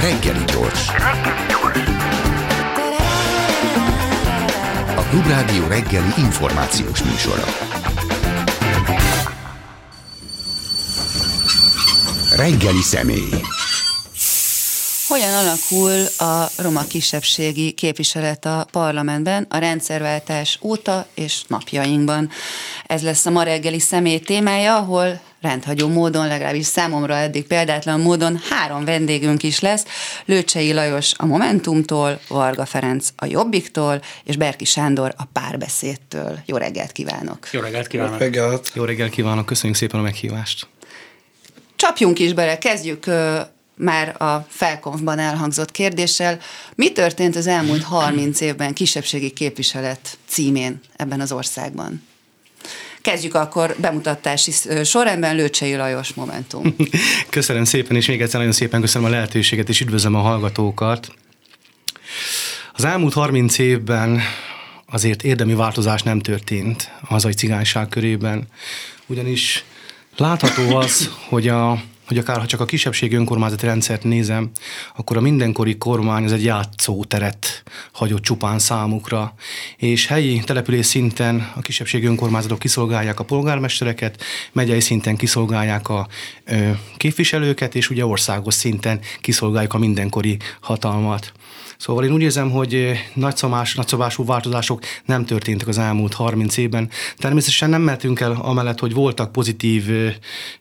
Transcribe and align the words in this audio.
Reggeli 0.00 0.44
gyors. 0.44 0.88
A 4.96 5.02
Klubrádió 5.10 5.66
reggeli 5.66 6.12
információs 6.18 7.02
műsora. 7.02 7.44
Reggeli 12.36 12.82
személy. 12.82 13.30
Hogyan 15.08 15.34
alakul 15.34 16.06
a 16.18 16.50
roma 16.56 16.82
kisebbségi 16.82 17.72
képviselet 17.72 18.44
a 18.44 18.66
parlamentben 18.70 19.46
a 19.48 19.58
rendszerváltás 19.58 20.58
óta 20.62 21.06
és 21.14 21.42
napjainkban? 21.46 22.30
Ez 22.86 23.02
lesz 23.02 23.26
a 23.26 23.30
ma 23.30 23.42
reggeli 23.42 23.80
személy 23.80 24.18
témája, 24.18 24.76
ahol 24.76 25.20
rendhagyó 25.46 25.88
módon, 25.88 26.26
legalábbis 26.26 26.66
számomra 26.66 27.14
eddig 27.14 27.46
példátlan 27.46 28.00
módon 28.00 28.40
három 28.50 28.84
vendégünk 28.84 29.42
is 29.42 29.60
lesz. 29.60 29.84
Lőcsei 30.24 30.72
Lajos 30.72 31.12
a 31.16 31.26
Momentumtól, 31.26 32.20
Varga 32.28 32.64
Ferenc 32.64 33.08
a 33.16 33.26
Jobbiktól, 33.26 34.02
és 34.24 34.36
Berki 34.36 34.64
Sándor 34.64 35.14
a 35.16 35.24
Párbeszédtől. 35.24 36.38
Jó 36.46 36.56
reggelt 36.56 36.92
kívánok! 36.92 37.48
Jó 37.50 37.60
reggelt 37.60 37.86
kívánok! 37.86 38.12
Jó 38.12 38.18
reggelt, 38.18 38.70
Jó 38.74 38.84
reggelt 38.84 39.10
kívánok, 39.10 39.46
köszönjük 39.46 39.78
szépen 39.78 40.00
a 40.00 40.02
meghívást! 40.02 40.66
Csapjunk 41.76 42.18
is 42.18 42.32
bele, 42.32 42.58
kezdjük 42.58 43.06
már 43.74 44.22
a 44.22 44.46
felkonfban 44.48 45.18
elhangzott 45.18 45.70
kérdéssel. 45.70 46.38
Mi 46.74 46.92
történt 46.92 47.36
az 47.36 47.46
elmúlt 47.46 47.82
30 47.82 48.40
évben 48.40 48.74
kisebbségi 48.74 49.30
képviselet 49.30 50.18
címén 50.26 50.80
ebben 50.96 51.20
az 51.20 51.32
országban? 51.32 52.02
Kezdjük 53.06 53.34
akkor 53.34 53.76
bemutatási 53.78 54.52
sorrendben, 54.84 55.36
Lőcsei 55.36 55.76
Lajos 55.76 56.14
Momentum. 56.14 56.76
Köszönöm 57.30 57.64
szépen, 57.64 57.96
és 57.96 58.06
még 58.06 58.22
egyszer 58.22 58.38
nagyon 58.38 58.54
szépen 58.54 58.80
köszönöm 58.80 59.08
a 59.08 59.10
lehetőséget, 59.10 59.68
és 59.68 59.80
üdvözlöm 59.80 60.14
a 60.14 60.20
hallgatókat. 60.20 61.14
Az 62.72 62.84
elmúlt 62.84 63.12
30 63.12 63.58
évben 63.58 64.20
azért 64.86 65.22
érdemi 65.22 65.54
változás 65.54 66.02
nem 66.02 66.18
történt 66.20 66.90
a 67.00 67.06
hazai 67.06 67.32
cigányság 67.32 67.88
körében, 67.88 68.48
ugyanis 69.06 69.64
látható 70.16 70.76
az, 70.76 71.10
hogy 71.28 71.48
a 71.48 71.82
hogy 72.06 72.18
akár 72.18 72.38
ha 72.38 72.46
csak 72.46 72.60
a 72.60 72.64
kisebbségi 72.64 73.14
önkormányzati 73.14 73.66
rendszert 73.66 74.04
nézem, 74.04 74.50
akkor 74.96 75.16
a 75.16 75.20
mindenkori 75.20 75.78
kormány 75.78 76.24
az 76.24 76.32
egy 76.32 76.44
játszóteret 76.44 77.62
hagyott 77.92 78.22
csupán 78.22 78.58
számukra, 78.58 79.34
és 79.76 80.06
helyi 80.06 80.42
település 80.44 80.86
szinten 80.86 81.52
a 81.54 81.60
kisebbségi 81.60 82.06
önkormányzatok 82.06 82.58
kiszolgálják 82.58 83.20
a 83.20 83.24
polgármestereket, 83.24 84.22
megyei 84.52 84.80
szinten 84.80 85.16
kiszolgálják 85.16 85.88
a 85.88 86.08
ö, 86.44 86.70
képviselőket, 86.96 87.74
és 87.74 87.90
ugye 87.90 88.06
országos 88.06 88.54
szinten 88.54 89.00
kiszolgáljuk 89.20 89.74
a 89.74 89.78
mindenkori 89.78 90.36
hatalmat. 90.60 91.32
Szóval 91.78 92.04
én 92.04 92.12
úgy 92.12 92.22
érzem, 92.22 92.50
hogy 92.50 92.92
nagyszabás, 93.14 93.74
nagyszabású 93.74 94.24
változások 94.24 94.82
nem 95.04 95.24
történtek 95.24 95.68
az 95.68 95.78
elmúlt 95.78 96.14
30 96.14 96.56
évben. 96.56 96.90
Természetesen 97.16 97.70
nem 97.70 97.82
mehetünk 97.82 98.20
el 98.20 98.32
amellett, 98.32 98.78
hogy 98.78 98.92
voltak 98.92 99.32
pozitív 99.32 99.88
ö, 99.90 100.08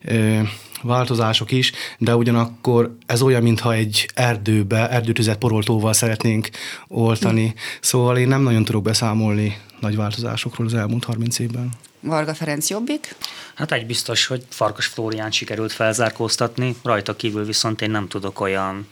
ö, 0.01 0.39
változások 0.85 1.51
is, 1.51 1.71
de 1.97 2.15
ugyanakkor 2.15 2.95
ez 3.05 3.21
olyan, 3.21 3.43
mintha 3.43 3.73
egy 3.73 4.09
erdőbe, 4.13 4.89
erdőtüzet 4.89 5.37
poroltóval 5.37 5.93
szeretnénk 5.93 6.49
oltani. 6.87 7.53
Szóval 7.81 8.17
én 8.17 8.27
nem 8.27 8.41
nagyon 8.41 8.65
tudok 8.65 8.83
beszámolni 8.83 9.57
nagy 9.79 9.95
változásokról 9.95 10.67
az 10.67 10.73
elmúlt 10.73 11.03
30 11.03 11.39
évben. 11.39 11.69
Varga 11.99 12.33
Ferenc 12.33 12.69
Jobbik? 12.69 13.15
Hát 13.55 13.71
egy 13.71 13.85
biztos, 13.85 14.25
hogy 14.25 14.43
Farkas 14.49 14.85
Flórián 14.85 15.31
sikerült 15.31 15.71
felzárkóztatni, 15.71 16.75
rajta 16.83 17.15
kívül 17.15 17.45
viszont 17.45 17.81
én 17.81 17.91
nem 17.91 18.07
tudok 18.07 18.39
olyan 18.39 18.87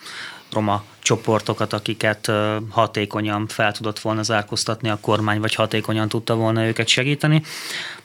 roma 0.51 0.83
csoportokat, 0.99 1.73
akiket 1.73 2.31
hatékonyan 2.69 3.47
fel 3.47 3.71
tudott 3.71 3.99
volna 3.99 4.23
zárkóztatni 4.23 4.89
a 4.89 4.97
kormány, 5.01 5.39
vagy 5.39 5.55
hatékonyan 5.55 6.07
tudta 6.07 6.35
volna 6.35 6.65
őket 6.65 6.87
segíteni 6.87 7.43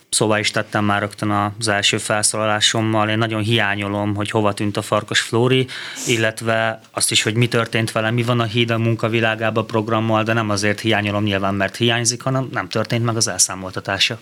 szóval 0.09 0.39
is 0.39 0.51
tettem 0.51 0.85
már 0.85 1.01
rögtön 1.01 1.53
az 1.59 1.67
első 1.67 1.97
felszólalásommal. 1.97 3.09
Én 3.09 3.17
nagyon 3.17 3.41
hiányolom, 3.41 4.15
hogy 4.15 4.31
hova 4.31 4.53
tűnt 4.53 4.77
a 4.77 4.81
Farkas 4.81 5.19
Flóri, 5.19 5.67
illetve 6.07 6.79
azt 6.91 7.11
is, 7.11 7.23
hogy 7.23 7.35
mi 7.35 7.47
történt 7.47 7.91
vele, 7.91 8.11
mi 8.11 8.23
van 8.23 8.39
a 8.39 8.43
Híd 8.43 8.69
a 8.69 8.77
munkavilágába 8.77 9.63
programmal, 9.63 10.23
de 10.23 10.33
nem 10.33 10.49
azért 10.49 10.79
hiányolom 10.79 11.23
nyilván, 11.23 11.55
mert 11.55 11.75
hiányzik, 11.75 12.21
hanem 12.21 12.49
nem 12.51 12.69
történt 12.69 13.05
meg 13.05 13.15
az 13.15 13.27
elszámoltatása. 13.27 14.19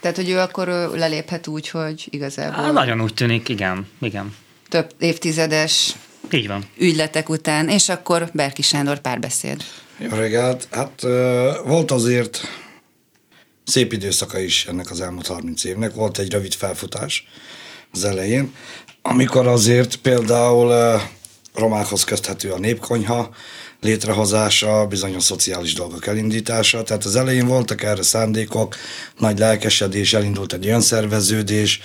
Tehát, 0.00 0.16
hogy 0.16 0.30
ő 0.30 0.38
akkor 0.38 0.68
leléphet 0.94 1.46
úgy, 1.46 1.68
hogy 1.68 2.06
igazából... 2.10 2.64
Há, 2.64 2.70
nagyon 2.70 3.00
úgy 3.00 3.14
tűnik, 3.14 3.48
igen, 3.48 3.86
igen. 4.00 4.34
Több 4.68 4.90
évtizedes 4.98 5.94
így 6.30 6.48
van. 6.48 6.64
ügyletek 6.78 7.28
után, 7.28 7.68
és 7.68 7.88
akkor 7.88 8.28
Berki 8.32 8.62
Sándor 8.62 8.98
párbeszéd. 8.98 9.64
Jó 9.98 10.08
reggelt! 10.08 10.68
Hát 10.70 11.00
volt 11.64 11.90
azért 11.90 12.40
szép 13.64 13.92
időszaka 13.92 14.38
is 14.38 14.66
ennek 14.66 14.90
az 14.90 15.00
elmúlt 15.00 15.26
30 15.26 15.64
évnek. 15.64 15.94
Volt 15.94 16.18
egy 16.18 16.30
rövid 16.30 16.54
felfutás 16.54 17.26
az 17.92 18.04
elején, 18.04 18.54
amikor 19.02 19.46
azért 19.46 19.96
például 19.96 21.00
romákhoz 21.54 22.04
köthető 22.04 22.50
a 22.50 22.58
népkonyha 22.58 23.30
létrehozása, 23.80 24.86
bizonyos 24.86 25.22
szociális 25.22 25.74
dolgok 25.74 26.06
elindítása. 26.06 26.82
Tehát 26.82 27.04
az 27.04 27.16
elején 27.16 27.46
voltak 27.46 27.82
erre 27.82 28.02
szándékok, 28.02 28.76
nagy 29.18 29.38
lelkesedés, 29.38 30.14
elindult 30.14 30.52
egy 30.52 30.66
olyan 30.66 30.80
szerveződés, 30.80 31.80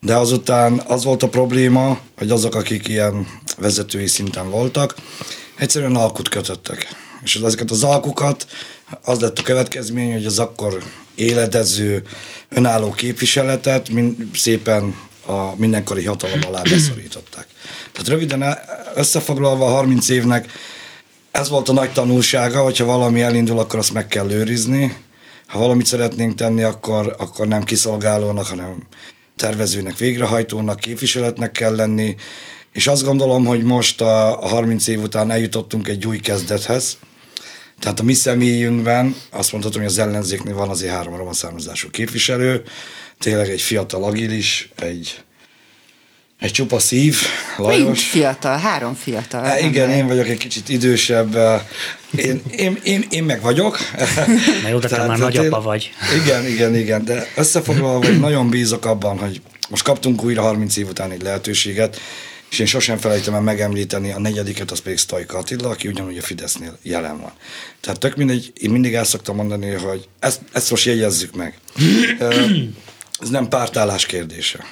de 0.00 0.16
azután 0.16 0.82
az 0.86 1.04
volt 1.04 1.22
a 1.22 1.28
probléma, 1.28 1.98
hogy 2.16 2.30
azok, 2.30 2.54
akik 2.54 2.88
ilyen 2.88 3.26
vezetői 3.58 4.06
szinten 4.06 4.50
voltak, 4.50 4.94
egyszerűen 5.56 5.96
alkut 5.96 6.28
kötöttek. 6.28 6.88
És 7.22 7.36
ezeket 7.36 7.70
az 7.70 7.84
alkukat 7.84 8.46
az 9.04 9.20
lett 9.20 9.38
a 9.38 9.42
következmény, 9.42 10.12
hogy 10.12 10.26
az 10.26 10.38
akkor 10.38 10.82
éledező, 11.14 12.02
önálló 12.48 12.90
képviseletet 12.90 13.88
mind, 13.88 14.16
szépen 14.34 14.94
a 15.26 15.56
mindenkori 15.56 16.04
hatalom 16.04 16.40
alá 16.46 16.62
beszorították. 16.62 17.46
Tehát 17.92 18.08
röviden 18.08 18.58
összefoglalva 18.94 19.66
a 19.66 19.70
30 19.70 20.08
évnek 20.08 20.48
ez 21.30 21.48
volt 21.48 21.68
a 21.68 21.72
nagy 21.72 21.92
tanulsága, 21.92 22.62
hogyha 22.62 22.84
valami 22.84 23.22
elindul, 23.22 23.58
akkor 23.58 23.78
azt 23.78 23.92
meg 23.92 24.06
kell 24.06 24.30
őrizni. 24.30 24.96
Ha 25.46 25.58
valamit 25.58 25.86
szeretnénk 25.86 26.34
tenni, 26.34 26.62
akkor, 26.62 27.14
akkor 27.18 27.46
nem 27.46 27.62
kiszolgálónak, 27.62 28.46
hanem 28.46 28.76
tervezőnek, 29.36 29.96
végrehajtónak, 29.96 30.80
képviseletnek 30.80 31.52
kell 31.52 31.74
lenni. 31.74 32.16
És 32.72 32.86
azt 32.86 33.04
gondolom, 33.04 33.44
hogy 33.44 33.62
most 33.62 34.00
a, 34.00 34.42
a 34.42 34.46
30 34.46 34.86
év 34.86 35.02
után 35.02 35.30
eljutottunk 35.30 35.88
egy 35.88 36.06
új 36.06 36.18
kezdethez, 36.18 36.98
tehát 37.80 38.00
a 38.00 38.02
mi 38.02 38.12
személyünkben 38.12 39.16
azt 39.30 39.52
mondhatom, 39.52 39.80
hogy 39.80 39.90
az 39.90 39.98
ellenzéknél 39.98 40.54
van 40.54 40.68
azért 40.68 40.92
három 40.92 41.16
roma 41.16 41.32
származású 41.32 41.90
képviselő, 41.90 42.62
tényleg 43.18 43.48
egy 43.48 43.60
fiatal 43.60 44.04
agilis, 44.04 44.68
egy, 44.76 45.22
egy 46.40 46.50
csupa 46.50 46.78
szív, 46.78 47.16
Lajos. 47.56 47.84
Mind 47.84 47.96
fiatal, 47.96 48.58
három 48.58 48.94
fiatal. 48.94 49.42
Há, 49.42 49.58
igen, 49.58 49.90
én 49.90 50.06
vagyok 50.06 50.28
egy 50.28 50.38
kicsit 50.38 50.68
idősebb. 50.68 51.36
Én, 52.16 52.42
én, 52.56 52.78
én, 52.84 53.04
én 53.10 53.24
meg 53.24 53.40
vagyok. 53.40 53.78
Na 54.62 54.68
jó, 54.68 54.78
de 54.78 54.88
te 54.88 55.06
már 55.06 55.18
nagyapa 55.18 55.60
vagy. 55.60 55.90
Igen, 56.22 56.46
igen, 56.46 56.74
igen, 56.74 57.04
de 57.04 57.28
összefoglalva, 57.36 58.06
hogy 58.06 58.20
nagyon 58.20 58.48
bízok 58.48 58.84
abban, 58.84 59.18
hogy 59.18 59.40
most 59.68 59.82
kaptunk 59.82 60.24
újra 60.24 60.42
30 60.42 60.76
év 60.76 60.88
után 60.88 61.10
egy 61.10 61.22
lehetőséget, 61.22 62.00
és 62.54 62.60
én 62.60 62.66
sosem 62.66 62.98
felejtem 62.98 63.34
el 63.34 63.40
megemlíteni 63.40 64.12
a 64.12 64.18
negyediket, 64.18 64.70
az 64.70 64.78
pedig 64.78 64.98
Stajka 64.98 65.38
Attila, 65.38 65.68
aki 65.68 65.88
ugyanúgy 65.88 66.18
a 66.18 66.22
Fidesznél 66.22 66.78
jelen 66.82 67.20
van. 67.20 67.32
Tehát 67.80 67.98
tök 68.00 68.16
mindegy, 68.16 68.52
én 68.54 68.70
mindig 68.70 68.94
el 68.94 69.04
szoktam 69.04 69.36
mondani, 69.36 69.70
hogy 69.70 70.08
ezt, 70.18 70.40
ezt 70.52 70.70
most 70.70 70.84
jegyezzük 70.84 71.34
meg. 71.34 71.58
Ez 73.20 73.28
nem 73.28 73.48
pártállás 73.48 74.06
kérdése. 74.06 74.64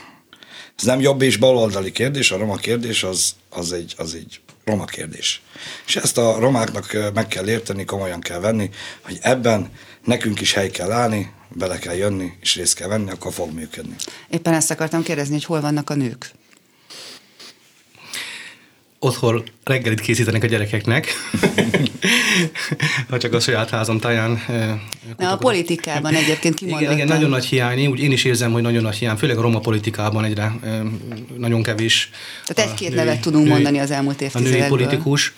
Ez 0.79 0.85
nem 0.85 1.01
jobb 1.01 1.23
és 1.23 1.37
baloldali 1.37 1.93
kérdés, 1.93 2.31
a 2.31 2.37
roma 2.37 2.57
kérdés 2.57 3.03
az, 3.03 3.35
az, 3.51 3.73
egy, 3.73 3.95
az 3.97 4.15
egy 4.15 4.41
roma 4.65 4.85
kérdés. 4.85 5.43
És 5.87 5.97
ezt 5.97 6.19
a 6.19 6.39
romáknak 6.39 6.97
meg 7.15 7.29
kell 7.29 7.49
érteni, 7.49 7.85
komolyan 7.85 8.21
kell 8.21 8.41
venni, 8.41 8.71
hogy 9.01 9.19
ebben 9.21 9.71
nekünk 10.05 10.41
is 10.41 10.53
hely 10.53 10.71
kell 10.71 10.91
állni, 10.91 11.33
bele 11.49 11.79
kell 11.79 11.95
jönni, 11.95 12.33
és 12.41 12.57
részt 12.57 12.75
kell 12.75 12.89
venni, 12.89 13.11
akkor 13.11 13.33
fog 13.33 13.53
működni. 13.53 13.95
Éppen 14.31 14.55
ezt 14.55 14.71
akartam 14.71 15.03
kérdezni, 15.03 15.33
hogy 15.33 15.45
hol 15.45 15.61
vannak 15.61 15.91
a 15.91 15.95
nők? 15.95 16.33
Otthon 19.05 19.43
reggelit 19.65 20.01
készítenek 20.01 20.43
a 20.43 20.47
gyerekeknek, 20.47 21.13
ha 23.11 23.19
csak 23.19 23.33
a 23.33 23.41
saját 23.41 23.71
házam 23.71 23.99
táján. 23.99 24.43
Na, 25.17 25.33
a 25.33 25.37
politikában 25.37 26.15
egyébként 26.15 26.55
kimondottan. 26.55 26.93
Igen, 26.93 27.07
igen, 27.07 27.17
nagyon 27.17 27.31
nagy 27.31 27.45
hiány, 27.45 27.87
úgy 27.87 28.01
én 28.01 28.13
is 28.13 28.25
érzem, 28.25 28.53
hogy 28.53 28.63
nagyon 28.63 28.83
nagy 28.83 28.97
hiány, 28.97 29.17
főleg 29.17 29.39
a 29.39 29.41
roma 29.41 29.59
politikában 29.59 30.25
egyre 30.25 30.53
nagyon 31.37 31.63
kevés. 31.63 32.11
Tehát 32.47 32.71
egy-két 32.71 32.95
nevet 32.95 33.21
tudunk 33.21 33.45
női, 33.45 33.53
mondani 33.53 33.79
az 33.79 33.91
elmúlt 33.91 34.21
évtizedekből. 34.21 34.63
A 34.63 34.67
női 34.67 34.69
politikus. 34.69 35.35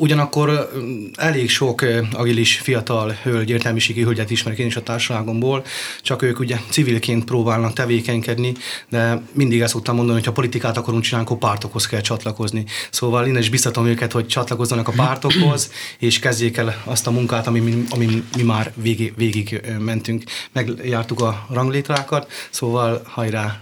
Ugyanakkor 0.00 0.70
elég 1.14 1.50
sok 1.50 1.84
agilis 2.12 2.58
fiatal 2.58 3.16
hölgy, 3.22 3.50
értelmiségi 3.50 4.02
hölgyet 4.02 4.30
ismerek 4.30 4.58
én 4.58 4.66
is 4.66 4.76
a 4.76 4.82
társaságomból, 4.82 5.64
csak 6.02 6.22
ők 6.22 6.38
ugye 6.38 6.56
civilként 6.70 7.24
próbálnak 7.24 7.72
tevékenykedni, 7.72 8.54
de 8.88 9.22
mindig 9.32 9.60
ezt 9.60 9.72
szoktam 9.72 9.94
mondani, 9.96 10.16
hogy 10.16 10.26
ha 10.26 10.32
politikát 10.32 10.76
akarunk 10.76 11.02
csinálni, 11.02 11.26
akkor 11.26 11.38
pártokhoz 11.38 11.86
kell 11.86 12.00
csatlakozni. 12.00 12.64
Szóval 12.90 13.26
én 13.26 13.36
is 13.36 13.48
biztatom 13.50 13.86
őket, 13.86 14.12
hogy 14.12 14.26
csatlakozzanak 14.26 14.88
a 14.88 14.92
pártokhoz, 14.92 15.72
és 15.98 16.18
kezdjék 16.18 16.56
el 16.56 16.82
azt 16.84 17.06
a 17.06 17.10
munkát, 17.10 17.46
ami, 17.46 17.60
mi, 17.60 17.84
ami 17.90 18.24
mi 18.36 18.42
már 18.42 18.72
végig, 18.74 19.12
végig 19.16 19.60
mentünk. 19.78 20.22
Megjártuk 20.52 21.20
a 21.20 21.46
ranglétrákat, 21.50 22.30
szóval 22.50 23.02
hajrá, 23.04 23.60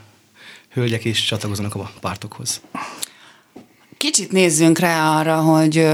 hölgyek 0.73 1.05
is 1.05 1.25
csatlakozzanak 1.25 1.75
a 1.75 1.91
pártokhoz. 2.01 2.61
Kicsit 3.97 4.33
nézzünk 4.33 4.79
rá 4.79 5.19
arra, 5.19 5.37
hogy 5.37 5.87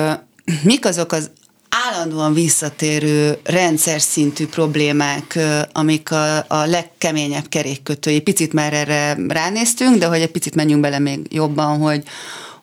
mik 0.62 0.85
azok 0.85 1.12
az 1.12 1.31
állandóan 1.69 2.35
visszatérő 2.35 3.38
rendszer 3.44 4.00
szintű 4.00 4.46
problémák, 4.46 5.38
amik 5.73 6.11
a, 6.11 6.37
a 6.37 6.67
legkeményebb 6.67 7.49
kerékkötői. 7.49 8.20
Picit 8.20 8.52
már 8.52 8.73
erre 8.73 9.17
ránéztünk, 9.29 9.99
de 9.99 10.06
hogy 10.06 10.20
egy 10.20 10.31
picit 10.31 10.55
menjünk 10.55 10.81
bele 10.81 10.99
még 10.99 11.20
jobban, 11.31 11.79
hogy, 11.79 12.02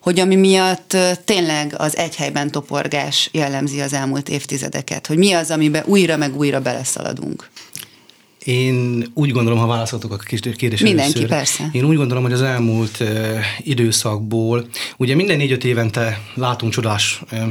hogy 0.00 0.20
ami 0.20 0.34
miatt 0.34 0.96
tényleg 1.24 1.74
az 1.76 1.96
egy 1.96 2.16
helyben 2.16 2.50
toporgás 2.50 3.28
jellemzi 3.32 3.80
az 3.80 3.92
elmúlt 3.92 4.28
évtizedeket, 4.28 5.06
hogy 5.06 5.16
mi 5.16 5.32
az, 5.32 5.50
amiben 5.50 5.82
újra 5.86 6.16
meg 6.16 6.36
újra 6.36 6.60
beleszaladunk. 6.60 7.50
Én 8.44 9.06
úgy 9.14 9.30
gondolom, 9.30 9.58
ha 9.58 9.66
válaszoltok 9.66 10.12
a 10.12 10.16
kérdésre 10.16 10.86
Mindenki, 10.86 11.18
először, 11.18 11.28
persze. 11.28 11.68
Én 11.72 11.84
úgy 11.84 11.96
gondolom, 11.96 12.22
hogy 12.22 12.32
az 12.32 12.42
elmúlt 12.42 13.00
uh, 13.00 13.08
időszakból, 13.58 14.66
ugye 14.96 15.14
minden 15.14 15.36
négy-öt 15.36 15.64
évente 15.64 16.20
látunk 16.34 16.72
csodás 16.72 17.22
uh, 17.32 17.42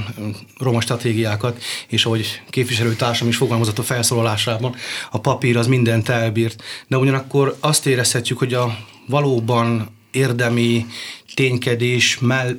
roma 0.57 0.81
stratégiákat, 0.81 1.61
és 1.87 2.05
ahogy 2.05 2.41
képviselőtársam 2.49 3.27
is 3.27 3.35
fogalmazott 3.35 3.79
a 3.79 3.83
felszólalásában, 3.83 4.75
a 5.11 5.19
papír 5.19 5.57
az 5.57 5.67
mindent 5.67 6.09
elbírt, 6.09 6.63
de 6.87 6.97
ugyanakkor 6.97 7.57
azt 7.59 7.85
érezhetjük, 7.85 8.37
hogy 8.37 8.53
a 8.53 8.77
valóban 9.07 9.99
érdemi 10.11 10.85
ténykedés, 11.33 12.19
mell, 12.19 12.57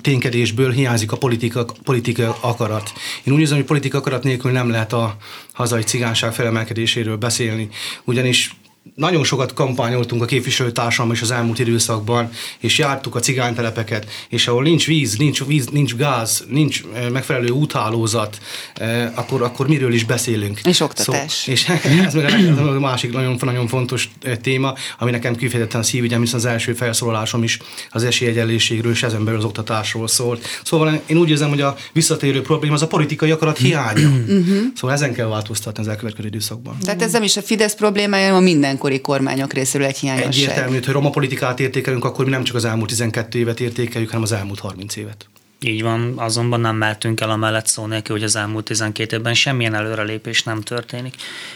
ténykedésből 0.00 0.70
hiányzik 0.70 1.12
a 1.12 1.16
politika, 1.16 1.66
politika 1.84 2.36
akarat. 2.40 2.92
Én 3.24 3.34
úgy 3.34 3.40
érzem, 3.40 3.56
hogy 3.56 3.66
politika 3.66 3.98
akarat 3.98 4.22
nélkül 4.22 4.50
nem 4.50 4.70
lehet 4.70 4.92
a 4.92 5.16
hazai 5.52 5.82
cigánság 5.82 6.32
felemelkedéséről 6.32 7.16
beszélni, 7.16 7.68
ugyanis 8.04 8.56
nagyon 8.94 9.24
sokat 9.24 9.52
kampányoltunk 9.52 10.22
a 10.22 10.24
képviselőtársam 10.24 11.12
is 11.12 11.22
az 11.22 11.30
elmúlt 11.30 11.58
időszakban, 11.58 12.30
és 12.58 12.78
jártuk 12.78 13.14
a 13.14 13.20
cigánytelepeket, 13.20 14.10
és 14.28 14.48
ahol 14.48 14.62
nincs 14.62 14.86
víz, 14.86 15.16
nincs 15.16 15.44
víz, 15.44 15.66
nincs 15.66 15.94
gáz, 15.94 16.44
nincs 16.48 16.82
eh, 16.94 17.10
megfelelő 17.10 17.48
úthálózat, 17.48 18.38
eh, 18.74 19.18
akkor, 19.18 19.42
akkor 19.42 19.68
miről 19.68 19.92
is 19.92 20.04
beszélünk. 20.04 20.60
És 20.64 20.80
oktatás. 20.80 21.32
Szó, 21.32 21.52
és 21.52 21.68
ez 22.06 22.14
meg 22.14 22.58
a 22.58 22.80
másik 22.80 23.12
nagyon, 23.12 23.36
nagyon 23.40 23.66
fontos 23.66 24.10
eh, 24.22 24.36
téma, 24.36 24.74
ami 24.98 25.10
nekem 25.10 25.36
kifejezetten 25.36 25.82
szívügyem, 25.82 26.20
hiszen 26.20 26.38
az 26.38 26.44
első 26.44 26.72
felszólalásom 26.72 27.42
is 27.42 27.58
az 27.90 28.04
esélyegyenlőségről 28.04 28.92
és 28.92 29.02
ezen 29.02 29.24
belül 29.24 29.38
az 29.38 29.44
oktatásról 29.44 30.08
szólt. 30.08 30.46
Szóval 30.64 31.00
én 31.06 31.16
úgy 31.16 31.30
érzem, 31.30 31.48
hogy 31.48 31.60
a 31.60 31.76
visszatérő 31.92 32.42
probléma 32.42 32.74
az 32.74 32.82
a 32.82 32.86
politikai 32.86 33.30
akarat 33.30 33.58
hiánya. 33.58 34.08
Mhm. 34.08 34.58
szóval 34.74 34.96
ezen 34.96 35.14
kell 35.14 35.26
változtatni 35.26 35.82
az 35.82 35.88
elkövetkező 35.88 36.28
időszakban. 36.28 36.76
Tehát 36.84 37.02
ez 37.02 37.12
nem 37.12 37.22
is 37.22 37.36
a 37.36 37.42
Fidesz 37.42 37.74
problémája, 37.74 38.24
hanem 38.24 38.40
a 38.40 38.44
minden 38.44 38.77
mindenkori 38.78 39.00
kormányok 39.00 39.52
részéről 39.52 39.86
egy 39.86 39.98
hiányosság. 39.98 40.32
Egyértelmű, 40.32 40.74
hogy 40.74 40.86
roma 40.86 41.10
politikát 41.10 41.60
értékelünk, 41.60 42.04
akkor 42.04 42.24
mi 42.24 42.30
nem 42.30 42.44
csak 42.44 42.56
az 42.56 42.64
elmúlt 42.64 42.88
12 42.88 43.38
évet 43.38 43.60
értékeljük, 43.60 44.10
hanem 44.10 44.24
az 44.24 44.32
elmúlt 44.32 44.58
30 44.58 44.96
évet. 44.96 45.28
Így 45.60 45.82
van, 45.82 46.12
azonban 46.16 46.60
nem 46.60 46.76
mehetünk 46.76 47.20
el 47.20 47.30
a 47.30 47.36
mellett 47.36 47.66
szó 47.66 47.86
nélkül, 47.86 48.14
hogy 48.16 48.24
az 48.24 48.36
elmúlt 48.36 48.64
12 48.64 49.16
évben 49.16 49.34
semmilyen 49.34 49.74
előrelépés 49.74 50.42
nem 50.42 50.60
történik. 50.60 51.14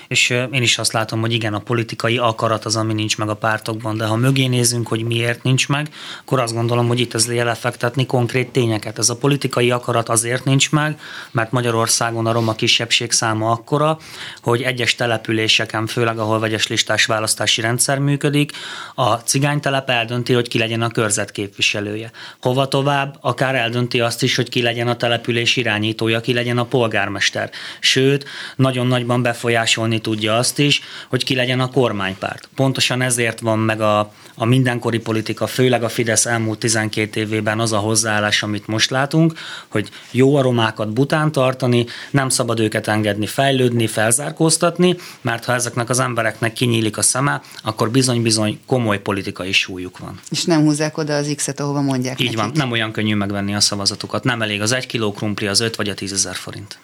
És 0.09 0.31
én 0.31 0.63
is 0.63 0.79
azt 0.79 0.93
látom, 0.93 1.21
hogy 1.21 1.33
igen, 1.33 1.55
a 1.55 1.59
politikai 1.59 2.19
akarat 2.19 2.65
az, 2.65 2.77
ami 2.77 2.93
nincs 2.93 3.19
meg 3.19 3.29
a 3.29 3.35
pártokban, 3.35 3.97
de 3.97 4.05
ha 4.05 4.17
mögé 4.17 4.47
nézünk, 4.47 4.89
hogy 4.89 5.05
miért 5.05 5.43
nincs 5.43 5.69
meg, 5.69 5.89
akkor 6.21 6.41
azt 6.41 6.55
gondolom, 6.55 6.89
hogy 6.89 7.01
itt 7.01 7.15
ez 7.15 7.27
lefektetni 7.27 8.07
konkrét 8.07 8.51
tényeket. 8.51 8.99
Ez 8.99 9.09
a 9.09 9.17
politikai 9.17 9.71
akarat 9.71 10.09
azért 10.09 10.45
nincs 10.45 10.71
meg, 10.71 11.01
mert 11.31 11.53
Magyarországon 11.53 12.27
a 12.27 12.33
roma 12.33 12.55
kisebbség 12.55 13.13
száma 13.13 13.51
akkora, 13.51 13.99
hogy 14.43 14.63
egyes 14.63 14.95
településeken, 14.95 15.87
főleg 15.87 16.19
ahol 16.19 16.39
vegyes 16.39 16.67
listás 16.67 17.07
választási 17.07 17.61
rendszer 17.61 17.99
működik, 17.99 18.53
a 18.95 19.15
cigánytelep 19.15 19.91
eldönti, 19.91 20.33
hogy 20.33 20.49
ki 20.49 20.59
legyen 20.59 20.83
a 20.83 20.91
körzetképviselője. 20.91 22.11
Hova 22.41 22.69
tovább, 22.69 23.17
akár 23.21 23.55
eldönti 23.55 23.91
eldönti 23.93 24.01
azt 24.01 24.23
is, 24.23 24.37
hogy 24.37 24.49
ki 24.49 24.63
legyen 24.63 24.89
a 24.89 24.97
település 24.97 25.57
irányítója, 25.57 26.21
ki 26.21 26.33
legyen 26.33 26.59
a 26.59 26.65
polgármester. 26.65 27.51
Sőt, 27.81 28.25
nagyon 28.57 28.87
nagyban 28.87 29.23
befolyásolni 29.23 30.01
tudja 30.01 30.37
azt 30.37 30.59
is, 30.59 30.81
hogy 31.09 31.25
ki 31.25 31.35
legyen 31.35 31.61
a 31.61 31.71
kormánypárt. 31.71 32.49
Pontosan 32.55 33.03
ezért 33.03 33.41
van 33.41 33.59
meg 33.59 33.81
a, 33.81 34.13
a 34.35 34.45
mindenkori 34.45 34.99
politika, 34.99 35.47
főleg 35.47 35.83
a 35.83 35.89
Fidesz 35.89 36.27
elmúlt 36.27 36.59
12 36.59 37.21
évében 37.21 37.61
az 37.61 37.73
a 37.73 37.79
hozzáállás, 37.79 38.43
amit 38.43 38.67
most 38.67 38.91
látunk, 38.91 39.33
hogy 39.69 39.89
jó 40.11 40.37
a 40.37 40.43
romákat 40.43 40.93
bután 40.93 41.33
tartani, 41.33 41.87
nem 42.11 42.29
szabad 42.29 42.61
őket 42.61 42.89
engedni 42.89 43.27
fejlődni, 43.27 43.87
felzárkóztatni, 43.87 44.97
mert 45.21 45.45
ha 45.45 45.53
ezeknek 45.55 45.89
az 45.89 45.99
embereknek 45.99 46.53
kinyílik 46.53 46.97
a 46.97 47.03
szeme, 47.03 47.43
akkor 47.63 47.91
bizony-bizony 47.91 48.61
komoly 48.67 49.01
politikai 49.01 49.53
súlyuk 49.53 49.99
van. 49.99 50.21
És 50.31 50.45
nem 50.45 50.61
húzzák 50.63 50.99
oda 50.99 51.15
az 51.15 51.33
X-et, 51.37 51.61
ahova 51.61 51.81
mondják 51.81 52.21
Így 52.21 52.27
nekik. 52.27 52.41
van, 52.41 52.51
nem 52.55 52.71
olyan 52.71 52.93
könnyű 52.93 53.15
megvenni 53.15 53.55
a 53.55 53.61
szavazatukat. 53.85 54.25
Nem 54.25 54.43
elég 54.43 54.61
az 54.61 54.73
egy 54.73 54.87
kiló 54.87 55.13
krumpli, 55.13 55.47
az 55.47 55.61
öt 55.61 55.77
vagy 55.77 55.89
a 55.89 55.95
tízezer 55.95 56.35
forint. 56.35 56.79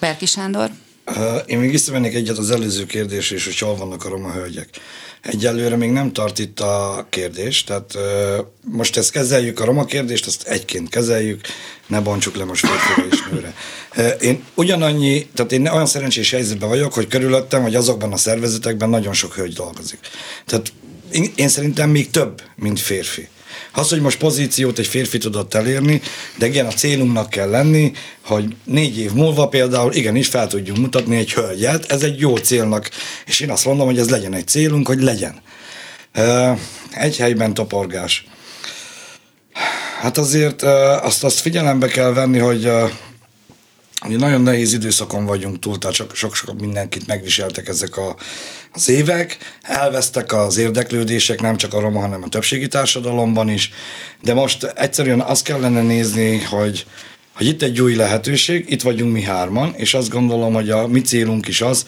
Berki 0.00 0.26
Sándor? 0.26 0.70
Én 1.46 1.58
még 1.58 1.70
visszamennék 1.70 2.14
egyet 2.14 2.38
az 2.38 2.50
előző 2.50 2.86
kérdésre 2.86 3.36
is, 3.36 3.44
hogy 3.44 3.58
hol 3.58 3.76
vannak 3.76 4.04
a 4.04 4.08
roma 4.08 4.32
hölgyek. 4.32 4.68
Egyelőre 5.22 5.76
még 5.76 5.90
nem 5.90 6.12
tart 6.12 6.38
itt 6.38 6.60
a 6.60 7.06
kérdés, 7.08 7.64
tehát 7.64 7.98
most 8.60 8.96
ezt 8.96 9.10
kezeljük, 9.10 9.60
a 9.60 9.64
roma 9.64 9.84
kérdést, 9.84 10.26
ezt 10.26 10.42
egyként 10.46 10.88
kezeljük, 10.88 11.40
ne 11.86 12.00
bontsuk 12.00 12.36
le 12.36 12.44
most 12.44 12.66
férfire 12.66 13.06
és 13.10 13.22
nőre. 13.30 13.54
Én 14.20 14.44
ugyanannyi, 14.54 15.26
tehát 15.34 15.52
én 15.52 15.66
olyan 15.66 15.86
szerencsés 15.86 16.30
helyzetben 16.30 16.68
vagyok, 16.68 16.92
hogy 16.92 17.06
körülöttem, 17.06 17.62
hogy 17.62 17.74
azokban 17.74 18.12
a 18.12 18.16
szervezetekben 18.16 18.88
nagyon 18.88 19.12
sok 19.12 19.34
hölgy 19.34 19.52
dolgozik. 19.52 19.98
Tehát 20.46 20.72
én, 21.12 21.32
én 21.34 21.48
szerintem 21.48 21.90
még 21.90 22.10
több, 22.10 22.42
mint 22.56 22.80
férfi. 22.80 23.28
Az, 23.76 23.88
hogy 23.88 24.00
most 24.00 24.18
pozíciót 24.18 24.78
egy 24.78 24.86
férfi 24.86 25.18
tudott 25.18 25.54
elérni, 25.54 26.00
de 26.38 26.46
igen, 26.46 26.66
a 26.66 26.72
célunknak 26.72 27.30
kell 27.30 27.50
lenni, 27.50 27.92
hogy 28.24 28.56
négy 28.64 28.98
év 28.98 29.12
múlva 29.12 29.48
például 29.48 29.92
igenis 29.92 30.28
fel 30.28 30.46
tudjunk 30.46 30.78
mutatni 30.78 31.16
egy 31.16 31.32
hölgyet, 31.32 31.92
ez 31.92 32.02
egy 32.02 32.18
jó 32.18 32.36
célnak, 32.36 32.90
és 33.26 33.40
én 33.40 33.50
azt 33.50 33.64
mondom, 33.64 33.86
hogy 33.86 33.98
ez 33.98 34.10
legyen 34.10 34.34
egy 34.34 34.46
célunk, 34.46 34.86
hogy 34.86 35.02
legyen. 35.02 35.42
Egy 36.92 37.16
helyben 37.16 37.54
toporgás. 37.54 38.26
Hát 40.00 40.18
azért 40.18 40.62
azt, 41.02 41.24
azt 41.24 41.38
figyelembe 41.38 41.88
kell 41.88 42.12
venni, 42.12 42.38
hogy 42.38 42.70
nagyon 44.08 44.40
nehéz 44.40 44.72
időszakon 44.72 45.24
vagyunk 45.24 45.58
túl, 45.58 45.78
tehát 45.78 46.14
sok-sok 46.14 46.60
mindenkit 46.60 47.06
megviseltek 47.06 47.68
ezek 47.68 47.96
a, 47.96 48.16
az 48.74 48.88
évek, 48.88 49.38
elvesztek 49.62 50.32
az 50.32 50.56
érdeklődések 50.56 51.40
nem 51.40 51.56
csak 51.56 51.74
a 51.74 51.80
roma, 51.80 52.00
hanem 52.00 52.22
a 52.22 52.28
többségi 52.28 52.68
társadalomban 52.68 53.48
is, 53.48 53.70
de 54.22 54.34
most 54.34 54.64
egyszerűen 54.64 55.20
azt 55.20 55.44
kellene 55.44 55.82
nézni, 55.82 56.38
hogy, 56.38 56.86
hogy 57.34 57.46
itt 57.46 57.62
egy 57.62 57.80
új 57.80 57.94
lehetőség, 57.94 58.70
itt 58.70 58.82
vagyunk 58.82 59.12
mi 59.12 59.22
hárman, 59.22 59.74
és 59.76 59.94
azt 59.94 60.10
gondolom, 60.10 60.54
hogy 60.54 60.70
a 60.70 60.86
mi 60.86 61.00
célunk 61.00 61.48
is 61.48 61.60
az, 61.60 61.86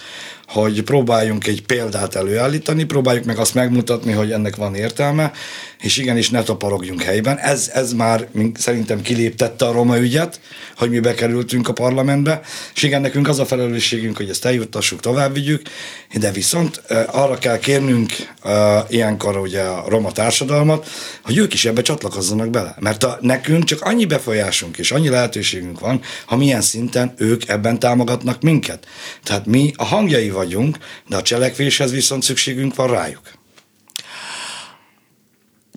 hogy 0.49 0.83
próbáljunk 0.83 1.47
egy 1.47 1.63
példát 1.63 2.15
előállítani, 2.15 2.85
próbáljuk 2.85 3.25
meg 3.25 3.39
azt 3.39 3.55
megmutatni, 3.55 4.13
hogy 4.13 4.33
ennek 4.33 4.57
van 4.57 4.75
értelme, 4.75 5.33
és 5.81 5.97
igenis 5.97 6.31
ne 6.31 6.43
toporogjunk 6.43 7.03
helyben. 7.03 7.39
Ez, 7.39 7.71
ez 7.75 7.93
már 7.93 8.29
szerintem 8.55 9.03
kiléptette 9.03 9.67
a 9.67 9.73
roma 9.73 9.99
ügyet, 9.99 10.41
hogy 10.77 10.91
mi 10.91 11.01
bekerültünk 11.01 11.69
a 11.69 11.73
parlamentbe, 11.73 12.41
és 12.75 12.83
igen, 12.83 13.01
nekünk 13.01 13.29
az 13.29 13.39
a 13.39 13.47
felelősségünk, 13.47 14.17
hogy 14.17 14.29
ezt 14.29 14.45
eljuttassuk, 14.45 15.01
tovább 15.01 15.35
vigyük, 15.35 15.63
de 16.15 16.31
viszont 16.31 16.83
arra 17.07 17.39
kell 17.39 17.59
kérnünk 17.59 18.13
ilyenkor 18.89 19.37
ugye 19.37 19.63
a 19.63 19.85
roma 19.89 20.13
társadalmat, 20.13 20.89
hogy 21.23 21.37
ők 21.37 21.53
is 21.53 21.65
ebbe 21.65 21.83
csatlakozzanak 21.83 22.51
bele. 22.51 22.77
Mert 22.81 23.05
a, 23.05 23.19
nekünk 23.21 23.65
csak 23.65 23.81
annyi 23.83 24.05
befolyásunk 24.05 24.79
és 24.79 24.91
annyi 24.91 25.09
lehetőségünk 25.09 25.81
van, 25.81 26.01
ha 26.27 26.37
milyen 26.37 26.61
szinten 26.61 27.15
ők 27.17 27.49
ebben 27.49 27.79
támogatnak 27.79 28.43
minket. 28.43 28.87
Tehát 29.23 29.47
mi 29.47 29.73
a 29.77 29.85
hangjai 29.85 30.29
vagyunk, 30.37 30.79
de 31.09 31.17
a 31.17 31.23
cselekvéshez 31.23 31.91
viszont 31.91 32.23
szükségünk 32.23 32.75
van 32.75 32.89
rájuk. 32.89 33.31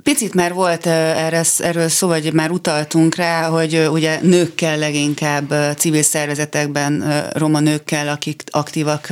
Picit 0.04 0.34
már 0.34 0.54
volt 0.54 0.86
erre, 0.86 1.44
erről 1.58 1.90
szó, 1.90 2.08
vagy 2.08 2.34
már 2.34 2.52
utaltunk 2.52 3.16
rá, 3.16 3.48
hogy 3.48 3.88
ugye 3.92 4.20
nőkkel 4.22 4.78
leginkább 4.78 5.54
civil 5.78 6.04
szervezetekben, 6.04 7.24
roma 7.34 7.60
nőkkel, 7.60 8.08
akik 8.08 8.44
aktívak 8.50 9.08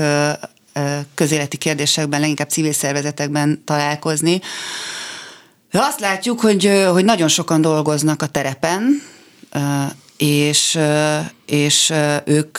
közéleti 1.13 1.57
kérdésekben, 1.57 2.19
leginkább 2.19 2.49
civil 2.49 2.73
szervezetekben 2.73 3.61
találkozni. 3.65 4.41
De 5.71 5.79
azt 5.79 5.99
látjuk, 5.99 6.39
hogy, 6.39 6.83
hogy 6.91 7.05
nagyon 7.05 7.27
sokan 7.27 7.61
dolgoznak 7.61 8.21
a 8.21 8.27
terepen, 8.27 9.01
és, 10.17 10.79
és 11.45 11.93
ők 12.25 12.57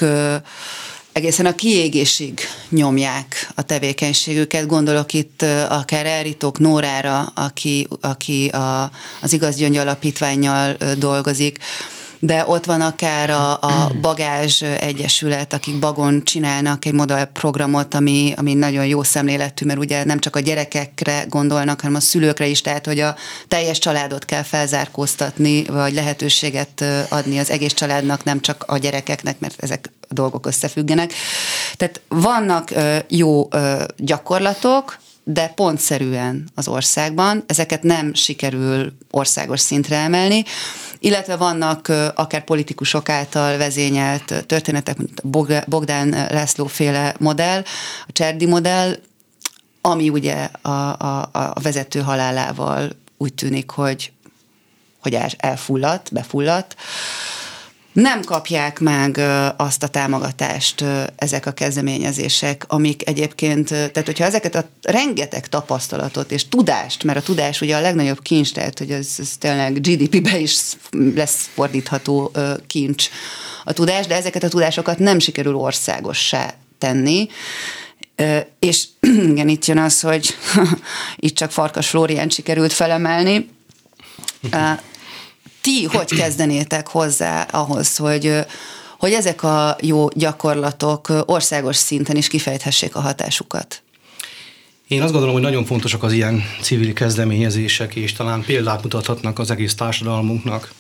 egészen 1.18 1.46
a 1.46 1.54
kiégésig 1.54 2.40
nyomják 2.68 3.50
a 3.54 3.62
tevékenységüket. 3.62 4.66
Gondolok 4.66 5.12
itt 5.12 5.42
akár 5.68 6.06
Elritók 6.06 6.58
Nórára, 6.58 7.32
aki, 7.34 7.88
aki 8.00 8.48
a, 8.48 8.90
az 9.22 9.32
Igaz 9.32 9.56
Gyöngy 9.56 9.76
Alapítványjal 9.76 10.76
dolgozik, 10.98 11.58
de 12.20 12.44
ott 12.46 12.64
van 12.64 12.80
akár 12.80 13.30
a, 13.30 13.52
a 13.60 13.90
Bagázs 14.00 14.62
Egyesület, 14.62 15.52
akik 15.52 15.78
Bagon 15.78 16.25
csinálnak 16.25 16.84
egy 16.84 16.92
modellprogramot, 16.92 17.94
ami, 17.94 18.32
ami 18.37 18.54
nagyon 18.54 18.87
jó 18.87 19.02
szemléletű, 19.02 19.66
mert 19.66 19.78
ugye 19.78 20.04
nem 20.04 20.18
csak 20.18 20.37
a 20.37 20.40
gyerekekre 20.40 21.25
gondolnak, 21.28 21.80
hanem 21.80 21.96
a 21.96 22.00
szülőkre 22.00 22.46
is, 22.46 22.60
tehát 22.60 22.87
hogy 22.87 23.00
a 23.00 23.16
teljes 23.48 23.78
családot 23.78 24.25
kell 24.25 24.42
felzárkóztatni, 24.42 25.64
vagy 25.64 25.92
lehetőséget 25.92 26.84
adni 27.08 27.38
az 27.38 27.50
egész 27.50 27.72
családnak, 27.72 28.25
nem 28.25 28.40
csak 28.40 28.64
a 28.66 28.78
gyerekeknek, 28.78 29.38
mert 29.38 29.62
ezek 29.62 29.90
a 30.08 30.14
dolgok 30.14 30.46
összefüggenek. 30.46 31.12
Tehát 31.76 32.00
vannak 32.08 32.70
jó 33.08 33.48
gyakorlatok, 33.96 34.98
de 35.30 35.49
pontszerűen 35.49 36.49
az 36.54 36.68
országban. 36.68 37.44
Ezeket 37.47 37.82
nem 37.82 38.14
sikerül 38.14 38.92
országos 39.11 39.61
szintre 39.61 39.97
emelni, 39.97 40.44
illetve 40.99 41.37
vannak 41.37 41.88
akár 42.14 42.44
politikusok 42.44 43.08
által 43.08 43.56
vezényelt 43.56 44.44
történetek, 44.47 44.97
mint 44.97 45.28
Bogdán 45.68 46.08
László 46.08 46.66
féle 46.66 47.14
modell, 47.18 47.62
a 48.06 48.12
Cserdi 48.12 48.47
modell, 48.47 48.97
ami 49.80 50.08
ugye 50.08 50.49
a, 50.62 50.68
a, 50.68 51.30
a 51.32 51.61
vezető 51.62 52.00
halálával 52.00 52.90
úgy 53.16 53.35
tűnik, 53.35 53.70
hogy, 53.70 54.12
hogy 54.99 55.18
elfulladt, 55.37 56.12
befulladt 56.12 56.76
nem 58.00 58.23
kapják 58.23 58.81
meg 58.81 59.21
azt 59.57 59.83
a 59.83 59.88
támogatást 59.88 60.85
ezek 61.17 61.47
a 61.47 61.52
kezdeményezések, 61.52 62.64
amik 62.69 63.09
egyébként, 63.09 63.69
tehát 63.69 64.05
hogyha 64.05 64.25
ezeket 64.25 64.55
a 64.55 64.69
rengeteg 64.83 65.49
tapasztalatot 65.49 66.33
és 66.33 66.49
tudást, 66.49 67.05
mert 67.05 67.19
a 67.19 67.23
tudás 67.23 67.61
ugye 67.61 67.76
a 67.76 67.81
legnagyobb 67.81 68.23
kincs, 68.23 68.52
tehát 68.52 68.78
hogy 68.78 68.90
ez, 68.90 69.09
ez 69.19 69.37
tényleg 69.38 69.81
GDP-be 69.81 70.38
is 70.38 70.57
lesz 71.14 71.49
fordítható 71.55 72.33
kincs 72.67 73.09
a 73.64 73.73
tudás, 73.73 74.07
de 74.07 74.14
ezeket 74.14 74.43
a 74.43 74.49
tudásokat 74.49 74.99
nem 74.99 75.19
sikerül 75.19 75.55
országossá 75.55 76.55
tenni, 76.78 77.28
és 78.59 78.85
igen, 79.33 79.49
itt 79.49 79.64
jön 79.64 79.78
az, 79.78 80.00
hogy 80.00 80.37
itt 81.17 81.37
csak 81.37 81.50
Farkas 81.50 81.88
Flórián 81.88 82.28
sikerült 82.28 82.73
felemelni, 82.73 83.49
ti 85.60 85.84
hogy 85.84 86.14
kezdenétek 86.14 86.86
hozzá 86.86 87.42
ahhoz, 87.42 87.96
hogy 87.96 88.44
hogy 88.98 89.12
ezek 89.12 89.42
a 89.42 89.76
jó 89.80 90.08
gyakorlatok 90.08 91.08
országos 91.26 91.76
szinten 91.76 92.16
is 92.16 92.28
kifejthessék 92.28 92.96
a 92.96 93.00
hatásukat? 93.00 93.82
Én 94.88 95.02
azt 95.02 95.10
gondolom, 95.10 95.34
hogy 95.34 95.44
nagyon 95.44 95.64
fontosak 95.64 96.02
az 96.02 96.12
ilyen 96.12 96.44
civil 96.60 96.92
kezdeményezések, 96.92 97.94
és 97.94 98.12
talán 98.12 98.42
példát 98.42 98.82
mutathatnak 98.82 99.38
az 99.38 99.50
egész 99.50 99.74
társadalmunknak. 99.74 100.72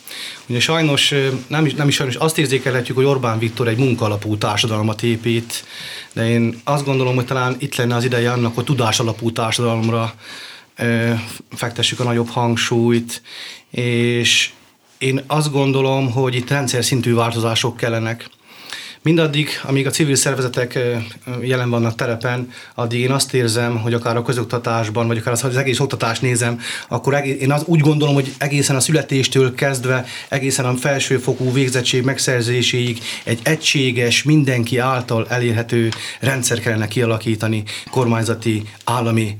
Ugye 0.46 0.60
sajnos, 0.60 1.14
nem 1.46 1.66
is, 1.66 1.74
nem 1.74 1.88
is 1.88 1.94
sajnos, 1.94 2.14
azt 2.14 2.38
érzékelhetjük, 2.38 2.96
hogy 2.96 3.06
Orbán 3.06 3.38
Viktor 3.38 3.68
egy 3.68 3.78
munkalapú 3.78 4.36
társadalmat 4.36 5.02
épít, 5.02 5.64
de 6.12 6.28
én 6.28 6.60
azt 6.64 6.84
gondolom, 6.84 7.14
hogy 7.14 7.26
talán 7.26 7.56
itt 7.58 7.76
lenne 7.76 7.94
az 7.94 8.04
ideje 8.04 8.32
annak, 8.32 8.54
hogy 8.54 8.64
tudásalapú 8.64 9.32
társadalomra 9.32 10.14
fektessük 11.50 12.00
a 12.00 12.04
nagyobb 12.04 12.28
hangsúlyt, 12.28 13.22
és 13.70 14.50
én 14.98 15.22
azt 15.26 15.52
gondolom, 15.52 16.12
hogy 16.12 16.34
itt 16.34 16.50
rendszer 16.50 16.84
szintű 16.84 17.14
változások 17.14 17.76
kellenek. 17.76 18.30
Mindaddig, 19.02 19.48
amíg 19.62 19.86
a 19.86 19.90
civil 19.90 20.14
szervezetek 20.14 20.78
jelen 21.42 21.70
vannak 21.70 21.94
terepen, 21.94 22.50
addig 22.74 23.00
én 23.00 23.10
azt 23.10 23.34
érzem, 23.34 23.78
hogy 23.78 23.94
akár 23.94 24.16
a 24.16 24.22
közoktatásban, 24.22 25.06
vagy 25.06 25.18
akár 25.18 25.32
az 25.32 25.56
egész 25.56 25.80
oktatást 25.80 26.22
nézem, 26.22 26.60
akkor 26.88 27.24
én 27.40 27.52
az, 27.52 27.62
úgy 27.64 27.80
gondolom, 27.80 28.14
hogy 28.14 28.34
egészen 28.38 28.76
a 28.76 28.80
születéstől 28.80 29.54
kezdve, 29.54 30.04
egészen 30.28 30.64
a 30.64 30.74
felsőfokú 30.74 31.52
végzettség 31.52 32.04
megszerzéséig 32.04 33.00
egy 33.24 33.40
egységes, 33.42 34.22
mindenki 34.22 34.78
által 34.78 35.26
elérhető 35.28 35.88
rendszer 36.20 36.60
kellene 36.60 36.88
kialakítani 36.88 37.62
kormányzati, 37.90 38.62
állami 38.84 39.36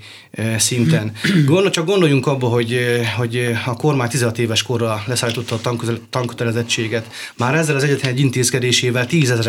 szinten. 0.59 1.13
Gondol, 1.47 1.71
csak 1.71 1.87
gondoljunk 1.87 2.27
abba, 2.27 2.47
hogy, 2.47 2.79
hogy 3.17 3.57
a 3.67 3.77
kormány 3.77 4.09
16 4.09 4.39
éves 4.39 4.63
korra 4.63 5.03
leszállította 5.07 5.55
a 5.55 5.77
tankötelezettséget. 6.11 7.07
Már 7.37 7.55
ezzel 7.55 7.77
az 7.77 7.83
egyetlen 7.83 8.13
egy 8.13 8.21
intézkedésével 8.21 9.07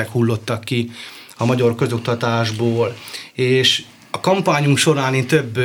tízezerek 0.10 0.12
hullottak 0.12 0.63
ki 0.63 0.92
a 1.38 1.46
magyar 1.46 1.75
közoktatásból, 1.75 2.96
és 3.34 3.84
a 4.12 4.20
kampányunk 4.20 4.78
során 4.78 5.13
én 5.13 5.28
több 5.28 5.60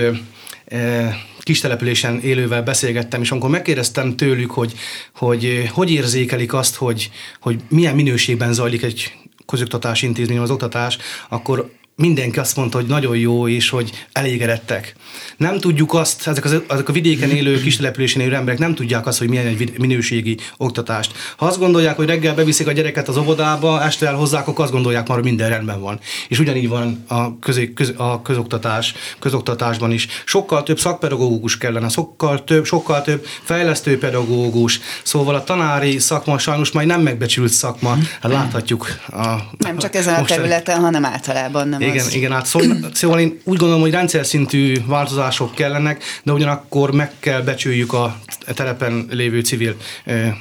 kis 1.40 1.60
településen 1.60 2.20
élővel 2.20 2.62
beszélgettem, 2.62 3.20
és 3.20 3.30
amikor 3.30 3.50
megkérdeztem 3.50 4.16
tőlük, 4.16 4.50
hogy 4.50 4.74
hogy, 5.14 5.68
hogy 5.72 5.90
érzékelik 5.90 6.54
azt, 6.54 6.76
hogy, 6.76 7.10
hogy 7.40 7.60
milyen 7.68 7.94
minőségben 7.94 8.52
zajlik 8.52 8.82
egy 8.82 9.12
közoktatási 9.46 10.06
intézmény, 10.06 10.38
az 10.38 10.50
oktatás, 10.50 10.98
akkor 11.28 11.70
mindenki 11.96 12.38
azt 12.38 12.56
mondta, 12.56 12.78
hogy 12.78 12.86
nagyon 12.86 13.16
jó, 13.16 13.48
és 13.48 13.68
hogy 13.68 14.06
elégedettek. 14.12 14.94
Nem 15.36 15.58
tudjuk 15.58 15.94
azt, 15.94 16.26
ezek, 16.26 16.44
az, 16.44 16.60
ezek 16.68 16.88
a 16.88 16.92
vidéken 16.92 17.30
élő, 17.30 17.60
kis 17.60 17.76
településen 17.76 18.22
élő 18.22 18.34
emberek 18.34 18.58
nem 18.58 18.74
tudják 18.74 19.06
azt, 19.06 19.18
hogy 19.18 19.28
milyen 19.28 19.46
egy 19.46 19.72
minőségi 19.78 20.36
oktatást. 20.56 21.12
Ha 21.36 21.46
azt 21.46 21.58
gondolják, 21.58 21.96
hogy 21.96 22.06
reggel 22.06 22.34
beviszik 22.34 22.66
a 22.66 22.72
gyereket 22.72 23.08
az 23.08 23.16
óvodába, 23.16 23.82
este 23.82 24.06
elhozzák, 24.06 24.48
akkor 24.48 24.64
azt 24.64 24.72
gondolják 24.72 25.08
már, 25.08 25.16
hogy 25.16 25.26
minden 25.26 25.48
rendben 25.48 25.80
van. 25.80 26.00
És 26.28 26.38
ugyanígy 26.38 26.68
van 26.68 27.04
a, 27.08 27.38
közé, 27.38 27.72
köz, 27.72 27.92
a 27.96 28.22
közoktatás, 28.22 28.94
közoktatásban 29.18 29.92
is. 29.92 30.08
Sokkal 30.24 30.62
több 30.62 30.78
szakpedagógus 30.78 31.58
kellene, 31.58 31.88
sokkal 31.88 32.44
több, 32.44 32.64
sokkal 32.64 33.02
több 33.02 33.26
fejlesztő 33.42 33.98
pedagógus. 33.98 34.80
Szóval 35.02 35.34
a 35.34 35.44
tanári 35.44 35.98
szakma 35.98 36.38
sajnos 36.38 36.70
majd 36.70 36.86
nem 36.86 37.00
megbecsült 37.00 37.52
szakma. 37.52 37.96
Hát 38.20 38.32
láthatjuk. 38.32 38.86
A, 39.08 39.36
nem 39.58 39.78
csak 39.78 39.94
ezen 39.94 40.14
a 40.14 40.24
területen, 40.24 40.80
hanem 40.80 41.04
általában 41.04 41.68
nem 41.68 41.82
igen, 41.86 42.06
igen, 42.10 42.32
hát 42.32 42.46
szóval, 42.46 42.76
szóval 42.92 43.20
én 43.20 43.40
úgy 43.44 43.58
gondolom, 43.58 43.80
hogy 43.80 43.90
rendszer 43.90 44.26
szintű 44.26 44.76
változások 44.86 45.54
kellenek, 45.54 46.02
de 46.22 46.32
ugyanakkor 46.32 46.92
meg 46.92 47.12
kell 47.18 47.42
becsüljük 47.42 47.92
a 47.92 48.18
terepen 48.54 49.06
lévő 49.10 49.40
civil 49.40 49.76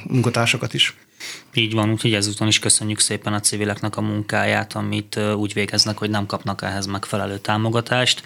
munkatársakat 0.08 0.74
is. 0.74 0.94
Így 1.56 1.72
van, 1.72 1.90
úgyhogy 1.90 2.14
ezúton 2.14 2.46
is 2.48 2.58
köszönjük 2.58 2.98
szépen 2.98 3.32
a 3.32 3.40
civileknek 3.40 3.96
a 3.96 4.00
munkáját, 4.00 4.72
amit 4.72 5.20
úgy 5.36 5.52
végeznek, 5.52 5.98
hogy 5.98 6.10
nem 6.10 6.26
kapnak 6.26 6.62
ehhez 6.62 6.86
megfelelő 6.86 7.38
támogatást, 7.38 8.22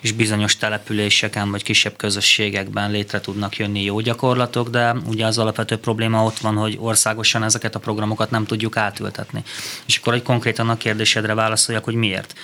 és 0.00 0.12
bizonyos 0.12 0.56
településeken 0.56 1.50
vagy 1.50 1.62
kisebb 1.62 1.96
közösségekben 1.96 2.90
létre 2.90 3.20
tudnak 3.20 3.56
jönni 3.56 3.82
jó 3.82 4.00
gyakorlatok, 4.00 4.68
de 4.68 4.96
ugye 5.06 5.26
az 5.26 5.38
alapvető 5.38 5.76
probléma 5.76 6.24
ott 6.24 6.38
van, 6.38 6.56
hogy 6.56 6.76
országosan 6.80 7.42
ezeket 7.42 7.74
a 7.74 7.78
programokat 7.78 8.30
nem 8.30 8.44
tudjuk 8.44 8.76
átültetni. 8.76 9.42
És 9.86 9.96
akkor 9.96 10.14
egy 10.14 10.22
konkrétan 10.22 10.68
a 10.68 10.76
kérdésedre 10.76 11.34
válaszoljak, 11.34 11.84
hogy 11.84 11.94
miért. 11.94 12.34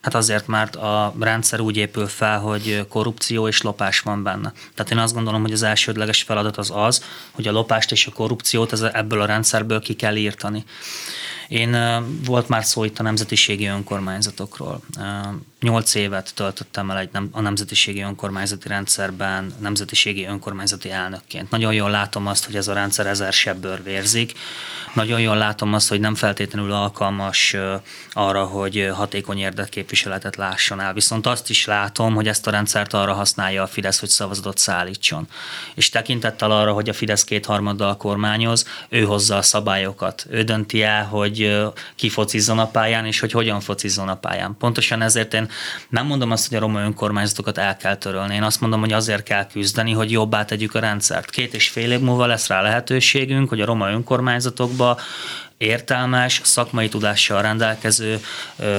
Hát 0.00 0.14
azért, 0.14 0.46
mert 0.46 0.76
a 0.76 1.14
rendszer 1.20 1.60
úgy 1.60 1.76
épül 1.76 2.06
fel, 2.06 2.38
hogy 2.38 2.86
korrupció 2.88 3.48
és 3.48 3.62
lopás 3.62 4.00
van 4.00 4.22
benne. 4.22 4.52
Tehát 4.74 4.92
én 4.92 4.98
azt 4.98 5.14
gondolom, 5.14 5.42
hogy 5.42 5.52
az 5.52 5.62
elsődleges 5.62 6.22
feladat 6.22 6.56
az 6.56 6.70
az, 6.74 7.04
hogy 7.30 7.48
a 7.48 7.52
lopást 7.52 7.92
és 7.92 8.06
a 8.06 8.12
korrupciót 8.12 8.82
ebből 8.82 9.20
a 9.20 9.26
rendszerből 9.26 9.80
ki 9.80 9.94
kell 9.94 10.16
írtani. 10.16 10.64
Én 11.48 11.76
volt 12.24 12.48
már 12.48 12.64
szó 12.64 12.84
itt 12.84 12.98
a 12.98 13.02
nemzetiségi 13.02 13.66
önkormányzatokról. 13.66 14.80
Nyolc 15.60 15.94
évet 15.94 16.32
töltöttem 16.34 16.90
el 16.90 16.98
egy 16.98 17.08
nem, 17.12 17.28
a 17.32 17.40
nemzetiségi 17.40 18.00
önkormányzati 18.00 18.68
rendszerben, 18.68 19.54
nemzetiségi 19.60 20.24
önkormányzati 20.24 20.90
elnökként. 20.90 21.50
Nagyon 21.50 21.72
jól 21.72 21.90
látom 21.90 22.26
azt, 22.26 22.44
hogy 22.44 22.56
ez 22.56 22.68
a 22.68 22.72
rendszer 22.72 23.06
ezer 23.06 23.32
sebből 23.32 23.82
vérzik. 23.82 24.32
Nagyon 24.94 25.20
jól 25.20 25.36
látom 25.36 25.74
azt, 25.74 25.88
hogy 25.88 26.00
nem 26.00 26.14
feltétlenül 26.14 26.72
alkalmas 26.72 27.56
arra, 28.12 28.44
hogy 28.44 28.90
hatékony 28.92 29.38
érdekképviseletet 29.38 30.36
lásson 30.36 30.80
el. 30.80 30.92
Viszont 30.92 31.26
azt 31.26 31.50
is 31.50 31.66
látom, 31.66 32.14
hogy 32.14 32.28
ezt 32.28 32.46
a 32.46 32.50
rendszert 32.50 32.92
arra 32.92 33.12
használja 33.12 33.62
a 33.62 33.66
Fidesz, 33.66 34.00
hogy 34.00 34.08
szavazatot 34.08 34.58
szállítson. 34.58 35.28
És 35.74 35.88
tekintettel 35.88 36.50
arra, 36.50 36.72
hogy 36.72 36.88
a 36.88 36.92
Fidesz 36.92 37.24
kétharmaddal 37.24 37.96
kormányoz, 37.96 38.66
ő 38.88 39.02
hozza 39.02 39.36
a 39.36 39.42
szabályokat. 39.42 40.26
Ő 40.30 40.42
dönti 40.42 40.82
el, 40.82 41.04
hogy 41.04 41.37
ki 41.94 42.08
focizzon 42.08 42.58
a 42.58 42.66
pályán, 42.66 43.06
és 43.06 43.20
hogy 43.20 43.32
hogyan 43.32 43.60
focizzon 43.60 44.08
a 44.08 44.16
pályán. 44.16 44.56
Pontosan 44.58 45.02
ezért 45.02 45.34
én 45.34 45.48
nem 45.88 46.06
mondom 46.06 46.30
azt, 46.30 46.48
hogy 46.48 46.56
a 46.56 46.60
roma 46.60 46.80
önkormányzatokat 46.80 47.58
el 47.58 47.76
kell 47.76 47.96
törölni. 47.96 48.34
Én 48.34 48.42
azt 48.42 48.60
mondom, 48.60 48.80
hogy 48.80 48.92
azért 48.92 49.22
kell 49.22 49.46
küzdeni, 49.46 49.92
hogy 49.92 50.10
jobbá 50.10 50.44
tegyük 50.44 50.74
a 50.74 50.80
rendszert. 50.80 51.30
Két 51.30 51.54
és 51.54 51.68
fél 51.68 51.92
év 51.92 52.00
múlva 52.00 52.26
lesz 52.26 52.48
rá 52.48 52.62
lehetőségünk, 52.62 53.48
hogy 53.48 53.60
a 53.60 53.64
roma 53.64 53.90
önkormányzatokba 53.90 54.98
értelmes, 55.56 56.40
szakmai 56.44 56.88
tudással 56.88 57.42
rendelkező 57.42 58.20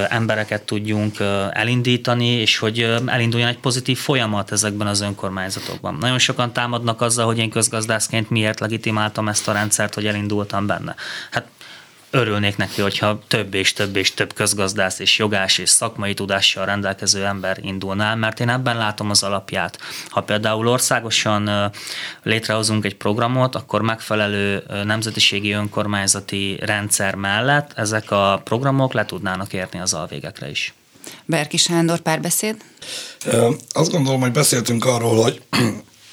embereket 0.09 0.61
tudjunk 0.61 1.19
elindítani, 1.51 2.27
és 2.27 2.57
hogy 2.57 2.79
elinduljon 3.05 3.49
egy 3.49 3.57
pozitív 3.57 3.97
folyamat 3.97 4.51
ezekben 4.51 4.87
az 4.87 5.01
önkormányzatokban. 5.01 5.95
Nagyon 5.99 6.19
sokan 6.19 6.53
támadnak 6.53 7.01
azzal, 7.01 7.25
hogy 7.25 7.37
én 7.37 7.49
közgazdászként 7.49 8.29
miért 8.29 8.59
legitimáltam 8.59 9.27
ezt 9.27 9.47
a 9.47 9.51
rendszert, 9.51 9.93
hogy 9.93 10.07
elindultam 10.07 10.65
benne. 10.65 10.95
Hát 11.31 11.47
örülnék 12.11 12.57
neki, 12.57 12.81
hogyha 12.81 13.19
több 13.27 13.53
és 13.53 13.73
több 13.73 13.95
és 13.95 14.13
több 14.13 14.33
közgazdász 14.33 14.99
és 14.99 15.17
jogás 15.17 15.57
és 15.57 15.69
szakmai 15.69 16.13
tudással 16.13 16.65
rendelkező 16.65 17.25
ember 17.25 17.57
indulnál, 17.61 18.15
mert 18.15 18.39
én 18.39 18.49
ebben 18.49 18.77
látom 18.77 19.09
az 19.09 19.23
alapját. 19.23 19.77
Ha 20.07 20.21
például 20.21 20.67
országosan 20.67 21.71
létrehozunk 22.23 22.85
egy 22.85 22.95
programot, 22.95 23.55
akkor 23.55 23.81
megfelelő 23.81 24.63
nemzetiségi 24.83 25.51
önkormányzati 25.51 26.57
rendszer 26.61 27.15
mellett 27.15 27.71
ezek 27.75 28.11
a 28.11 28.41
programok 28.43 28.93
le 28.93 29.05
tudnának 29.05 29.53
érni 29.53 29.79
az 29.79 29.93
alvégekre 29.93 30.49
is. 30.49 30.73
Berki 31.25 31.57
Sándor 31.57 31.99
párbeszéd? 31.99 32.55
Azt 33.69 33.91
gondolom, 33.91 34.21
hogy 34.21 34.31
beszéltünk 34.31 34.85
arról, 34.85 35.21
hogy 35.21 35.41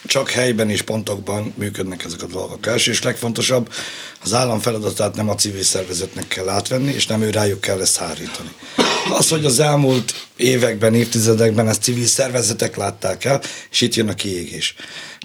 csak 0.07 0.31
helyben 0.31 0.71
és 0.71 0.83
pontokban 0.83 1.55
működnek 1.57 2.05
ezek 2.05 2.23
a 2.23 2.27
dolgok. 2.27 2.67
Első 2.67 2.91
és 2.91 3.03
legfontosabb, 3.03 3.73
az 4.23 4.35
állam 4.35 4.59
feladatát 4.59 5.15
nem 5.15 5.29
a 5.29 5.35
civil 5.35 5.63
szervezetnek 5.63 6.29
kell 6.29 6.49
átvenni, 6.49 6.93
és 6.93 7.07
nem 7.07 7.23
ő 7.23 7.31
rájuk 7.31 7.61
kell 7.61 7.81
ezt 7.81 7.97
hárítani. 7.97 8.51
Az, 9.11 9.29
hogy 9.29 9.45
az 9.45 9.61
elmúlt 9.61 10.27
években, 10.37 10.95
évtizedekben 10.95 11.69
ezt 11.69 11.83
civil 11.83 12.07
szervezetek 12.07 12.77
látták 12.77 13.25
el, 13.25 13.43
és 13.71 13.81
itt 13.81 13.95
jön 13.95 14.09
a 14.09 14.15
kiégés. 14.15 14.75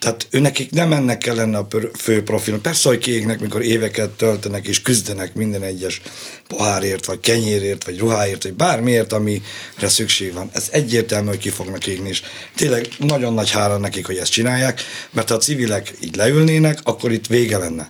Tehát 0.02 0.28
őnekik 0.30 0.72
nem 0.72 0.94
ennek 0.94 1.18
kellene 1.18 1.58
a 1.58 1.68
fő 1.98 2.24
profil. 2.24 2.60
Persze, 2.60 2.90
hogy 2.90 2.98
kiégnek, 2.98 3.40
mikor 3.40 3.62
éveket 3.62 4.10
töltenek 4.10 4.68
és 4.68 4.82
küzdenek 4.82 5.34
minden 5.34 5.64
egyes 5.64 6.02
pohárért, 6.48 7.06
vagy 7.06 7.20
kenyérért, 7.20 7.84
vagy 7.84 8.00
ruháért, 8.00 8.44
vagy 8.44 8.54
bármiért, 8.54 9.14
amire 9.14 9.42
szükség 9.88 10.34
van. 10.34 10.50
Ez 10.54 10.68
egyértelmű, 10.72 11.28
hogy 11.28 11.38
ki 11.38 11.50
fognak 11.50 11.88
égni, 11.88 12.10
és 12.10 12.22
tényleg 12.56 12.88
nagyon 12.98 13.34
nagy 13.34 13.52
hála 13.52 13.78
nekik, 13.78 14.06
hogy 14.06 14.18
ezt 14.18 14.32
csinálják, 14.32 14.82
mert 15.12 15.30
ha 15.30 15.36
a 15.36 15.38
civilek 15.38 15.94
így 16.00 16.16
leülnének, 16.16 16.80
akkor 16.84 17.12
itt 17.12 17.28
vége 17.28 17.58
lenne. 17.58 17.90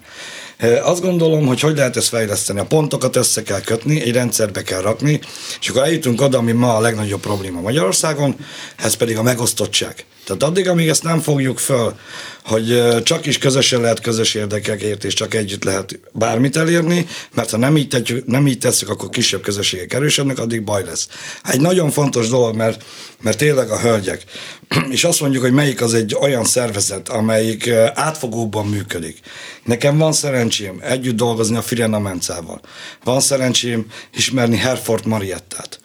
Azt 0.83 1.01
gondolom, 1.01 1.45
hogy 1.45 1.59
hogy 1.59 1.75
lehet 1.75 1.97
ezt 1.97 2.07
fejleszteni. 2.07 2.59
A 2.59 2.65
pontokat 2.65 3.15
össze 3.15 3.43
kell 3.43 3.61
kötni, 3.61 4.01
egy 4.01 4.11
rendszerbe 4.11 4.61
kell 4.61 4.81
rakni, 4.81 5.19
és 5.61 5.69
akkor 5.69 5.83
eljutunk 5.83 6.21
oda, 6.21 6.37
ami 6.37 6.51
ma 6.51 6.75
a 6.75 6.79
legnagyobb 6.79 7.19
probléma 7.19 7.61
Magyarországon, 7.61 8.35
ez 8.75 8.93
pedig 8.93 9.17
a 9.17 9.21
megosztottság. 9.21 10.05
Tehát 10.23 10.43
addig, 10.43 10.67
amíg 10.67 10.87
ezt 10.87 11.03
nem 11.03 11.19
fogjuk 11.19 11.59
föl, 11.59 11.95
hogy 12.43 12.83
csak 13.03 13.25
is 13.25 13.37
közösen 13.37 13.81
lehet 13.81 13.99
közös 13.99 14.33
érdekekért, 14.33 15.03
és 15.03 15.13
csak 15.13 15.33
együtt 15.33 15.63
lehet 15.63 15.99
bármit 16.11 16.55
elérni, 16.55 17.05
mert 17.33 17.49
ha 17.49 17.57
nem 17.57 17.77
így, 17.77 17.87
tetjük, 17.87 18.25
nem 18.25 18.47
így 18.47 18.57
tesszük, 18.57 18.89
akkor 18.89 19.09
kisebb 19.09 19.41
közösségek 19.41 19.93
erősödnek, 19.93 20.39
addig 20.39 20.63
baj 20.63 20.83
lesz. 20.83 21.07
Egy 21.43 21.61
nagyon 21.61 21.89
fontos 21.89 22.29
dolog, 22.29 22.55
mert, 22.55 22.83
mert 23.21 23.37
tényleg 23.37 23.69
a 23.69 23.79
hölgyek, 23.79 24.23
és 24.89 25.03
azt 25.03 25.21
mondjuk, 25.21 25.43
hogy 25.43 25.53
melyik 25.53 25.81
az 25.81 25.93
egy 25.93 26.15
olyan 26.19 26.45
szervezet, 26.45 27.09
amelyik 27.09 27.69
átfogóban 27.93 28.65
működik. 28.65 29.19
Nekem 29.63 29.97
van 29.97 30.13
szerencsém 30.13 30.79
együtt 30.81 31.15
dolgozni 31.15 31.57
a 31.57 31.61
Firena 31.61 31.99
Mencával. 31.99 32.61
Van 33.03 33.19
szerencsém 33.19 33.85
ismerni 34.13 34.57
Herford 34.57 35.05
Mariettát. 35.05 35.79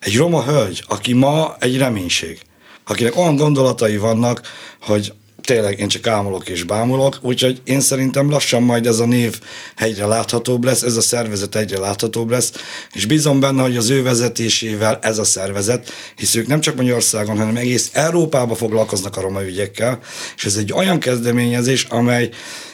Egy 0.00 0.16
roma 0.16 0.44
hölgy, 0.44 0.84
aki 0.88 1.12
ma 1.12 1.56
egy 1.60 1.78
reménység 1.78 2.40
akinek 2.84 3.16
olyan 3.16 3.36
gondolatai 3.36 3.96
vannak, 3.96 4.40
hogy 4.80 5.12
tényleg 5.44 5.78
én 5.78 5.88
csak 5.88 6.06
ámulok 6.06 6.48
és 6.48 6.62
bámulok, 6.62 7.18
úgyhogy 7.20 7.60
én 7.64 7.80
szerintem 7.80 8.30
lassan 8.30 8.62
majd 8.62 8.86
ez 8.86 8.98
a 8.98 9.06
név 9.06 9.40
egyre 9.76 10.06
láthatóbb 10.06 10.64
lesz, 10.64 10.82
ez 10.82 10.96
a 10.96 11.00
szervezet 11.00 11.54
egyre 11.54 11.78
láthatóbb 11.78 12.30
lesz, 12.30 12.52
és 12.92 13.06
bízom 13.06 13.40
benne, 13.40 13.62
hogy 13.62 13.76
az 13.76 13.90
ő 13.90 14.02
vezetésével 14.02 14.98
ez 15.02 15.18
a 15.18 15.24
szervezet, 15.24 15.90
hisz 16.16 16.34
ők 16.34 16.46
nem 16.46 16.60
csak 16.60 16.76
Magyarországon, 16.76 17.38
hanem 17.38 17.56
egész 17.56 17.90
Európában 17.92 18.56
foglalkoznak 18.56 19.16
a 19.16 19.20
roma 19.20 19.44
ügyekkel, 19.44 19.98
és 20.36 20.44
ez 20.44 20.56
egy 20.56 20.72
olyan 20.72 20.98
kezdeményezés, 20.98 21.84
amely 21.84 22.30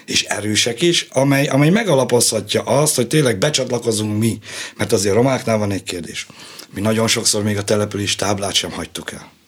és 0.06 0.22
erősek 0.22 0.82
is, 0.82 1.06
amely, 1.10 1.46
amely 1.46 1.70
megalapozhatja 1.70 2.62
azt, 2.62 2.96
hogy 2.96 3.06
tényleg 3.06 3.38
becsatlakozunk 3.38 4.18
mi, 4.18 4.38
mert 4.76 4.92
azért 4.92 5.14
romáknál 5.14 5.58
van 5.58 5.70
egy 5.70 5.82
kérdés. 5.82 6.26
Mi 6.74 6.80
nagyon 6.80 7.08
sokszor 7.08 7.42
még 7.42 7.56
a 7.56 7.64
település 7.64 8.14
táblát 8.14 8.54
sem 8.54 8.70
hagytuk 8.70 9.12
el. 9.12 9.39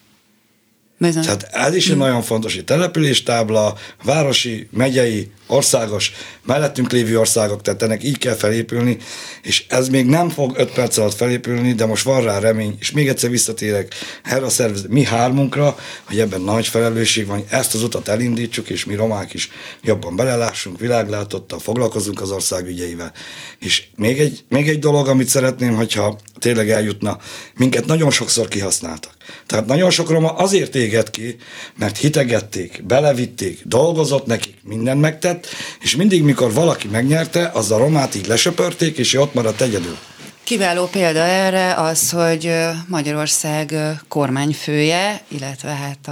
Bizony. 1.02 1.22
Tehát 1.22 1.42
ez 1.42 1.74
is 1.74 1.88
egy 1.88 1.96
mm. 1.96 1.98
nagyon 1.98 2.22
fontos, 2.22 2.54
hogy 2.54 2.64
településtábla, 2.64 3.74
városi, 4.04 4.68
megyei, 4.70 5.30
országos, 5.46 6.12
mellettünk 6.44 6.92
lévő 6.92 7.18
országok, 7.18 7.62
tehát 7.62 7.82
ennek 7.82 8.04
így 8.04 8.18
kell 8.18 8.34
felépülni, 8.34 8.96
és 9.42 9.64
ez 9.68 9.88
még 9.88 10.06
nem 10.06 10.28
fog 10.28 10.54
öt 10.56 10.72
perc 10.72 10.96
alatt 10.96 11.14
felépülni, 11.14 11.72
de 11.72 11.86
most 11.86 12.04
van 12.04 12.22
rá 12.22 12.38
remény, 12.38 12.76
és 12.80 12.90
még 12.90 13.08
egyszer 13.08 13.30
visszatérek 13.30 13.94
erre 14.22 14.44
a 14.44 14.48
szervezet, 14.48 14.88
mi 14.88 15.04
hármunkra, 15.04 15.76
hogy 16.04 16.20
ebben 16.20 16.40
nagy 16.40 16.66
felelősség 16.66 17.26
van, 17.26 17.44
ezt 17.48 17.74
az 17.74 17.82
utat 17.82 18.08
elindítsuk, 18.08 18.68
és 18.68 18.84
mi 18.84 18.94
romák 18.94 19.34
is 19.34 19.50
jobban 19.82 20.16
belelássunk, 20.16 20.80
világlátottal, 20.80 21.58
foglalkozunk 21.58 22.20
az 22.20 22.30
ország 22.30 22.66
ügyeivel. 22.66 23.12
És 23.58 23.84
még 23.96 24.20
egy, 24.20 24.44
még 24.48 24.68
egy 24.68 24.78
dolog, 24.78 25.08
amit 25.08 25.28
szeretném, 25.28 25.74
hogyha 25.74 26.18
tényleg 26.38 26.70
eljutna, 26.70 27.18
minket 27.56 27.86
nagyon 27.86 28.10
sokszor 28.10 28.48
kihasználtak. 28.48 29.14
Tehát 29.46 29.66
nagyon 29.66 29.90
sok 29.90 30.10
roma 30.10 30.28
azért 30.28 30.74
éget 30.74 31.10
ki, 31.10 31.36
mert 31.78 31.98
hitegették, 31.98 32.84
belevitték, 32.86 33.60
dolgozott 33.64 34.26
nekik, 34.26 34.54
mindent 34.62 35.00
megtett, 35.00 35.46
és 35.80 35.96
mindig, 35.96 36.22
mikor 36.22 36.52
valaki 36.52 36.88
megnyerte, 36.88 37.50
az 37.54 37.70
a 37.70 37.78
romát 37.78 38.14
így 38.14 38.26
lesöpörték, 38.26 38.98
és 38.98 39.14
ott 39.14 39.34
maradt 39.34 39.60
egyedül. 39.60 39.96
Kiváló 40.44 40.86
példa 40.86 41.20
erre 41.20 41.74
az, 41.74 42.10
hogy 42.10 42.54
Magyarország 42.86 43.74
kormányfője, 44.08 45.20
illetve 45.28 45.70
hát 45.70 46.10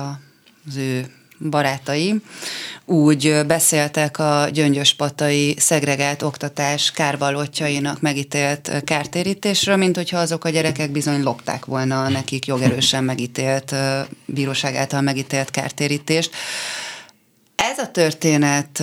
az 0.68 0.76
ő 0.76 1.06
barátai 1.40 2.14
úgy 2.84 3.40
beszéltek 3.46 4.18
a 4.18 4.48
gyöngyöspatai 4.52 5.54
szegregált 5.58 6.22
oktatás 6.22 6.90
kárvalótjainak 6.90 8.00
megítélt 8.00 8.82
kártérítésről, 8.84 9.76
mint 9.76 9.96
hogyha 9.96 10.18
azok 10.18 10.44
a 10.44 10.48
gyerekek 10.48 10.90
bizony 10.90 11.22
lopták 11.22 11.64
volna 11.64 12.08
nekik 12.08 12.46
jogerősen 12.46 13.04
megítélt, 13.04 13.74
bíróság 14.24 14.74
által 14.74 15.00
megítélt 15.00 15.50
kártérítést. 15.50 16.30
Ez 17.54 17.78
a 17.78 17.90
történet 17.90 18.82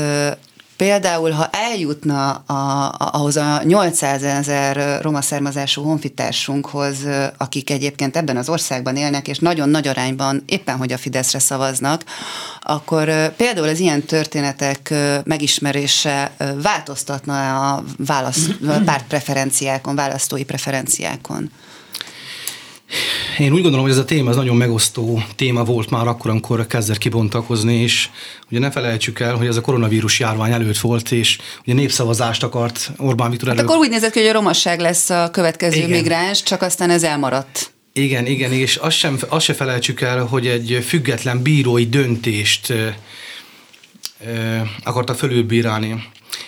Például, 0.78 1.32
ha 1.32 1.50
eljutna 1.52 2.32
a, 2.32 2.94
ahhoz 2.98 3.38
a 3.38 3.62
800 3.63 4.24
ezer 4.24 5.02
roma 5.02 5.22
származású 5.22 5.84
honfitársunkhoz, 5.84 6.98
akik 7.38 7.70
egyébként 7.70 8.18
ebben 8.18 8.38
az 8.38 8.50
országban 8.50 8.96
élnek, 8.96 9.28
és 9.28 9.40
nagyon 9.40 9.70
nagy 9.70 9.88
arányban 9.88 10.44
éppen, 10.46 10.78
hogy 10.78 10.92
a 10.92 10.98
Fideszre 10.98 11.40
szavaznak, 11.40 12.04
akkor 12.62 13.36
például 13.36 13.68
az 13.68 13.80
ilyen 13.80 14.04
történetek 14.04 14.94
megismerése 15.24 16.32
változtatna 16.62 17.72
a 17.74 17.84
válasz, 17.98 18.50
pártpreferenciákon, 18.86 19.96
választói 19.96 20.44
preferenciákon. 20.44 21.52
Én 23.38 23.54
úgy 23.54 23.62
gondolom, 23.62 23.82
hogy 23.82 23.91
ez 23.91 23.97
a 23.97 24.06
téma 24.06 24.30
az 24.30 24.36
nagyon 24.36 24.56
megosztó 24.56 25.23
téma 25.36 25.63
volt 25.63 25.89
már 25.89 26.08
akkor, 26.08 26.32
amikor 26.32 26.67
kezdett 26.67 26.97
kibontakozni, 26.97 27.76
és 27.76 28.10
ugye 28.50 28.60
ne 28.60 28.71
felejtsük 28.71 29.19
el, 29.19 29.36
hogy 29.36 29.47
ez 29.47 29.56
a 29.56 29.62
koronavírus 29.62 30.19
járvány 30.19 30.52
előtt 30.52 30.78
volt, 30.78 31.12
és 31.12 31.38
ugye 31.65 31.73
népszavazást 31.73 32.43
akart 32.43 32.91
Orbán 32.97 33.30
Viktor 33.30 33.50
hát 33.50 33.60
akkor 33.60 33.78
úgy 33.78 33.89
nézett 33.89 34.12
ki, 34.12 34.19
hogy 34.19 34.28
a 34.28 34.34
romasság 34.34 34.80
lesz 34.80 35.10
a 35.10 35.30
következő 35.32 35.78
igen. 35.78 35.89
migráns, 35.89 36.43
csak 36.43 36.62
aztán 36.62 36.89
ez 36.89 37.04
elmaradt. 37.04 37.71
Igen, 37.93 38.26
igen, 38.26 38.52
és 38.52 38.76
azt 38.76 38.97
sem, 38.97 39.19
azt 39.28 39.45
sem 39.45 39.56
felejtsük 39.56 40.02
el, 40.02 40.26
hogy 40.26 40.47
egy 40.47 40.84
független 40.88 41.41
bírói 41.41 41.86
döntést 41.86 42.69
ö, 42.69 42.88
ö, 44.26 44.58
akartak 44.84 45.17
fölülbírálni. 45.17 46.04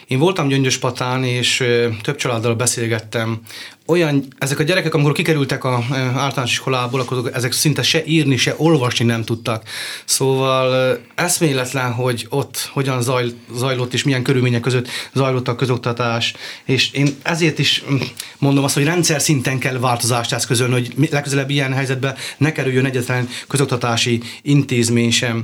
Én 0.08 0.20
voltam 0.20 0.48
Gyöngyöspatán, 0.48 1.24
és 1.24 1.64
több 2.02 2.16
családdal 2.16 2.56
beszélgettem. 2.56 3.42
Olyan, 3.86 4.26
ezek 4.38 4.60
a 4.60 4.64
gyerekek, 4.64 4.94
amikor 4.94 5.12
kikerültek 5.12 5.64
a 5.64 5.84
általános 6.16 6.52
iskolából, 6.52 7.00
akkor 7.00 7.32
ezek 7.34 7.52
szinte 7.52 7.84
se 7.84 8.06
írni, 8.06 8.38
se 8.38 8.54
olvasni 8.58 9.06
nem 9.06 9.24
tudtak. 9.24 9.64
Szóval 10.06 10.98
eszméletlen, 11.16 11.92
hogy 11.94 12.26
ott 12.30 12.70
hogyan 12.74 13.02
zaj, 13.02 13.26
zajlott, 13.56 13.94
és 13.94 14.04
milyen 14.04 14.24
körülmények 14.24 14.62
között 14.62 14.88
zajlott 15.14 15.48
a 15.48 15.56
közoktatás. 15.56 16.34
És 16.66 16.92
én 16.92 17.16
ezért 17.22 17.60
is 17.60 17.84
mm, 17.92 17.96
mondom 18.38 18.64
azt, 18.64 18.74
hogy 18.74 18.84
rendszer 18.84 19.22
szinten 19.22 19.60
kell 19.60 19.80
változást 19.80 20.34
eszközölni, 20.34 20.74
hogy 20.74 21.10
legközelebb 21.12 21.50
ilyen 21.50 21.74
helyzetben 21.74 22.16
ne 22.38 22.52
kerüljön 22.52 22.86
egyetlen 22.86 23.30
közoktatási 23.48 24.22
intézmény 24.42 25.12
sem. 25.12 25.44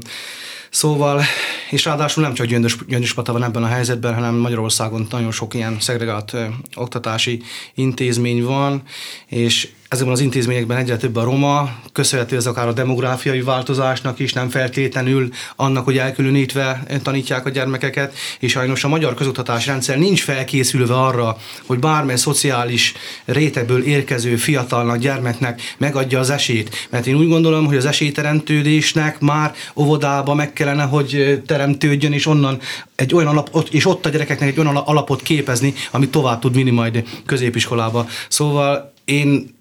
Szóval, 0.75 1.21
és 1.69 1.85
ráadásul 1.85 2.23
nem 2.23 2.33
csak 2.33 2.45
Gyöngyös, 2.45 2.77
Gyöngyös 2.87 3.13
Pata 3.13 3.31
van 3.31 3.43
ebben 3.43 3.63
a 3.63 3.67
helyzetben, 3.67 4.13
hanem 4.13 4.35
Magyarországon 4.35 5.07
nagyon 5.09 5.31
sok 5.31 5.53
ilyen 5.53 5.79
szegregált 5.79 6.33
ö, 6.33 6.45
oktatási 6.75 7.41
intézmény 7.73 8.43
van, 8.43 8.83
és 9.27 9.69
ezekben 9.89 10.13
az 10.13 10.19
intézményekben 10.19 10.77
egyre 10.77 10.97
több 10.97 11.15
a 11.15 11.23
roma, 11.23 11.69
köszönhető 11.91 12.35
ez 12.35 12.45
akár 12.45 12.67
a 12.67 12.73
demográfiai 12.73 13.41
változásnak 13.41 14.19
is, 14.19 14.33
nem 14.33 14.49
feltétlenül 14.49 15.29
annak, 15.55 15.85
hogy 15.85 15.97
elkülönítve 15.97 16.83
tanítják 17.03 17.45
a 17.45 17.49
gyermekeket, 17.49 18.13
és 18.39 18.51
sajnos 18.51 18.83
a 18.83 18.87
magyar 18.87 19.13
közoktatás 19.13 19.65
rendszer 19.65 19.97
nincs 19.97 20.23
felkészülve 20.23 20.93
arra, 20.93 21.37
hogy 21.65 21.79
bármely 21.79 22.15
szociális 22.15 22.93
rétegből 23.25 23.83
érkező 23.83 24.35
fiatalnak, 24.35 24.97
gyermeknek 24.97 25.61
megadja 25.77 26.19
az 26.19 26.29
esélyt. 26.29 26.87
Mert 26.89 27.07
én 27.07 27.15
úgy 27.15 27.27
gondolom, 27.27 27.65
hogy 27.65 27.77
az 27.77 27.85
esélyteremtődésnek 27.85 29.19
már 29.19 29.53
óvodába 29.75 30.33
meg 30.33 30.53
kellene, 30.53 30.83
hogy 30.83 31.41
teremtődjön, 31.45 32.13
és 32.13 32.25
onnan 32.25 32.59
egy 32.95 33.15
olyan 33.15 33.27
alap, 33.27 33.67
és 33.71 33.85
ott 33.85 34.05
a 34.05 34.09
gyerekeknek 34.09 34.49
egy 34.49 34.59
olyan 34.59 34.75
alapot 34.75 35.21
képezni, 35.21 35.73
amit 35.91 36.11
tovább 36.11 36.39
tud 36.39 36.55
vinni 36.55 36.71
majd 36.71 37.03
középiskolába. 37.25 38.07
Szóval 38.27 38.93
én 39.05 39.54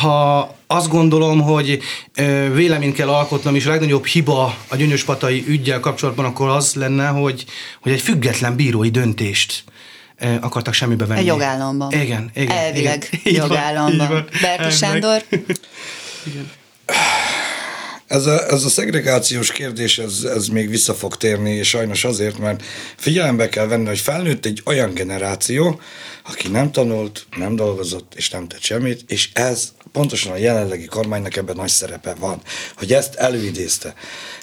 ha 0.00 0.54
azt 0.66 0.88
gondolom, 0.88 1.40
hogy 1.40 1.78
véleményt 2.52 2.94
kell 2.94 3.08
alkotnom, 3.08 3.54
és 3.54 3.66
a 3.66 3.70
legnagyobb 3.70 4.06
hiba 4.06 4.56
a 4.68 4.76
gyöngyöspatai 4.76 5.44
ügyel 5.46 5.80
kapcsolatban, 5.80 6.24
akkor 6.24 6.48
az 6.48 6.74
lenne, 6.74 7.06
hogy, 7.06 7.44
hogy 7.82 7.92
egy 7.92 8.00
független 8.00 8.56
bírói 8.56 8.90
döntést 8.90 9.64
akartak 10.40 10.74
semmibe 10.74 11.06
venni. 11.06 11.20
Egy 11.20 11.26
jogállamban. 11.26 11.92
Igen, 11.92 12.30
igen. 12.34 12.56
Elvileg 12.56 13.08
igen. 13.24 13.42
jogállamban. 13.42 14.28
Berti 14.40 14.76
Sándor? 14.76 15.24
Igen. 16.26 16.50
Ez 18.06 18.26
a, 18.26 18.46
ez 18.48 18.64
a 18.64 18.68
szegregációs 18.68 19.52
kérdés, 19.52 19.98
ez, 19.98 20.22
ez 20.34 20.46
még 20.48 20.68
vissza 20.68 20.94
fog 20.94 21.16
térni, 21.16 21.50
és 21.50 21.68
sajnos 21.68 22.04
azért, 22.04 22.38
mert 22.38 22.62
figyelembe 22.96 23.48
kell 23.48 23.66
venni, 23.66 23.86
hogy 23.86 23.98
felnőtt 23.98 24.46
egy 24.46 24.62
olyan 24.64 24.94
generáció, 24.94 25.80
aki 26.28 26.48
nem 26.48 26.72
tanult, 26.72 27.26
nem 27.36 27.56
dolgozott, 27.56 28.12
és 28.16 28.30
nem 28.30 28.48
tett 28.48 28.62
semmit, 28.62 29.04
és 29.06 29.30
ez 29.32 29.72
pontosan 29.94 30.32
a 30.32 30.36
jelenlegi 30.36 30.84
kormánynak 30.84 31.36
ebben 31.36 31.56
nagy 31.56 31.68
szerepe 31.68 32.14
van, 32.18 32.40
hogy 32.76 32.92
ezt 32.92 33.14
előidézte. 33.14 33.94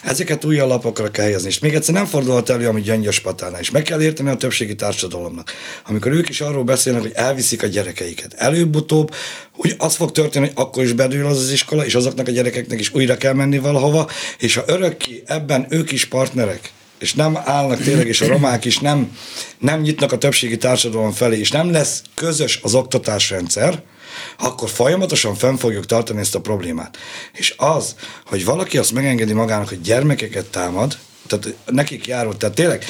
Ezeket 0.03 0.45
új 0.45 0.59
alapokra 0.59 1.11
kell 1.11 1.25
helyezni, 1.25 1.47
és 1.47 1.59
még 1.59 1.73
egyszer 1.73 1.93
nem 1.93 2.05
fordulhat 2.05 2.49
elő, 2.49 2.67
ami 2.67 2.81
Gyöngyös 2.81 3.19
Patánál, 3.19 3.59
és 3.59 3.69
meg 3.69 3.83
kell 3.83 4.01
érteni 4.01 4.29
a 4.29 4.35
többségi 4.35 4.75
társadalomnak. 4.75 5.51
Amikor 5.87 6.11
ők 6.11 6.29
is 6.29 6.41
arról 6.41 6.63
beszélnek, 6.63 7.01
hogy 7.01 7.11
elviszik 7.15 7.63
a 7.63 7.67
gyerekeiket. 7.67 8.33
Előbb-utóbb 8.33 9.13
úgy 9.55 9.75
az 9.77 9.95
fog 9.95 10.11
történni, 10.11 10.45
hogy 10.45 10.55
akkor 10.55 10.83
is 10.83 10.93
bedől 10.93 11.25
az 11.25 11.37
az 11.37 11.51
iskola, 11.51 11.85
és 11.85 11.95
azoknak 11.95 12.27
a 12.27 12.31
gyerekeknek 12.31 12.79
is 12.79 12.93
újra 12.93 13.17
kell 13.17 13.33
menni 13.33 13.57
valahova, 13.57 14.09
és 14.39 14.55
ha 14.55 14.63
örökké 14.67 15.23
ebben 15.25 15.65
ők 15.69 15.91
is 15.91 16.05
partnerek, 16.05 16.71
és 16.99 17.13
nem 17.13 17.37
állnak 17.43 17.81
tényleg, 17.81 18.07
és 18.07 18.21
a 18.21 18.27
romák 18.27 18.65
is 18.65 18.79
nem, 18.79 19.17
nem 19.59 19.81
nyitnak 19.81 20.11
a 20.11 20.17
többségi 20.17 20.57
társadalom 20.57 21.11
felé, 21.11 21.39
és 21.39 21.51
nem 21.51 21.71
lesz 21.71 22.01
közös 22.15 22.59
az 22.63 22.73
oktatásrendszer, 22.73 23.83
akkor 24.39 24.69
folyamatosan 24.69 25.35
fenn 25.35 25.55
fogjuk 25.55 25.85
tartani 25.85 26.19
ezt 26.19 26.35
a 26.35 26.41
problémát. 26.41 26.97
És 27.33 27.53
az, 27.57 27.95
hogy 28.25 28.45
valaki 28.45 28.77
azt 28.77 28.91
megengedi 28.91 29.33
magának, 29.33 29.69
hogy 29.69 29.81
gyermekeket 29.81 30.45
támad, 30.45 30.97
tehát 31.27 31.55
nekik 31.65 32.07
járult, 32.07 32.37
tehát 32.37 32.55
tényleg 32.55 32.85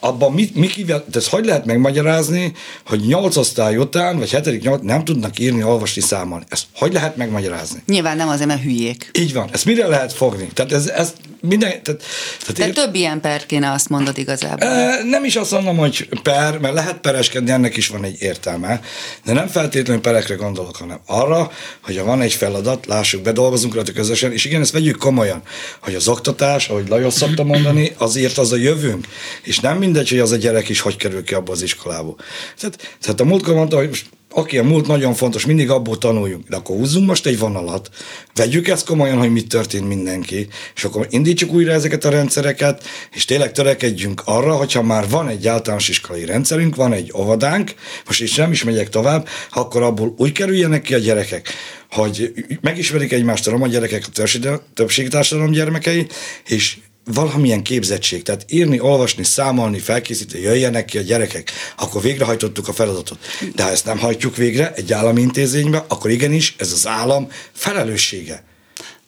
abban 0.00 0.32
mi, 0.32 0.50
mi 0.54 0.66
kivel, 0.66 1.04
ezt 1.12 1.28
hogy 1.28 1.44
lehet 1.44 1.64
megmagyarázni, 1.64 2.52
hogy 2.86 3.00
nyolc 3.00 3.36
osztály 3.36 3.76
után, 3.76 4.18
vagy 4.18 4.30
hetedik 4.30 4.62
nyolc, 4.62 4.82
nem 4.82 5.04
tudnak 5.04 5.38
írni, 5.38 5.62
olvasni, 5.62 6.02
számolni. 6.02 6.44
Ezt 6.48 6.64
hogy 6.74 6.92
lehet 6.92 7.16
megmagyarázni? 7.16 7.82
Nyilván 7.86 8.16
nem 8.16 8.28
azért, 8.28 8.48
mert 8.48 8.62
hülyék. 8.62 9.10
Így 9.18 9.32
van. 9.32 9.48
Ezt 9.52 9.64
mire 9.64 9.86
lehet 9.86 10.12
fogni? 10.12 10.48
Tehát 10.54 10.72
ez, 10.72 10.86
ez 10.86 11.12
minden, 11.40 11.82
tehát, 11.82 12.02
tehát 12.40 12.56
De 12.56 12.66
ér... 12.66 12.72
több 12.72 12.94
ilyen 12.94 13.20
per 13.20 13.46
kéne, 13.46 13.70
azt 13.70 13.88
mondod 13.88 14.18
igazából. 14.18 14.68
E, 14.68 15.02
nem 15.02 15.24
is 15.24 15.36
azt 15.36 15.50
mondom, 15.50 15.76
hogy 15.76 16.08
per, 16.22 16.58
mert 16.58 16.74
lehet 16.74 16.98
pereskedni, 16.98 17.50
ennek 17.50 17.76
is 17.76 17.88
van 17.88 18.04
egy 18.04 18.16
értelme, 18.22 18.80
de 19.24 19.32
nem 19.32 19.46
feltétlenül 19.48 20.02
perekre 20.02 20.34
gondolok, 20.34 20.76
hanem 20.76 21.00
arra, 21.06 21.50
hogy 21.82 21.96
ha 21.96 22.04
van 22.04 22.20
egy 22.20 22.32
feladat, 22.32 22.86
lássuk 22.86 23.22
be, 23.22 23.32
dolgozunk 23.32 23.74
rajta 23.74 23.92
közösen, 23.92 24.32
és 24.32 24.44
igen, 24.44 24.60
ezt 24.60 24.72
vegyük 24.72 24.96
komolyan, 24.96 25.42
hogy 25.80 25.94
az 25.94 26.08
oktatás, 26.08 26.68
ahogy 26.68 26.88
Lajos 26.88 27.14
szokta 27.14 27.44
mondani, 27.44 27.92
azért 27.98 28.38
az 28.38 28.52
a 28.52 28.56
jövőnk, 28.56 29.06
és 29.42 29.60
nem 29.60 29.78
mindegy, 29.78 30.08
hogy 30.08 30.18
az 30.18 30.32
a 30.32 30.36
gyerek 30.36 30.68
is 30.68 30.80
hogy 30.80 30.96
kerül 30.96 31.24
ki 31.24 31.34
abba 31.34 31.52
az 31.52 31.62
iskolába. 31.62 32.16
Tehát, 32.58 32.96
tehát 33.00 33.20
a 33.20 33.24
múltkor 33.24 33.54
mondta, 33.54 33.76
hogy 33.76 33.88
most 33.88 34.06
Oké, 34.32 34.58
a 34.58 34.62
múlt 34.62 34.86
nagyon 34.86 35.14
fontos, 35.14 35.46
mindig 35.46 35.70
abból 35.70 35.98
tanuljunk, 35.98 36.48
de 36.48 36.56
akkor 36.56 36.76
húzzunk 36.76 37.06
most 37.06 37.26
egy 37.26 37.38
vonalat, 37.38 37.90
vegyük 38.34 38.68
ezt 38.68 38.86
komolyan, 38.86 39.18
hogy 39.18 39.32
mit 39.32 39.48
történt 39.48 39.88
mindenki, 39.88 40.48
és 40.74 40.84
akkor 40.84 41.06
indítsuk 41.10 41.52
újra 41.52 41.72
ezeket 41.72 42.04
a 42.04 42.10
rendszereket, 42.10 42.84
és 43.12 43.24
tényleg 43.24 43.52
törekedjünk 43.52 44.22
arra, 44.24 44.54
hogyha 44.54 44.82
már 44.82 45.08
van 45.08 45.28
egy 45.28 45.46
általános 45.46 45.88
iskolai 45.88 46.24
rendszerünk, 46.24 46.76
van 46.76 46.92
egy 46.92 47.12
óvodánk, 47.16 47.74
most 48.06 48.22
is 48.22 48.34
nem 48.34 48.52
is 48.52 48.64
megyek 48.64 48.88
tovább, 48.88 49.28
akkor 49.52 49.82
abból 49.82 50.14
úgy 50.16 50.32
kerüljenek 50.32 50.82
ki 50.82 50.94
a 50.94 50.98
gyerekek, 50.98 51.48
hogy 51.90 52.32
megismerik 52.60 53.12
egymást 53.12 53.46
a 53.46 53.50
roma 53.50 53.66
gyerekek, 53.66 54.04
a 54.42 54.62
többségi 54.74 55.08
társadalom 55.08 55.50
gyermekei, 55.50 56.06
és 56.46 56.76
valamilyen 57.12 57.62
képzettség, 57.62 58.22
tehát 58.22 58.44
írni, 58.48 58.80
olvasni, 58.80 59.24
számolni, 59.24 59.78
felkészíteni, 59.78 60.42
jöjjenek 60.42 60.84
ki 60.84 60.98
a 60.98 61.02
gyerekek, 61.02 61.50
akkor 61.76 62.02
végrehajtottuk 62.02 62.68
a 62.68 62.72
feladatot. 62.72 63.18
De 63.54 63.62
ha 63.62 63.70
ezt 63.70 63.84
nem 63.84 63.98
hajtjuk 63.98 64.36
végre 64.36 64.72
egy 64.74 64.92
állami 64.92 65.20
intézménybe, 65.20 65.84
akkor 65.88 66.10
igenis 66.10 66.54
ez 66.58 66.72
az 66.72 66.86
állam 66.86 67.28
felelőssége. 67.52 68.48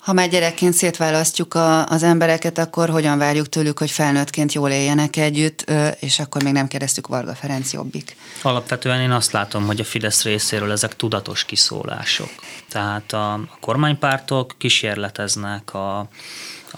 Ha 0.03 0.13
már 0.13 0.29
gyerekként 0.29 0.75
szétválasztjuk 0.75 1.55
a, 1.55 1.87
az 1.87 2.03
embereket, 2.03 2.59
akkor 2.59 2.89
hogyan 2.89 3.19
várjuk 3.19 3.49
tőlük, 3.49 3.79
hogy 3.79 3.91
felnőttként 3.91 4.53
jól 4.53 4.71
éljenek 4.71 5.17
együtt, 5.17 5.73
és 6.01 6.19
akkor 6.19 6.43
még 6.43 6.53
nem 6.53 6.69
kérdeztük 6.69 7.07
Varga 7.07 7.35
Ferenc 7.35 7.73
jobbik? 7.73 8.17
Alapvetően 8.43 9.01
én 9.01 9.11
azt 9.11 9.33
látom, 9.33 9.67
hogy 9.67 9.81
a 9.81 9.85
Fidesz 9.85 10.23
részéről 10.23 10.71
ezek 10.73 10.97
tudatos 10.97 11.45
kiszólások. 11.45 12.31
Tehát 12.69 13.13
a, 13.13 13.33
a 13.33 13.57
kormánypártok 13.61 14.55
kísérleteznek 14.59 15.75
a 15.75 16.09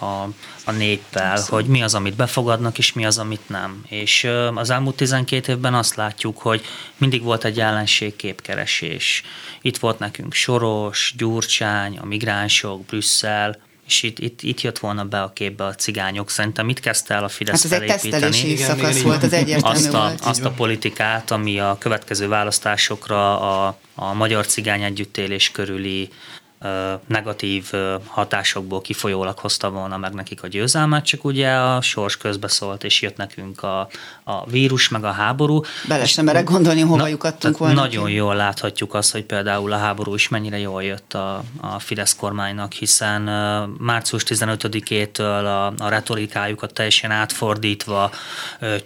a, 0.00 0.28
a 0.64 0.70
néppel, 0.70 1.30
Abszolút. 1.30 1.50
hogy 1.50 1.66
mi 1.66 1.82
az, 1.82 1.94
amit 1.94 2.14
befogadnak, 2.16 2.78
és 2.78 2.92
mi 2.92 3.04
az, 3.04 3.18
amit 3.18 3.48
nem. 3.48 3.84
És 3.88 4.28
az 4.54 4.70
elmúlt 4.70 4.96
12 4.96 5.52
évben 5.52 5.74
azt 5.74 5.94
látjuk, 5.94 6.38
hogy 6.38 6.64
mindig 6.96 7.22
volt 7.22 7.44
egy 7.44 7.60
ellenségképkeresés. 7.60 9.22
Itt 9.62 9.76
volt 9.76 9.98
nekünk 9.98 10.34
Soros, 10.34 11.14
Gyurcsány, 11.16 11.98
a 11.98 12.06
migránsok, 12.06 12.84
Brüsszel, 12.84 13.56
és 13.86 14.02
itt, 14.02 14.18
itt, 14.18 14.42
itt 14.42 14.60
jött 14.60 14.78
volna 14.78 15.04
be 15.04 15.22
a 15.22 15.32
képbe 15.32 15.64
a 15.64 15.74
cigányok. 15.74 16.30
Szerintem 16.30 16.66
mit 16.66 16.80
kezdte 16.80 17.14
el 17.14 17.24
a 17.24 17.28
Fidesz 17.28 17.62
hát 17.62 17.72
ez 17.72 17.80
egy 17.80 17.88
tesztelési 17.88 18.56
szakasz 18.56 19.00
volt, 19.00 19.22
az 19.22 19.32
egyértelmű 19.32 19.76
azt 19.76 19.94
a, 19.94 19.98
volt. 19.98 20.20
Azt 20.20 20.44
a 20.44 20.50
politikát, 20.50 21.30
ami 21.30 21.58
a 21.58 21.76
következő 21.78 22.28
választásokra 22.28 23.40
a, 23.40 23.78
a 23.94 24.12
magyar 24.12 24.46
cigány 24.46 24.82
együttélés 24.82 25.50
körüli 25.50 26.08
negatív 27.06 27.70
hatásokból 28.06 28.80
kifolyólag 28.80 29.38
hozta 29.38 29.70
volna 29.70 29.96
meg 29.96 30.12
nekik 30.12 30.42
a 30.42 30.46
győzelmet, 30.46 31.04
csak 31.04 31.24
ugye 31.24 31.50
a 31.50 31.80
sors 31.80 32.16
közbeszólt, 32.16 32.84
és 32.84 33.02
jött 33.02 33.16
nekünk 33.16 33.62
a, 33.62 33.88
a 34.24 34.46
vírus, 34.46 34.88
meg 34.88 35.04
a 35.04 35.10
háború. 35.10 35.60
Bele 35.88 36.06
sem 36.06 36.24
merek 36.24 36.44
gondolni, 36.44 36.80
hova 36.80 36.96
na, 37.02 37.06
lyukadtunk 37.06 37.58
volna. 37.58 37.74
Nagyon 37.74 38.06
ki. 38.06 38.12
jól 38.12 38.34
láthatjuk 38.34 38.94
azt, 38.94 39.12
hogy 39.12 39.24
például 39.24 39.72
a 39.72 39.76
háború 39.76 40.14
is 40.14 40.28
mennyire 40.28 40.58
jól 40.58 40.82
jött 40.82 41.14
a, 41.14 41.42
a 41.60 41.78
Fidesz 41.78 42.16
kormánynak, 42.16 42.72
hiszen 42.72 43.22
március 43.78 44.22
15-től 44.26 45.44
a, 45.44 45.84
a 45.84 45.88
retorikájukat 45.88 46.72
teljesen 46.72 47.10
átfordítva 47.10 48.10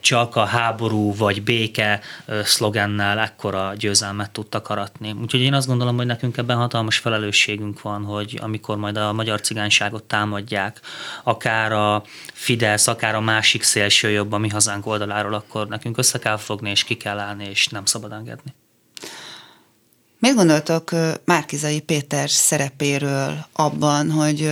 csak 0.01 0.37
a 0.37 0.45
háború 0.45 1.15
vagy 1.15 1.43
béke 1.43 2.01
szlogennel 2.45 3.19
ekkora 3.19 3.73
győzelmet 3.79 4.31
tudtak 4.31 4.69
aratni. 4.69 5.15
Úgyhogy 5.23 5.41
én 5.41 5.55
azt 5.55 5.67
gondolom, 5.67 5.97
hogy 5.97 6.07
nekünk 6.07 6.37
ebben 6.37 6.57
hatalmas 6.57 6.99
felelősségünk 6.99 7.68
esélyünk 7.69 7.83
van, 7.83 8.05
hogy 8.05 8.39
amikor 8.43 8.77
majd 8.77 8.97
a 8.97 9.13
magyar 9.13 9.41
cigányságot 9.41 10.05
támadják, 10.05 10.81
akár 11.25 11.73
a 11.73 12.03
Fidesz, 12.33 12.87
akár 12.87 13.15
a 13.15 13.21
másik 13.21 13.63
szélső 13.63 14.11
jobb 14.11 14.33
a 14.33 14.39
mi 14.39 14.49
hazánk 14.49 14.87
oldaláról, 14.87 15.35
akkor 15.35 15.69
nekünk 15.69 15.99
össze 15.99 16.19
kell 16.19 16.37
fogni, 16.37 16.71
és 16.71 16.85
ki 16.85 16.97
kell 16.97 17.19
állni, 17.19 17.49
és 17.49 17.69
nem 17.69 17.85
szabad 17.85 18.13
engedni. 18.13 18.55
Mit 20.19 20.35
gondoltok 20.35 20.91
Márkizai 21.25 21.81
Péter 21.81 22.31
szerepéről 22.31 23.47
abban, 23.53 24.11
hogy 24.11 24.51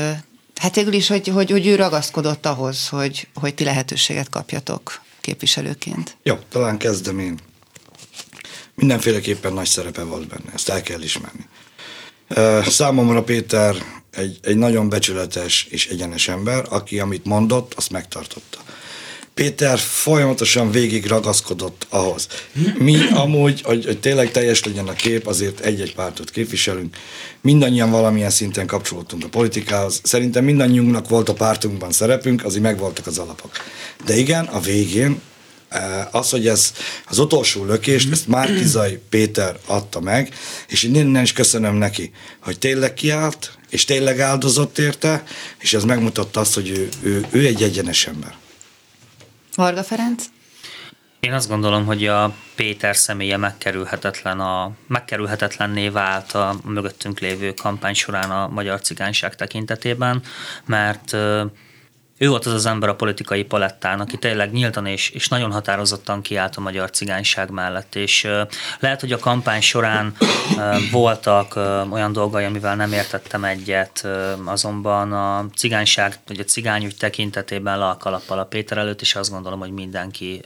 hát 0.54 0.74
végül 0.74 0.92
is, 0.92 1.08
hogy, 1.08 1.28
hogy, 1.28 1.50
hogy 1.50 1.66
ő 1.66 1.76
ragaszkodott 1.76 2.46
ahhoz, 2.46 2.88
hogy, 2.88 3.28
hogy 3.34 3.54
ti 3.54 3.64
lehetőséget 3.64 4.28
kapjatok 4.28 5.00
képviselőként? 5.20 6.16
Jó, 6.22 6.34
talán 6.48 6.78
kezdem 6.78 7.18
én. 7.18 7.38
Mindenféleképpen 8.74 9.52
nagy 9.52 9.66
szerepe 9.66 10.02
volt 10.02 10.28
benne, 10.28 10.52
ezt 10.54 10.68
el 10.68 10.82
kell 10.82 11.02
ismerni. 11.02 11.46
Számomra 12.66 13.22
Péter 13.22 13.76
egy, 14.10 14.38
egy 14.42 14.56
nagyon 14.56 14.88
becsületes 14.88 15.66
és 15.70 15.86
egyenes 15.86 16.28
ember, 16.28 16.64
aki 16.68 16.98
amit 16.98 17.24
mondott, 17.24 17.74
azt 17.76 17.90
megtartotta. 17.90 18.58
Péter 19.34 19.78
folyamatosan 19.78 20.70
végig 20.70 21.06
ragaszkodott 21.06 21.86
ahhoz. 21.88 22.28
Mi 22.78 22.96
amúgy, 23.14 23.62
hogy, 23.62 23.84
hogy 23.84 24.00
tényleg 24.00 24.30
teljes 24.30 24.64
legyen 24.64 24.88
a 24.88 24.92
kép, 24.92 25.26
azért 25.26 25.60
egy-egy 25.60 25.94
pártot 25.94 26.30
képviselünk. 26.30 26.96
Mindannyian 27.40 27.90
valamilyen 27.90 28.30
szinten 28.30 28.66
kapcsolódtunk 28.66 29.24
a 29.24 29.28
politikához. 29.28 30.00
Szerintem 30.02 30.44
mindannyiunknak 30.44 31.08
volt 31.08 31.28
a 31.28 31.34
pártunkban 31.34 31.92
szerepünk, 31.92 32.44
azért 32.44 32.62
megvoltak 32.62 33.06
az 33.06 33.18
alapok. 33.18 33.50
De 34.04 34.16
igen, 34.16 34.44
a 34.44 34.60
végén 34.60 35.20
Az, 36.10 36.30
hogy 36.30 36.48
ez 36.48 36.72
az 37.08 37.18
utolsó 37.18 37.64
lökést, 37.64 38.12
ezt 38.12 38.28
Márkizai 38.28 39.00
Péter 39.08 39.56
adta 39.66 40.00
meg, 40.00 40.34
és 40.68 40.82
én 40.82 40.94
innen 40.94 41.22
is 41.22 41.32
köszönöm 41.32 41.74
neki, 41.74 42.12
hogy 42.40 42.58
tényleg 42.58 42.94
kiállt, 42.94 43.58
és 43.70 43.84
tényleg 43.84 44.20
áldozott 44.20 44.78
érte, 44.78 45.24
és 45.58 45.74
ez 45.74 45.84
megmutatta 45.84 46.40
azt, 46.40 46.54
hogy 46.54 46.68
ő, 46.68 46.88
ő, 47.02 47.26
ő 47.30 47.46
egy 47.46 47.62
egyenes 47.62 48.06
ember. 48.06 48.34
Varga 49.54 49.82
Ferenc? 49.82 50.24
Én 51.20 51.32
azt 51.32 51.48
gondolom, 51.48 51.84
hogy 51.84 52.06
a 52.06 52.34
Péter 52.54 52.96
személye 52.96 53.36
megkerülhetetlen 53.36 54.40
a, 54.40 54.70
megkerülhetetlenné 54.88 55.88
vált 55.88 56.32
a 56.32 56.56
mögöttünk 56.64 57.20
lévő 57.20 57.52
kampány 57.52 57.94
során 57.94 58.30
a 58.30 58.48
magyar 58.48 58.80
cigányság 58.80 59.34
tekintetében, 59.34 60.22
mert 60.66 61.16
ő 62.18 62.28
volt 62.28 62.46
az 62.46 62.52
az 62.52 62.66
ember 62.66 62.88
a 62.88 62.94
politikai 62.94 63.44
palettán, 63.44 64.00
aki 64.00 64.18
tényleg 64.18 64.52
nyíltan 64.52 64.86
és, 64.86 65.10
és 65.10 65.28
nagyon 65.28 65.52
határozottan 65.52 66.22
kiállt 66.22 66.56
a 66.56 66.60
magyar 66.60 66.90
cigányság 66.90 67.50
mellett, 67.50 67.94
és 67.94 68.28
lehet, 68.80 69.00
hogy 69.00 69.12
a 69.12 69.18
kampány 69.18 69.60
során 69.60 70.16
voltak 70.90 71.56
olyan 71.90 72.12
dolgai, 72.12 72.44
amivel 72.44 72.76
nem 72.76 72.92
értettem 72.92 73.44
egyet, 73.44 74.08
azonban 74.44 75.12
a 75.12 75.46
cigányság, 75.56 76.18
vagy 76.26 76.40
a 76.40 76.44
cigányügy 76.44 76.96
tekintetében 76.96 77.78
le 77.78 77.88
a 77.88 77.96
kalappal 77.96 78.38
a 78.38 78.44
Péter 78.44 78.78
előtt, 78.78 79.00
és 79.00 79.14
azt 79.14 79.30
gondolom, 79.30 79.58
hogy 79.58 79.72
mindenki 79.72 80.42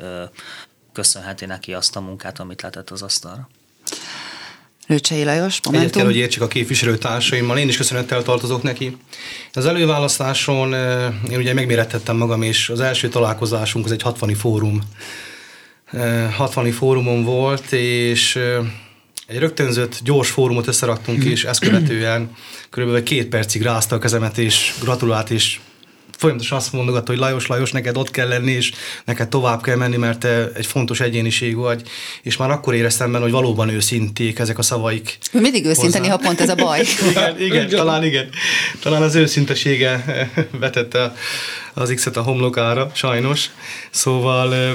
köszönheti 0.93 1.47
neki 1.47 1.75
azt 1.75 1.97
a 1.97 2.01
munkát, 2.01 2.39
amit 2.39 2.63
letett 2.63 2.91
az 2.91 3.03
asztalra. 3.03 3.49
Lőcsei 4.91 5.25
Lajos, 5.25 5.61
Momentum. 5.65 5.75
Egyet 5.75 5.97
kell, 5.97 6.05
hogy 6.05 6.17
értsük 6.17 6.43
a 6.43 6.49
képviselőtársaimmal, 6.49 7.59
én 7.59 7.69
is 7.69 7.77
köszönettel 7.77 8.23
tartozok 8.23 8.63
neki. 8.63 8.97
Az 9.53 9.67
előválasztáson 9.67 10.73
én 11.31 11.39
ugye 11.39 11.55
megmérettettem 11.55 12.17
magam, 12.17 12.43
és 12.43 12.69
az 12.69 12.81
első 12.81 13.09
találkozásunk 13.09 13.85
az 13.85 13.93
egy 13.93 14.03
60 14.03 14.35
fórum. 14.35 14.81
60 16.37 16.71
fórumon 16.71 17.25
volt, 17.25 17.73
és 17.73 18.39
egy 19.27 19.39
rögtönzött, 19.39 20.01
gyors 20.03 20.31
fórumot 20.31 20.67
összeraktunk, 20.67 21.25
és 21.25 21.45
ezt 21.45 21.61
követően 21.61 22.37
körülbelül 22.71 23.03
két 23.03 23.27
percig 23.27 23.63
rázta 23.63 23.97
a 23.97 23.99
kezemet, 23.99 24.39
és 24.39 24.75
gratulált, 24.81 25.31
és 25.31 25.61
folyamatosan 26.21 26.59
azt 26.59 26.73
mondogatta, 26.73 27.11
hogy 27.11 27.21
Lajos, 27.21 27.47
Lajos, 27.47 27.73
neked 27.73 27.97
ott 27.97 28.11
kell 28.11 28.29
lenni, 28.29 28.51
és 28.51 28.73
neked 29.05 29.29
tovább 29.29 29.63
kell 29.63 29.77
menni, 29.77 29.97
mert 29.97 30.19
te 30.19 30.53
egy 30.55 30.67
fontos 30.67 31.01
egyéniség 31.01 31.57
vagy, 31.57 31.83
és 32.23 32.37
már 32.37 32.51
akkor 32.51 32.75
éreztem 32.75 33.13
benne, 33.13 33.25
hogy 33.25 33.33
valóban 33.33 33.69
őszinték 33.69 34.39
ezek 34.39 34.59
a 34.59 34.63
szavaik. 34.63 35.19
Mindig 35.33 35.65
őszinte, 35.65 36.11
ha 36.11 36.17
pont 36.17 36.41
ez 36.41 36.49
a 36.49 36.55
baj. 36.55 36.81
igen, 37.11 37.41
igen, 37.41 37.69
talán 37.69 38.05
igen. 38.05 38.29
Talán 38.81 39.03
az 39.03 39.15
őszintesége 39.15 40.05
vetette 40.61 41.15
az 41.75 41.93
X-et 41.95 42.17
a 42.17 42.23
homlokára, 42.23 42.91
sajnos. 42.95 43.51
Szóval 43.91 44.75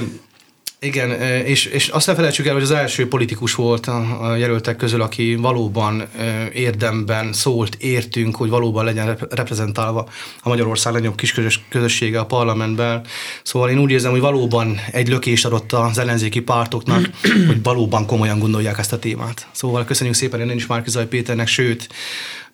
igen, 0.86 1.10
és, 1.44 1.64
és 1.64 1.88
azt 1.88 2.06
ne 2.06 2.14
felejtsük 2.14 2.46
el, 2.46 2.52
hogy 2.52 2.62
az 2.62 2.70
első 2.70 3.08
politikus 3.08 3.54
volt 3.54 3.86
a, 3.86 4.28
a 4.30 4.36
jelöltek 4.36 4.76
közül, 4.76 5.02
aki 5.02 5.34
valóban 5.34 6.08
érdemben 6.52 7.32
szólt, 7.32 7.74
értünk, 7.74 8.36
hogy 8.36 8.48
valóban 8.48 8.84
legyen 8.84 9.16
reprezentálva 9.30 10.08
a 10.42 10.48
Magyarország 10.48 10.92
legnagyobb 10.92 11.18
kis 11.18 11.34
közössége 11.68 12.18
a 12.18 12.26
parlamentben. 12.26 13.04
Szóval 13.42 13.70
én 13.70 13.78
úgy 13.78 13.90
érzem, 13.90 14.10
hogy 14.10 14.20
valóban 14.20 14.80
egy 14.92 15.08
lökés 15.08 15.44
adott 15.44 15.72
az 15.72 15.98
ellenzéki 15.98 16.40
pártoknak, 16.40 17.10
hogy 17.46 17.62
valóban 17.62 18.06
komolyan 18.06 18.38
gondolják 18.38 18.78
ezt 18.78 18.92
a 18.92 18.98
témát. 18.98 19.46
Szóval 19.52 19.84
köszönjük 19.84 20.16
szépen 20.16 20.40
én 20.40 20.56
is 20.56 20.66
Márkizaj 20.66 21.06
Péternek, 21.06 21.46
sőt, 21.46 21.88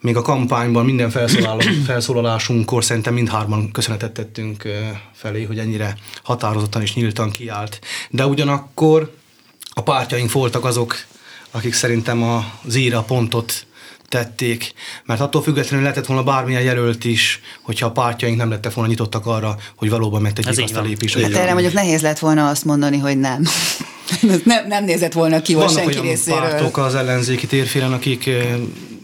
még 0.03 0.17
a 0.17 0.23
kampányban 0.23 0.85
minden 0.85 1.11
felszólalásunkkor 1.87 2.85
szerintem 2.85 3.15
mindhárman 3.15 3.71
köszönetet 3.71 4.13
tettünk 4.13 4.63
felé, 5.13 5.43
hogy 5.43 5.59
ennyire 5.59 5.97
határozottan 6.23 6.83
és 6.83 6.95
nyíltan 6.95 7.31
kiállt. 7.31 7.79
De 8.11 8.27
ugyanakkor 8.27 9.15
a 9.71 9.83
pártjaink 9.83 10.33
voltak 10.33 10.65
azok, 10.65 10.97
akik 11.51 11.73
szerintem 11.73 12.23
a 12.23 12.45
zíra 12.65 13.03
pontot 13.03 13.67
tették, 14.09 14.73
mert 15.05 15.21
attól 15.21 15.43
függetlenül 15.43 15.83
lehetett 15.83 16.07
volna 16.07 16.23
bármilyen 16.23 16.63
jelölt 16.63 17.05
is, 17.05 17.41
hogyha 17.63 17.87
a 17.87 17.91
pártjaink 17.91 18.37
nem 18.37 18.51
lettek 18.51 18.75
volna 18.75 18.91
nyitottak 18.91 19.27
arra, 19.27 19.57
hogy 19.77 19.91
valóban 19.91 20.23
megtegyék 20.23 20.65
azt 20.65 20.77
a 20.77 20.83
lépést. 20.83 21.21
Hát 21.21 21.35
erre 21.35 21.53
mondjuk 21.53 21.73
nehéz 21.73 22.03
lett 22.03 22.19
volna 22.19 22.49
azt 22.49 22.65
mondani, 22.65 22.99
hogy 22.99 23.19
nem. 23.19 23.43
nem, 24.45 24.67
nem 24.67 24.85
nézett 24.85 25.13
volna 25.13 25.43
ki, 25.43 25.53
hogy 25.53 25.71
senki 25.71 25.93
olyan 25.93 26.03
részéről. 26.03 26.41
pártok 26.41 26.77
az 26.77 26.95
ellenzéki 26.95 27.47
térfélen, 27.47 27.93
akik 27.93 28.31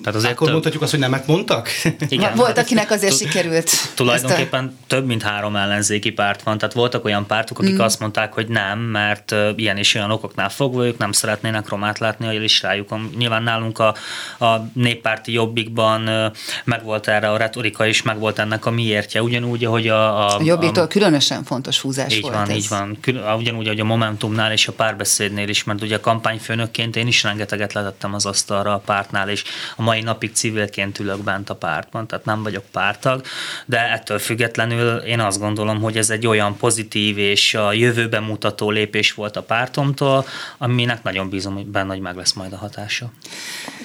tehát 0.02 0.18
azért 0.18 0.32
Akkor 0.32 0.46
több... 0.46 0.52
mondhatjuk 0.52 0.82
azt, 0.82 0.90
hogy 0.90 1.00
nemet 1.00 1.26
mondtak? 1.26 1.68
Igen, 2.08 2.34
Volt, 2.34 2.48
hát 2.48 2.58
akinek 2.58 2.90
azért 2.90 3.16
sikerült. 3.16 3.70
Tulajdonképpen 3.94 4.64
a... 4.64 4.84
több 4.86 5.06
mint 5.06 5.22
három 5.22 5.56
ellenzéki 5.56 6.10
párt 6.10 6.42
van, 6.42 6.58
tehát 6.58 6.74
voltak 6.74 7.04
olyan 7.04 7.26
pártok, 7.26 7.58
akik 7.58 7.74
mm. 7.74 7.80
azt 7.80 8.00
mondták, 8.00 8.32
hogy 8.32 8.48
nem, 8.48 8.78
mert 8.78 9.34
ilyen 9.56 9.76
és 9.76 9.94
olyan 9.94 10.10
okoknál 10.10 10.48
fogva 10.48 10.86
ők 10.86 10.98
nem 10.98 11.12
szeretnének 11.12 11.68
romát 11.68 11.98
látni 11.98 12.26
a 12.26 12.30
listájuk. 12.30 13.16
Nyilván 13.16 13.42
nálunk 13.42 13.78
a, 13.78 13.94
a 14.38 14.70
néppárti 14.72 15.32
jobbikban 15.32 16.32
megvolt 16.64 17.08
erre 17.08 17.30
a 17.30 17.36
retorika 17.36 17.86
is, 17.86 18.02
megvolt 18.02 18.38
ennek 18.38 18.66
a 18.66 18.70
miértje, 18.70 19.22
ugyanúgy, 19.22 19.64
ahogy 19.64 19.88
a... 19.88 20.26
A, 20.26 20.36
a 20.36 20.42
jobbiktól 20.42 20.84
a, 20.84 20.86
különösen 20.86 21.44
fontos 21.44 21.80
húzás 21.80 22.14
így 22.14 22.20
volt 22.20 22.34
van, 22.34 22.48
ez. 22.48 22.56
Így 22.56 22.68
van, 22.68 22.98
ugyanúgy, 23.38 23.66
hogy 23.66 23.80
a 23.80 23.84
Momentumnál 23.84 24.52
és 24.52 24.68
a 24.68 24.72
párbeszédnél 24.72 25.48
is, 25.48 25.64
mert 25.64 25.82
ugye 25.82 25.96
a 25.96 26.00
kampányfőnökként 26.00 26.96
én 26.96 27.06
is 27.06 27.22
rengeteget 27.22 27.72
letettem 27.72 28.14
az 28.14 28.26
asztalra 28.26 28.74
a 28.74 28.78
pártnál, 28.78 29.28
és 29.28 29.44
a 29.76 29.82
mai 29.88 30.00
napig 30.00 30.30
civilként 30.32 30.98
ülök 30.98 31.18
bent 31.18 31.50
a 31.50 31.54
pártban, 31.54 32.06
tehát 32.06 32.24
nem 32.24 32.42
vagyok 32.42 32.64
pártag, 32.72 33.22
de 33.66 33.78
ettől 33.78 34.18
függetlenül 34.18 34.96
én 34.96 35.20
azt 35.20 35.38
gondolom, 35.38 35.80
hogy 35.80 35.96
ez 35.96 36.10
egy 36.10 36.26
olyan 36.26 36.56
pozitív 36.56 37.18
és 37.18 37.54
a 37.54 37.72
jövőben 37.72 38.22
mutató 38.22 38.70
lépés 38.70 39.12
volt 39.12 39.36
a 39.36 39.42
pártomtól, 39.42 40.26
aminek 40.58 41.02
nagyon 41.02 41.28
bízom 41.28 41.54
hogy 41.54 41.66
benne, 41.66 41.88
hogy 41.88 42.00
meg 42.00 42.16
lesz 42.16 42.32
majd 42.32 42.52
a 42.52 42.56
hatása. 42.56 43.12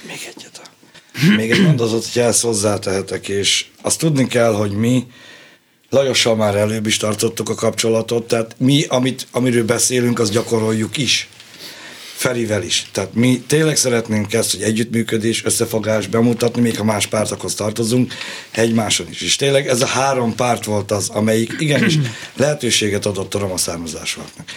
Még 0.08 0.34
egyet. 0.36 0.62
Még 1.38 1.52
egy 1.52 1.62
mondatot, 1.62 2.06
hogy 2.14 2.22
ezt 2.22 2.42
hozzátehetek, 2.42 3.28
és 3.28 3.66
azt 3.82 4.00
tudni 4.00 4.28
kell, 4.28 4.54
hogy 4.54 4.72
mi 4.72 5.08
Lajossal 5.90 6.36
már 6.36 6.56
előbb 6.56 6.86
is 6.86 6.98
tartottuk 6.98 7.50
a 7.50 7.56
kapcsolatot, 7.56 8.28
tehát 8.28 8.56
mi, 8.58 8.84
amit, 8.88 9.28
amiről 9.32 9.66
beszélünk, 9.66 10.20
az 10.20 10.30
gyakoroljuk 10.30 10.98
is. 10.98 11.30
Ferivel 12.24 12.64
is. 12.64 12.86
Tehát 12.92 13.14
mi 13.14 13.44
tényleg 13.48 13.76
szeretnénk 13.76 14.34
ezt, 14.34 14.52
hogy 14.52 14.62
együttműködés, 14.62 15.46
összefogás 15.46 16.08
bemutatni, 16.08 16.62
még 16.62 16.78
ha 16.78 16.84
más 16.84 17.08
pártokhoz 17.08 17.56
tartozunk, 17.56 18.14
egymáson 18.52 19.08
is. 19.10 19.22
És 19.22 19.36
tényleg 19.36 19.68
ez 19.68 19.82
a 19.82 19.86
három 19.86 20.36
párt 20.36 20.66
volt 20.66 20.92
az, 20.92 21.10
amelyik 21.10 21.56
igenis 21.60 21.98
lehetőséget 22.36 23.06
adott 23.06 23.34
a 23.34 23.40
roma 23.40 23.58
származásúaknak. 23.58 24.48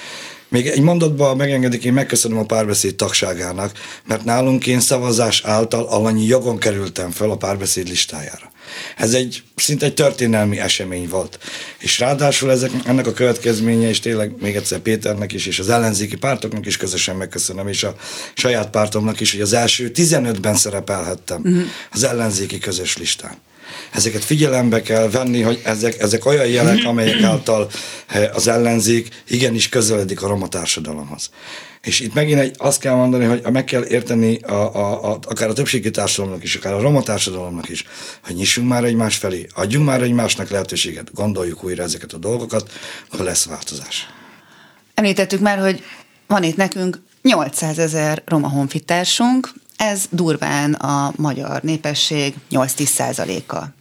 Még 0.48 0.66
egy 0.66 0.80
mondatban 0.80 1.36
megengedik, 1.36 1.84
én 1.84 1.92
megköszönöm 1.92 2.38
a 2.38 2.44
párbeszéd 2.44 2.94
tagságának, 2.94 3.72
mert 4.06 4.24
nálunk 4.24 4.66
én 4.66 4.80
szavazás 4.80 5.42
által 5.44 5.84
alanyi 5.84 6.24
jogon 6.24 6.58
kerültem 6.58 7.10
fel 7.10 7.30
a 7.30 7.36
párbeszéd 7.36 7.88
listájára. 7.88 8.50
Ez 8.96 9.14
egy 9.14 9.42
szinte 9.56 9.86
egy 9.86 9.94
történelmi 9.94 10.58
esemény 10.58 11.08
volt. 11.08 11.38
És 11.78 11.98
ráadásul 11.98 12.50
ezek, 12.50 12.70
ennek 12.84 13.06
a 13.06 13.12
következménye, 13.12 13.88
és 13.88 14.00
tényleg 14.00 14.32
még 14.40 14.56
egyszer 14.56 14.78
Péternek 14.78 15.32
is, 15.32 15.46
és 15.46 15.58
az 15.58 15.68
ellenzéki 15.68 16.16
pártoknak 16.16 16.66
is 16.66 16.76
közösen 16.76 17.16
megköszönöm, 17.16 17.68
és 17.68 17.82
a 17.82 17.94
saját 18.34 18.70
pártomnak 18.70 19.20
is, 19.20 19.32
hogy 19.32 19.40
az 19.40 19.52
első 19.52 19.90
15-ben 19.94 20.54
szerepelhettem 20.54 21.40
uh-huh. 21.44 21.62
az 21.92 22.04
ellenzéki 22.04 22.58
közös 22.58 22.96
listán 22.96 23.36
ezeket 23.92 24.24
figyelembe 24.24 24.82
kell 24.82 25.08
venni, 25.10 25.40
hogy 25.40 25.60
ezek, 25.64 25.98
ezek 25.98 26.26
olyan 26.26 26.46
jelek, 26.46 26.84
amelyek 26.84 27.22
által 27.22 27.70
eh, 28.06 28.30
az 28.34 28.48
ellenzék 28.48 29.08
igenis 29.28 29.68
közeledik 29.68 30.22
a 30.22 30.28
roma 30.28 30.48
társadalomhoz. 30.48 31.30
És 31.86 32.00
itt 32.00 32.14
megint 32.14 32.38
egy, 32.38 32.54
azt 32.58 32.80
kell 32.80 32.94
mondani, 32.94 33.24
hogy 33.24 33.42
meg 33.52 33.64
kell 33.64 33.84
érteni 33.84 34.36
a, 34.36 34.74
a, 34.74 35.10
a, 35.10 35.18
akár 35.22 35.48
a 35.48 35.52
többségi 35.52 35.90
társadalomnak 35.90 36.44
is, 36.44 36.54
akár 36.54 36.72
a 36.72 36.80
roma 36.80 37.02
társadalomnak 37.02 37.68
is, 37.68 37.84
hogy 38.24 38.34
nyissunk 38.34 38.68
már 38.68 38.84
egymás 38.84 39.16
felé, 39.16 39.46
adjunk 39.54 39.86
már 39.86 40.02
egymásnak 40.02 40.48
lehetőséget, 40.48 41.14
gondoljuk 41.14 41.64
újra 41.64 41.82
ezeket 41.82 42.12
a 42.12 42.16
dolgokat, 42.16 42.70
akkor 43.10 43.24
lesz 43.24 43.44
változás. 43.44 44.08
Említettük 44.94 45.40
már, 45.40 45.58
hogy 45.58 45.82
van 46.26 46.42
itt 46.42 46.56
nekünk 46.56 47.02
800 47.22 47.78
ezer 47.78 48.22
roma 48.24 48.48
honfitársunk, 48.48 49.52
ez 49.76 50.04
durván 50.10 50.72
a 50.72 51.12
magyar 51.16 51.62
népesség 51.62 52.34
8-10 52.50 52.84
százaléka. 52.84 53.74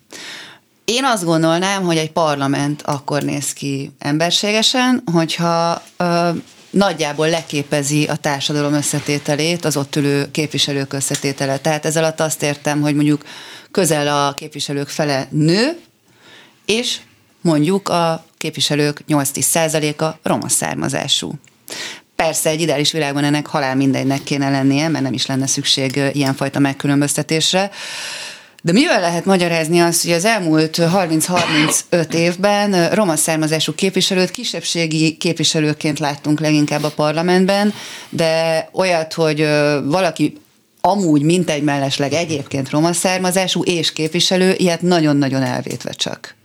Én 0.84 1.04
azt 1.04 1.24
gondolnám, 1.24 1.84
hogy 1.84 1.98
egy 1.98 2.12
parlament 2.12 2.82
akkor 2.82 3.24
néz 3.24 3.54
ki 3.54 3.92
emberségesen, 4.00 5.04
hogyha 5.12 5.82
ö, 5.98 6.30
nagyjából 6.76 7.30
leképezi 7.30 8.04
a 8.04 8.16
társadalom 8.16 8.74
összetételét, 8.74 9.66
az 9.66 9.78
ott 9.78 9.96
ülő 9.96 10.32
képviselők 10.32 10.94
összetétele. 10.94 11.58
Tehát 11.58 11.86
ez 11.86 11.98
alatt 11.98 12.20
azt 12.20 12.44
értem, 12.44 12.82
hogy 12.82 12.96
mondjuk 12.96 13.24
közel 13.72 14.08
a 14.28 14.34
képviselők 14.34 14.88
fele 14.88 15.28
nő, 15.30 15.80
és 16.66 16.98
mondjuk 17.42 17.90
a 17.90 18.26
képviselők 18.38 19.02
8-10 19.08 19.42
százaléka 19.42 20.20
roma 20.24 20.50
származású. 20.50 21.34
Persze 22.16 22.50
egy 22.50 22.62
ideális 22.62 22.92
világban 22.92 23.24
ennek 23.24 23.48
halál 23.48 23.76
mindegynek 23.76 24.24
kéne 24.24 24.50
lennie, 24.50 24.88
mert 24.88 25.04
nem 25.04 25.14
is 25.14 25.26
lenne 25.26 25.48
szükség 25.48 26.02
ilyenfajta 26.14 26.60
megkülönböztetésre. 26.60 27.72
De 28.66 28.72
mivel 28.72 29.00
lehet 29.00 29.26
magyarázni 29.26 29.80
azt, 29.80 30.04
hogy 30.04 30.12
az 30.12 30.26
elmúlt 30.26 30.78
30-35 30.78 32.14
évben 32.14 32.90
roma 32.90 33.16
származású 33.16 33.76
képviselőt 33.76 34.32
kisebbségi 34.32 35.18
képviselőként 35.18 36.00
láttunk 36.00 36.40
leginkább 36.40 36.84
a 36.84 36.92
parlamentben, 36.92 37.74
de 38.10 38.70
olyat, 38.74 39.14
hogy 39.14 39.48
valaki 39.84 40.38
amúgy 40.82 41.22
mintegy 41.22 41.64
mellesleg 41.64 42.14
egyébként 42.14 42.70
roma 42.70 42.94
származású 42.94 43.64
és 43.64 43.94
képviselő, 43.94 44.54
ilyet 44.58 44.82
nagyon-nagyon 44.82 45.42
elvétve 45.44 45.92
csak. 45.92 46.36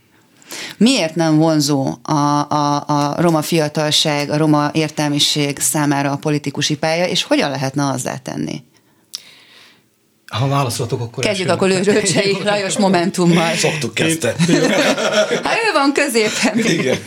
Miért 0.76 1.14
nem 1.14 1.36
vonzó 1.36 1.94
a, 2.02 2.46
a, 2.48 2.84
a 2.86 3.14
roma 3.20 3.42
fiatalság, 3.42 4.30
a 4.30 4.36
roma 4.36 4.70
értelmiség 4.72 5.58
számára 5.58 6.10
a 6.10 6.16
politikusi 6.16 6.76
pálya, 6.76 7.06
és 7.06 7.22
hogyan 7.22 7.50
lehetne 7.50 7.88
azzá 7.88 8.16
tenni? 8.16 8.62
Ha 10.30 10.48
válaszolatok, 10.48 11.00
akkor... 11.00 11.24
Kezdjük 11.24 11.48
akkor 11.48 11.68
Rőcsei 11.68 12.36
Lajos 12.44 12.78
Momentummal. 12.78 13.54
Szoktuk 13.54 13.94
kezdte. 13.94 14.34
hát 15.42 15.56
ő 15.56 15.72
van 15.72 15.92
középen. 15.92 16.58
Igen. 16.58 16.98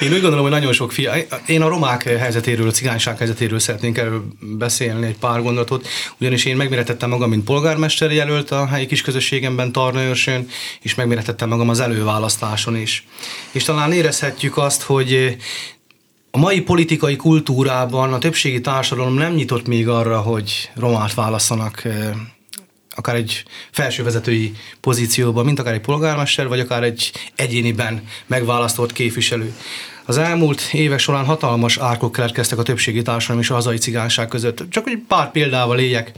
Én 0.00 0.12
úgy 0.12 0.20
gondolom, 0.20 0.40
hogy 0.40 0.50
nagyon 0.50 0.72
sok 0.72 0.92
fia... 0.92 1.12
Én 1.46 1.62
a 1.62 1.68
romák 1.68 2.02
helyzetéről, 2.02 2.68
a 2.68 2.70
cigányság 2.70 3.18
helyzetéről 3.18 3.58
szeretnénk 3.58 3.98
erről 3.98 4.24
beszélni 4.40 5.06
egy 5.06 5.18
pár 5.18 5.42
gondolatot, 5.42 5.88
ugyanis 6.20 6.44
én 6.44 6.56
megméretettem 6.56 7.08
magam, 7.08 7.28
mint 7.28 7.44
polgármester 7.44 8.12
jelölt 8.12 8.50
a 8.50 8.66
helyi 8.66 8.86
kisközösségemben, 8.86 9.72
Tarnajörsön, 9.72 10.48
és 10.82 10.94
megméretettem 10.94 11.48
magam 11.48 11.68
az 11.68 11.80
előválasztáson 11.80 12.76
is. 12.76 13.06
És 13.50 13.62
talán 13.62 13.92
érezhetjük 13.92 14.56
azt, 14.56 14.82
hogy 14.82 15.36
a 16.30 16.38
mai 16.38 16.60
politikai 16.60 17.16
kultúrában 17.16 18.12
a 18.12 18.18
többségi 18.18 18.60
társadalom 18.60 19.14
nem 19.14 19.32
nyitott 19.32 19.66
még 19.66 19.88
arra, 19.88 20.20
hogy 20.20 20.70
romát 20.74 21.14
válaszanak 21.14 21.82
akár 22.98 23.14
egy 23.14 23.42
felsővezetői 23.70 24.52
pozícióban, 24.80 25.44
mint 25.44 25.58
akár 25.58 25.74
egy 25.74 25.80
polgármester, 25.80 26.48
vagy 26.48 26.60
akár 26.60 26.82
egy 26.82 27.12
egyéniben 27.34 28.02
megválasztott 28.26 28.92
képviselő. 28.92 29.54
Az 30.04 30.16
elmúlt 30.16 30.68
évek 30.72 30.98
során 30.98 31.24
hatalmas 31.24 31.76
árkok 31.76 32.12
keletkeztek 32.12 32.58
a 32.58 32.62
többségi 32.62 33.02
társadalom 33.02 33.42
és 33.42 33.50
a 33.50 33.54
hazai 33.54 33.76
cigányság 33.76 34.28
között. 34.28 34.62
Csak 34.70 34.88
egy 34.88 35.02
pár 35.08 35.30
példával 35.30 35.78
éljek 35.78 36.12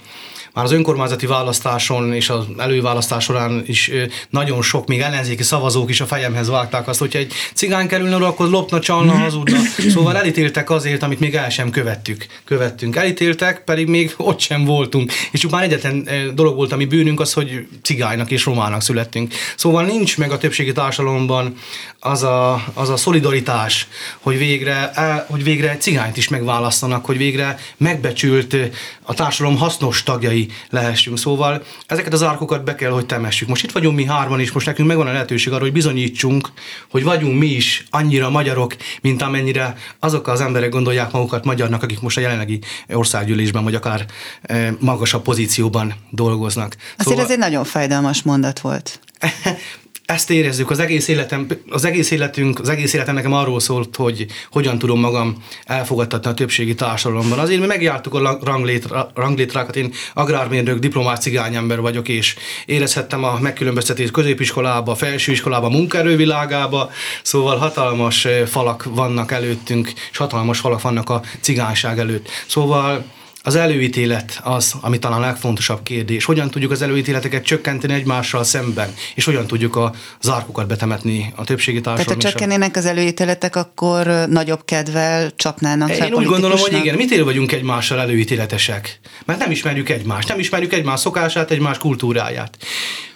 már 0.52 0.64
az 0.64 0.72
önkormányzati 0.72 1.26
választáson 1.26 2.12
és 2.12 2.28
az 2.28 2.44
előválasztás 2.58 3.24
során 3.24 3.62
is 3.66 3.90
nagyon 4.30 4.62
sok, 4.62 4.86
még 4.86 5.00
ellenzéki 5.00 5.42
szavazók 5.42 5.90
is 5.90 6.00
a 6.00 6.06
fejemhez 6.06 6.48
vágták 6.48 6.88
azt, 6.88 6.98
hogyha 6.98 7.18
egy 7.18 7.32
cigány 7.54 7.86
kerülne 7.86 8.16
oda, 8.16 8.26
akkor 8.26 8.48
lopna, 8.48 8.80
csalna, 8.80 9.12
hazudna. 9.12 9.58
Szóval 9.88 10.16
elítéltek 10.16 10.70
azért, 10.70 11.02
amit 11.02 11.20
még 11.20 11.34
el 11.34 11.50
sem 11.50 11.70
követtük. 11.70 12.26
Követtünk. 12.44 12.96
Elítéltek, 12.96 13.64
pedig 13.64 13.86
még 13.86 14.14
ott 14.16 14.40
sem 14.40 14.64
voltunk. 14.64 15.12
És 15.30 15.40
csupán 15.40 15.62
egyetlen 15.62 16.08
dolog 16.34 16.56
volt, 16.56 16.72
ami 16.72 16.84
bűnünk, 16.84 17.20
az, 17.20 17.32
hogy 17.32 17.66
cigánynak 17.82 18.30
és 18.30 18.44
romának 18.44 18.82
születtünk. 18.82 19.34
Szóval 19.56 19.84
nincs 19.84 20.18
meg 20.18 20.30
a 20.30 20.38
többségi 20.38 20.72
társadalomban 20.72 21.56
az 22.00 22.22
a, 22.22 22.64
az 22.74 22.88
a 22.88 22.96
szolidaritás, 22.96 23.88
hogy 24.20 24.38
végre, 24.38 24.92
hogy 25.28 25.44
végre 25.44 25.76
cigányt 25.76 26.16
is 26.16 26.28
megválasztanak, 26.28 27.04
hogy 27.04 27.16
végre 27.16 27.58
megbecsült 27.76 28.56
a 29.02 29.14
társadalom 29.14 29.58
hasznos 29.58 30.02
tagjai 30.02 30.39
tagjai 30.40 30.48
lehessünk. 30.70 31.18
Szóval 31.18 31.62
ezeket 31.86 32.12
az 32.12 32.22
árkokat 32.22 32.64
be 32.64 32.74
kell, 32.74 32.90
hogy 32.90 33.06
temessük. 33.06 33.48
Most 33.48 33.64
itt 33.64 33.72
vagyunk 33.72 33.96
mi 33.96 34.04
hárman 34.04 34.40
is, 34.40 34.52
most 34.52 34.66
nekünk 34.66 34.88
megvan 34.88 35.06
a 35.06 35.12
lehetőség 35.12 35.52
arra, 35.52 35.62
hogy 35.62 35.72
bizonyítsunk, 35.72 36.48
hogy 36.90 37.04
vagyunk 37.04 37.38
mi 37.38 37.46
is 37.46 37.84
annyira 37.90 38.30
magyarok, 38.30 38.76
mint 39.00 39.22
amennyire 39.22 39.76
azok 39.98 40.28
az 40.28 40.40
emberek 40.40 40.70
gondolják 40.70 41.12
magukat 41.12 41.44
magyarnak, 41.44 41.82
akik 41.82 42.00
most 42.00 42.16
a 42.16 42.20
jelenlegi 42.20 42.58
országgyűlésben, 42.88 43.64
vagy 43.64 43.74
akár 43.74 44.06
eh, 44.42 44.74
magasabb 44.80 45.22
pozícióban 45.22 45.94
dolgoznak. 46.10 46.76
Azért 46.76 47.08
szóval... 47.08 47.24
ez 47.24 47.30
egy 47.30 47.38
nagyon 47.38 47.64
fájdalmas 47.64 48.22
mondat 48.22 48.60
volt. 48.60 49.00
ezt 50.10 50.30
érezzük, 50.30 50.70
az 50.70 50.78
egész, 50.78 51.08
életem, 51.08 51.46
az 51.68 51.84
egész 51.84 52.10
életünk, 52.10 52.58
az 52.60 52.68
egész 52.68 52.92
életem 52.92 53.14
nekem 53.14 53.32
arról 53.32 53.60
szólt, 53.60 53.96
hogy 53.96 54.26
hogyan 54.50 54.78
tudom 54.78 55.00
magam 55.00 55.36
elfogadtatni 55.64 56.30
a 56.30 56.34
többségi 56.34 56.74
társadalomban. 56.74 57.38
Azért 57.38 57.60
mi 57.60 57.66
megjártuk 57.66 58.14
a 58.14 58.38
ranglétra, 58.42 59.10
ranglétrákat, 59.14 59.76
én 59.76 59.92
agrármérnök, 60.14 60.78
diplomát 60.78 61.22
cigányember 61.22 61.80
vagyok, 61.80 62.08
és 62.08 62.36
érezhettem 62.66 63.24
a 63.24 63.38
megkülönböztetést 63.40 64.12
középiskolába, 64.12 64.94
felsőiskolába, 64.94 65.68
munkaerővilágába, 65.68 66.90
szóval 67.22 67.56
hatalmas 67.56 68.26
falak 68.46 68.84
vannak 68.84 69.32
előttünk, 69.32 69.92
és 70.10 70.16
hatalmas 70.16 70.58
falak 70.58 70.80
vannak 70.80 71.10
a 71.10 71.22
cigányság 71.40 71.98
előtt. 71.98 72.28
Szóval 72.46 73.04
az 73.42 73.54
előítélet 73.54 74.40
az, 74.44 74.74
ami 74.80 74.98
talán 74.98 75.22
a 75.22 75.26
legfontosabb 75.26 75.82
kérdés. 75.82 76.24
Hogyan 76.24 76.50
tudjuk 76.50 76.70
az 76.70 76.82
előítéleteket 76.82 77.44
csökkenteni 77.44 77.92
egymással 77.92 78.44
szemben, 78.44 78.94
és 79.14 79.24
hogyan 79.24 79.46
tudjuk 79.46 79.76
a 79.76 79.92
zárkokat 80.20 80.66
betemetni 80.66 81.32
a 81.36 81.44
többségi 81.44 81.80
társadalom. 81.80 82.18
Tehát 82.18 82.22
ha 82.22 82.28
csökkennének 82.28 82.76
az 82.76 82.86
előítéletek, 82.86 83.56
akkor 83.56 84.06
nagyobb 84.28 84.64
kedvel 84.64 85.30
csapnának 85.36 85.96
Én 85.96 86.12
úgy 86.14 86.24
gondolom, 86.24 86.58
hogy 86.58 86.72
igen, 86.72 86.96
mit 86.96 87.20
vagyunk 87.20 87.52
egymással 87.52 88.00
előítéletesek? 88.00 89.00
Mert 89.24 89.38
nem 89.38 89.50
ismerjük 89.50 89.88
egymást, 89.88 90.28
nem 90.28 90.38
ismerjük 90.38 90.72
egymás 90.72 91.00
szokását, 91.00 91.50
egymás 91.50 91.78
kultúráját 91.78 92.56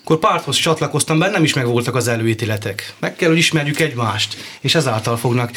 akkor 0.04 0.18
párthoz 0.18 0.56
csatlakoztam, 0.56 1.18
bennem 1.18 1.44
is 1.44 1.54
megvoltak 1.54 1.94
az 1.94 2.08
előítéletek. 2.08 2.94
Meg 2.98 3.16
kell, 3.16 3.28
hogy 3.28 3.38
ismerjük 3.38 3.80
egymást, 3.80 4.36
és 4.60 4.74
ezáltal 4.74 5.16
fognak. 5.16 5.50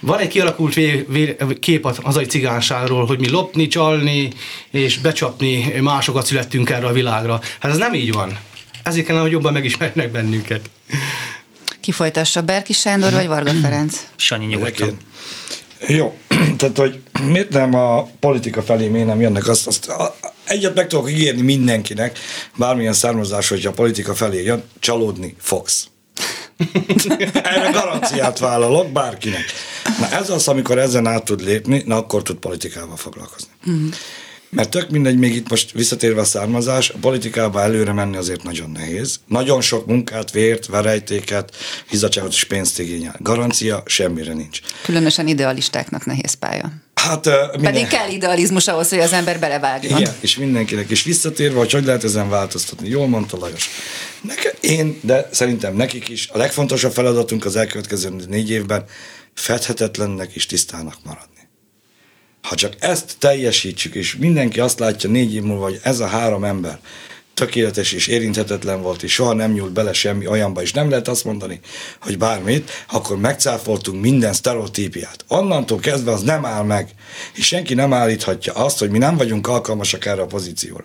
Van 0.00 0.18
egy 0.18 0.28
kialakult 0.28 0.74
vé, 0.74 1.04
vé, 1.08 1.36
kép 1.60 1.86
az 1.86 1.96
hazai 2.02 2.24
cigánságról, 2.24 3.06
hogy 3.06 3.18
mi 3.18 3.28
lopni, 3.28 3.66
csalni 3.66 4.28
és 4.70 4.98
becsapni 4.98 5.74
másokat 5.80 6.26
születtünk 6.26 6.70
erre 6.70 6.86
a 6.86 6.92
világra. 6.92 7.40
Hát 7.60 7.72
ez 7.72 7.78
nem 7.78 7.94
így 7.94 8.12
van. 8.12 8.38
Ezért 8.82 9.06
kellene, 9.06 9.24
hogy 9.24 9.32
jobban 9.32 9.52
megismernek 9.52 10.10
bennünket. 10.10 10.70
Ki 11.80 11.92
folytassa, 11.92 12.42
Berki 12.42 12.72
Sándor 12.72 13.12
vagy 13.12 13.26
Varga 13.26 13.52
Ferenc? 13.52 14.06
Sanyi 14.16 14.46
nyugodtan. 14.46 14.96
Jó, 15.86 16.16
tehát 16.58 16.76
hogy 16.76 17.00
miért 17.26 17.50
nem 17.50 17.74
a 17.74 18.08
politika 18.20 18.62
felé 18.62 18.88
miért 18.88 19.06
nem 19.06 19.20
jönnek, 19.20 19.48
azt, 19.48 19.66
azt 19.66 19.92
egyet 20.44 20.74
meg 20.74 20.86
tudok 20.86 21.10
ígérni 21.10 21.42
mindenkinek, 21.42 22.18
bármilyen 22.56 22.92
származás, 22.92 23.48
hogyha 23.48 23.70
a 23.70 23.72
politika 23.72 24.14
felé 24.14 24.42
jön, 24.42 24.62
csalódni 24.78 25.34
fogsz. 25.38 25.86
Erre 27.42 27.70
garanciát 27.72 28.38
vállalok 28.38 28.92
bárkinek. 28.92 29.44
Na 30.00 30.10
ez 30.10 30.30
az, 30.30 30.48
amikor 30.48 30.78
ezen 30.78 31.06
át 31.06 31.24
tud 31.24 31.44
lépni, 31.44 31.82
na 31.86 31.96
akkor 31.96 32.22
tud 32.22 32.36
politikával 32.36 32.96
foglalkozni. 32.96 33.50
Uh-huh. 33.66 33.94
Mert 34.56 34.70
tök 34.70 34.90
mindegy, 34.90 35.18
még 35.18 35.34
itt 35.34 35.48
most 35.48 35.72
visszatérve 35.72 36.20
a 36.20 36.24
származás, 36.24 36.90
a 36.90 36.98
politikába 37.00 37.62
előre 37.62 37.92
menni 37.92 38.16
azért 38.16 38.42
nagyon 38.42 38.70
nehéz. 38.70 39.20
Nagyon 39.26 39.60
sok 39.60 39.86
munkát, 39.86 40.30
vért, 40.30 40.66
verejtéket, 40.66 41.56
hizatságot 41.88 42.32
és 42.32 42.44
pénzt 42.44 42.78
igényel. 42.78 43.16
Garancia 43.18 43.82
semmire 43.86 44.32
nincs. 44.32 44.60
Különösen 44.82 45.26
idealistáknak 45.26 46.04
nehéz 46.04 46.34
pálya. 46.34 46.72
Hát, 46.94 47.24
minden... 47.24 47.72
Pedig 47.72 47.86
kell 47.86 48.10
idealizmus 48.10 48.68
ahhoz, 48.68 48.88
hogy 48.88 48.98
az 48.98 49.12
ember 49.12 49.38
belevágjon. 49.38 50.00
Igen, 50.00 50.14
és 50.20 50.36
mindenkinek. 50.36 50.90
És 50.90 51.02
visszatérve, 51.02 51.58
hogy 51.58 51.72
hogy 51.72 51.84
lehet 51.84 52.04
ezen 52.04 52.28
változtatni. 52.28 52.88
Jól 52.88 53.08
mondta 53.08 53.36
Lajos. 53.36 53.68
Neke, 54.20 54.54
én, 54.60 54.98
de 55.00 55.28
szerintem 55.30 55.74
nekik 55.74 56.08
is 56.08 56.28
a 56.32 56.38
legfontosabb 56.38 56.92
feladatunk 56.92 57.44
az 57.44 57.56
elkövetkező 57.56 58.10
négy 58.28 58.50
évben 58.50 58.84
fedhetetlennek 59.34 60.32
és 60.32 60.46
tisztának 60.46 60.96
maradni. 61.04 61.31
Ha 62.42 62.54
csak 62.54 62.72
ezt 62.78 63.14
teljesítsük, 63.18 63.94
és 63.94 64.16
mindenki 64.16 64.60
azt 64.60 64.78
látja 64.78 65.10
négy 65.10 65.34
év 65.34 65.42
múlva, 65.42 65.64
hogy 65.64 65.80
ez 65.82 66.00
a 66.00 66.06
három 66.06 66.44
ember 66.44 66.78
tökéletes 67.34 67.92
és 67.92 68.06
érinthetetlen 68.06 68.82
volt, 68.82 69.02
és 69.02 69.12
soha 69.12 69.32
nem 69.32 69.52
nyúlt 69.52 69.72
bele 69.72 69.92
semmi 69.92 70.26
olyanba, 70.26 70.62
és 70.62 70.72
nem 70.72 70.90
lehet 70.90 71.08
azt 71.08 71.24
mondani, 71.24 71.60
hogy 72.00 72.18
bármit, 72.18 72.70
akkor 72.90 73.18
megcáfoltunk 73.18 74.02
minden 74.02 74.32
sztereotípiát. 74.32 75.24
Onnantól 75.28 75.78
kezdve 75.78 76.12
az 76.12 76.22
nem 76.22 76.44
áll 76.44 76.62
meg, 76.62 76.90
és 77.34 77.46
senki 77.46 77.74
nem 77.74 77.92
állíthatja 77.92 78.52
azt, 78.52 78.78
hogy 78.78 78.90
mi 78.90 78.98
nem 78.98 79.16
vagyunk 79.16 79.48
alkalmasak 79.48 80.04
erre 80.04 80.22
a 80.22 80.26
pozícióra. 80.26 80.84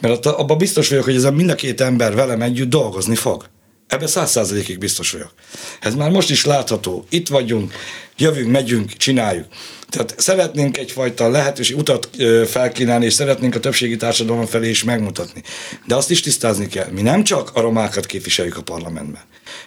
Mert 0.00 0.26
abban 0.26 0.58
biztos 0.58 0.88
vagyok, 0.88 1.04
hogy 1.04 1.16
ez 1.16 1.24
a 1.24 1.30
mind 1.30 1.50
a 1.50 1.54
két 1.54 1.80
ember 1.80 2.14
velem 2.14 2.42
együtt 2.42 2.70
dolgozni 2.70 3.14
fog. 3.14 3.48
Ebben 3.86 4.08
száz 4.08 4.30
százalékig 4.30 4.78
biztos 4.78 5.10
vagyok. 5.10 5.32
Ez 5.80 5.94
már 5.94 6.10
most 6.10 6.30
is 6.30 6.44
látható. 6.44 7.06
Itt 7.08 7.28
vagyunk, 7.28 7.72
jövünk, 8.16 8.50
megyünk, 8.50 8.92
csináljuk. 8.92 9.46
Tehát 9.90 10.14
szeretnénk 10.16 10.78
egyfajta 10.78 11.28
lehetőség 11.28 11.76
utat 11.76 12.08
felkínálni, 12.46 13.04
és 13.04 13.12
szeretnénk 13.12 13.54
a 13.54 13.60
többségi 13.60 13.96
társadalom 13.96 14.46
felé 14.46 14.68
is 14.68 14.84
megmutatni. 14.84 15.42
De 15.86 15.94
azt 15.94 16.10
is 16.10 16.20
tisztázni 16.20 16.66
kell. 16.66 16.88
Mi 16.90 17.02
nem 17.02 17.24
csak 17.24 17.50
a 17.54 17.60
romákat 17.60 18.06
képviseljük 18.06 18.56
a 18.56 18.62
parlamentben. 18.62 19.22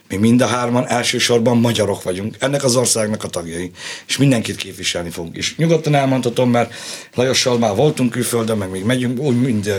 Mi 0.10 0.16
mind 0.16 0.42
a 0.42 0.46
hárman 0.46 0.88
elsősorban 0.88 1.58
magyarok 1.58 2.04
vagyunk, 2.04 2.36
ennek 2.40 2.64
az 2.64 2.76
országnak 2.76 3.24
a 3.24 3.28
tagjai, 3.28 3.72
és 4.08 4.18
mindenkit 4.18 4.56
képviselni 4.56 5.10
fogunk. 5.10 5.36
És 5.36 5.56
nyugodtan 5.56 5.96
elmondhatom, 5.96 6.50
mert 6.50 6.74
Lajossal 7.14 7.58
már 7.58 7.76
voltunk 7.76 8.12
külföldön, 8.12 8.58
meg 8.58 8.70
még 8.70 8.84
megyünk, 8.84 9.20
úgy 9.20 9.42
mind 9.42 9.74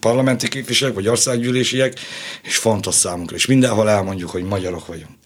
parlamenti 0.00 0.48
képviselők, 0.48 0.94
vagy 0.94 1.08
országgyűlésiek, 1.08 1.92
és 2.42 2.56
fontos 2.56 2.94
számunkra. 2.94 3.36
És 3.36 3.46
mindenhol 3.46 3.90
elmondjuk, 3.90 4.30
hogy 4.30 4.42
magyarok 4.42 4.86
vagyunk. 4.86 5.17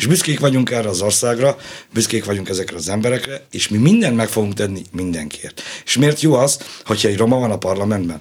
És 0.00 0.06
büszkék 0.06 0.40
vagyunk 0.40 0.70
erre 0.70 0.88
az 0.88 1.00
országra, 1.00 1.56
büszkék 1.92 2.24
vagyunk 2.24 2.48
ezekre 2.48 2.76
az 2.76 2.88
emberekre, 2.88 3.46
és 3.50 3.68
mi 3.68 3.78
mindent 3.78 4.16
meg 4.16 4.28
fogunk 4.28 4.54
tenni 4.54 4.82
mindenkiért. 4.92 5.62
És 5.84 5.96
miért 5.96 6.20
jó 6.20 6.34
az, 6.34 6.58
hogyha 6.84 7.08
egy 7.08 7.16
roma 7.16 7.38
van 7.38 7.50
a 7.50 7.58
parlamentben? 7.58 8.20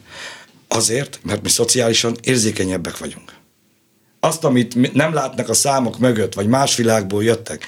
Azért, 0.67 1.19
mert 1.23 1.41
mi 1.41 1.49
szociálisan 1.49 2.17
érzékenyebbek 2.21 2.97
vagyunk. 2.97 3.33
Azt, 4.19 4.43
amit 4.43 4.93
nem 4.93 5.13
látnak 5.13 5.49
a 5.49 5.53
számok 5.53 5.99
mögött, 5.99 6.33
vagy 6.33 6.47
más 6.47 6.75
világból 6.75 7.23
jöttek. 7.23 7.65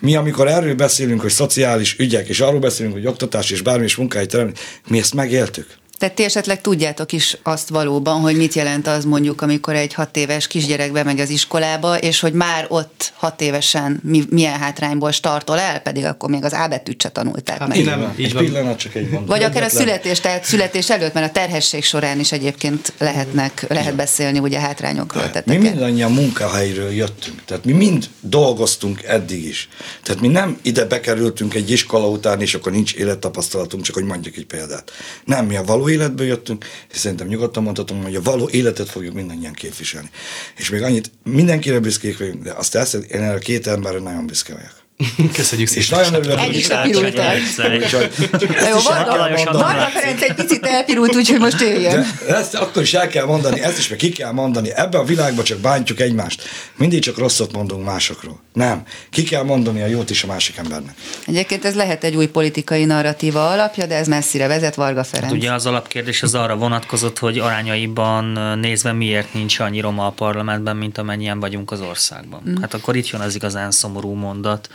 Mi, 0.00 0.16
amikor 0.16 0.48
erről 0.48 0.74
beszélünk, 0.74 1.20
hogy 1.20 1.30
szociális 1.30 1.98
ügyek, 1.98 2.28
és 2.28 2.40
arról 2.40 2.60
beszélünk, 2.60 2.94
hogy 2.94 3.06
oktatás 3.06 3.50
és 3.50 3.62
bármi 3.62 3.84
is 3.84 3.96
munkáit 3.96 4.28
teremni, 4.30 4.52
mi 4.88 4.98
ezt 4.98 5.14
megéltük. 5.14 5.66
Tehát 5.98 6.14
ti 6.14 6.24
esetleg 6.24 6.60
tudjátok 6.60 7.12
is 7.12 7.36
azt 7.42 7.68
valóban, 7.68 8.20
hogy 8.20 8.36
mit 8.36 8.54
jelent 8.54 8.86
az 8.86 9.04
mondjuk, 9.04 9.40
amikor 9.42 9.74
egy 9.74 9.94
hat 9.94 10.16
éves 10.16 10.46
kisgyerek 10.46 10.92
bemegy 10.92 11.20
az 11.20 11.28
iskolába, 11.30 11.98
és 11.98 12.20
hogy 12.20 12.32
már 12.32 12.66
ott 12.68 13.12
hat 13.16 13.40
évesen 13.40 14.00
mi, 14.04 14.24
milyen 14.30 14.58
hátrányból 14.58 15.10
startol 15.10 15.58
el, 15.58 15.80
pedig 15.80 16.04
akkor 16.04 16.30
még 16.30 16.44
az 16.44 16.52
A 16.52 16.66
betűt 16.68 17.02
se 17.02 17.08
tanulták 17.08 17.58
Hát 17.58 17.68
meg. 17.68 17.84
Nem, 17.84 18.14
így 18.16 18.24
egy 18.24 18.32
van. 18.32 18.44
pillanat, 18.44 18.78
csak 18.78 18.94
egy 18.94 19.10
mondat. 19.10 19.28
Vagy 19.28 19.42
akár 19.42 19.62
a 19.62 19.68
születés, 19.68 20.20
tehát 20.20 20.44
születés 20.44 20.90
előtt, 20.90 21.12
mert 21.12 21.28
a 21.28 21.32
terhesség 21.32 21.84
során 21.84 22.20
is 22.20 22.32
egyébként 22.32 22.92
lehetnek, 22.98 23.64
lehet 23.68 23.94
beszélni 23.94 24.38
ugye 24.38 24.58
hátrányokról. 24.60 25.22
Mi 25.22 25.30
tettek 25.30 25.60
mindannyian 25.60 26.12
munkahelyről 26.12 26.90
jöttünk, 26.90 27.44
tehát 27.44 27.64
mi 27.64 27.72
mind 27.72 28.08
dolgoztunk 28.20 29.02
eddig 29.02 29.44
is. 29.44 29.68
Tehát 30.02 30.20
mi 30.20 30.28
nem 30.28 30.58
ide 30.62 30.84
bekerültünk 30.84 31.54
egy 31.54 31.70
iskola 31.70 32.08
után, 32.08 32.40
és 32.40 32.54
akkor 32.54 32.72
nincs 32.72 32.94
élettapasztalatunk, 32.94 33.82
csak 33.82 33.94
hogy 33.94 34.04
mondjuk 34.04 34.36
egy 34.36 34.46
példát. 34.46 34.90
Nem, 35.24 35.46
mi 35.46 35.56
a 35.56 35.62
való 35.64 35.87
életből 35.88 36.26
jöttünk, 36.26 36.64
és 36.90 36.96
szerintem 36.96 37.26
nyugodtan 37.26 37.62
mondhatom, 37.62 38.02
hogy 38.02 38.14
a 38.14 38.22
való 38.22 38.48
életet 38.48 38.88
fogjuk 38.88 39.14
mindannyian 39.14 39.52
képviselni. 39.52 40.10
És 40.56 40.70
még 40.70 40.82
annyit, 40.82 41.10
mindenkire 41.24 41.78
büszkék 41.78 42.18
vagyunk, 42.18 42.42
de 42.42 42.52
azt 42.52 42.74
elszed, 42.74 43.04
én 43.10 43.22
erre 43.22 43.38
két 43.38 43.66
emberre 43.66 43.98
nagyon 43.98 44.26
büszke 44.26 44.52
vagyok. 44.52 44.87
Köszönjük 45.32 45.70
És 45.70 45.84
szépen. 45.84 45.98
nagyon 45.98 46.14
örülök, 46.14 46.38
Egy 46.38 46.46
hogy 46.46 46.56
is 46.56 46.66
Csak 46.66 46.84
lepirultál. 46.84 47.34
egyszer. 47.34 47.72
Úgyhogy 47.76 48.28
Na 48.30 48.68
jó, 48.68 48.76
ezt 48.76 48.78
is 48.78 48.86
el 48.86 49.04
Varga, 49.04 49.10
kell 49.10 49.18
Lajos 49.18 49.44
mondani. 49.44 49.64
Varga 49.64 49.86
Ferenc 49.90 50.22
egy 50.22 50.34
picit 50.34 50.64
elpirult, 50.66 51.14
úgyhogy 51.16 51.38
most 51.40 51.60
jöjjön. 51.60 52.06
De 52.26 52.36
ezt 52.36 52.54
akkor 52.54 52.82
is 52.82 52.94
el 52.94 53.08
kell 53.08 53.24
mondani, 53.24 53.60
ezt 53.60 53.78
is 53.78 53.88
meg 53.88 53.98
ki 53.98 54.08
kell 54.08 54.32
mondani. 54.32 54.70
Ebben 54.74 55.00
a 55.00 55.04
világban 55.04 55.44
csak 55.44 55.58
bántjuk 55.58 56.00
egymást. 56.00 56.42
Mindig 56.76 57.00
csak 57.02 57.18
rosszat 57.18 57.52
mondunk 57.52 57.84
másokról. 57.84 58.40
Nem. 58.52 58.82
Ki 59.10 59.22
kell 59.22 59.42
mondani 59.42 59.82
a 59.82 59.86
jót 59.86 60.10
is 60.10 60.22
a 60.22 60.26
másik 60.26 60.56
embernek. 60.56 60.94
Egyébként 61.26 61.64
ez 61.64 61.74
lehet 61.74 62.04
egy 62.04 62.16
új 62.16 62.26
politikai 62.26 62.84
narratíva 62.84 63.48
alapja, 63.50 63.86
de 63.86 63.94
ez 63.94 64.06
messzire 64.08 64.46
vezet 64.46 64.74
Varga 64.74 65.04
Ferenc. 65.04 65.24
Hát 65.32 65.40
ugye 65.40 65.52
az 65.52 65.66
alapkérdés 65.66 66.22
az 66.22 66.34
arra 66.34 66.56
vonatkozott, 66.56 67.18
hogy 67.18 67.38
arányaiban 67.38 68.24
nézve 68.58 68.92
miért 68.92 69.34
nincs 69.34 69.58
annyi 69.58 69.80
roma 69.80 70.06
a 70.06 70.10
parlamentben, 70.10 70.76
mint 70.76 70.98
amennyien 70.98 71.40
vagyunk 71.40 71.70
az 71.70 71.80
országban. 71.80 72.42
Mm. 72.48 72.54
Hát 72.60 72.74
akkor 72.74 72.96
itt 72.96 73.08
jön 73.08 73.20
az 73.20 73.34
igazán 73.34 73.70
szomorú 73.70 74.12
mondat, 74.12 74.68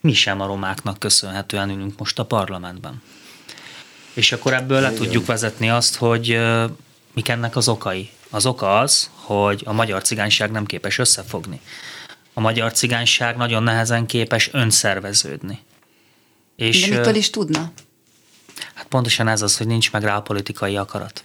mi 0.00 0.12
sem 0.12 0.40
a 0.40 0.46
romáknak 0.46 0.98
köszönhetően 0.98 1.70
ülünk 1.70 1.98
most 1.98 2.18
a 2.18 2.24
parlamentben. 2.24 3.02
És 4.12 4.32
akkor 4.32 4.52
ebből 4.52 4.80
le 4.80 4.92
tudjuk 4.92 5.26
vezetni 5.26 5.70
azt, 5.70 5.96
hogy 5.96 6.40
mik 7.12 7.28
ennek 7.28 7.56
az 7.56 7.68
okai. 7.68 8.10
Az 8.30 8.46
oka 8.46 8.78
az, 8.78 9.10
hogy 9.14 9.62
a 9.64 9.72
magyar 9.72 10.02
cigányság 10.02 10.50
nem 10.50 10.64
képes 10.64 10.98
összefogni. 10.98 11.60
A 12.34 12.40
magyar 12.40 12.72
cigányság 12.72 13.36
nagyon 13.36 13.62
nehezen 13.62 14.06
képes 14.06 14.48
önszerveződni. 14.52 15.58
És, 16.56 16.88
De 16.88 16.96
mitől 16.96 17.14
is 17.14 17.30
tudna? 17.30 17.72
Hát 18.74 18.86
pontosan 18.86 19.28
ez 19.28 19.42
az, 19.42 19.56
hogy 19.56 19.66
nincs 19.66 19.92
meg 19.92 20.02
rá 20.02 20.16
a 20.16 20.22
politikai 20.22 20.76
akarat. 20.76 21.24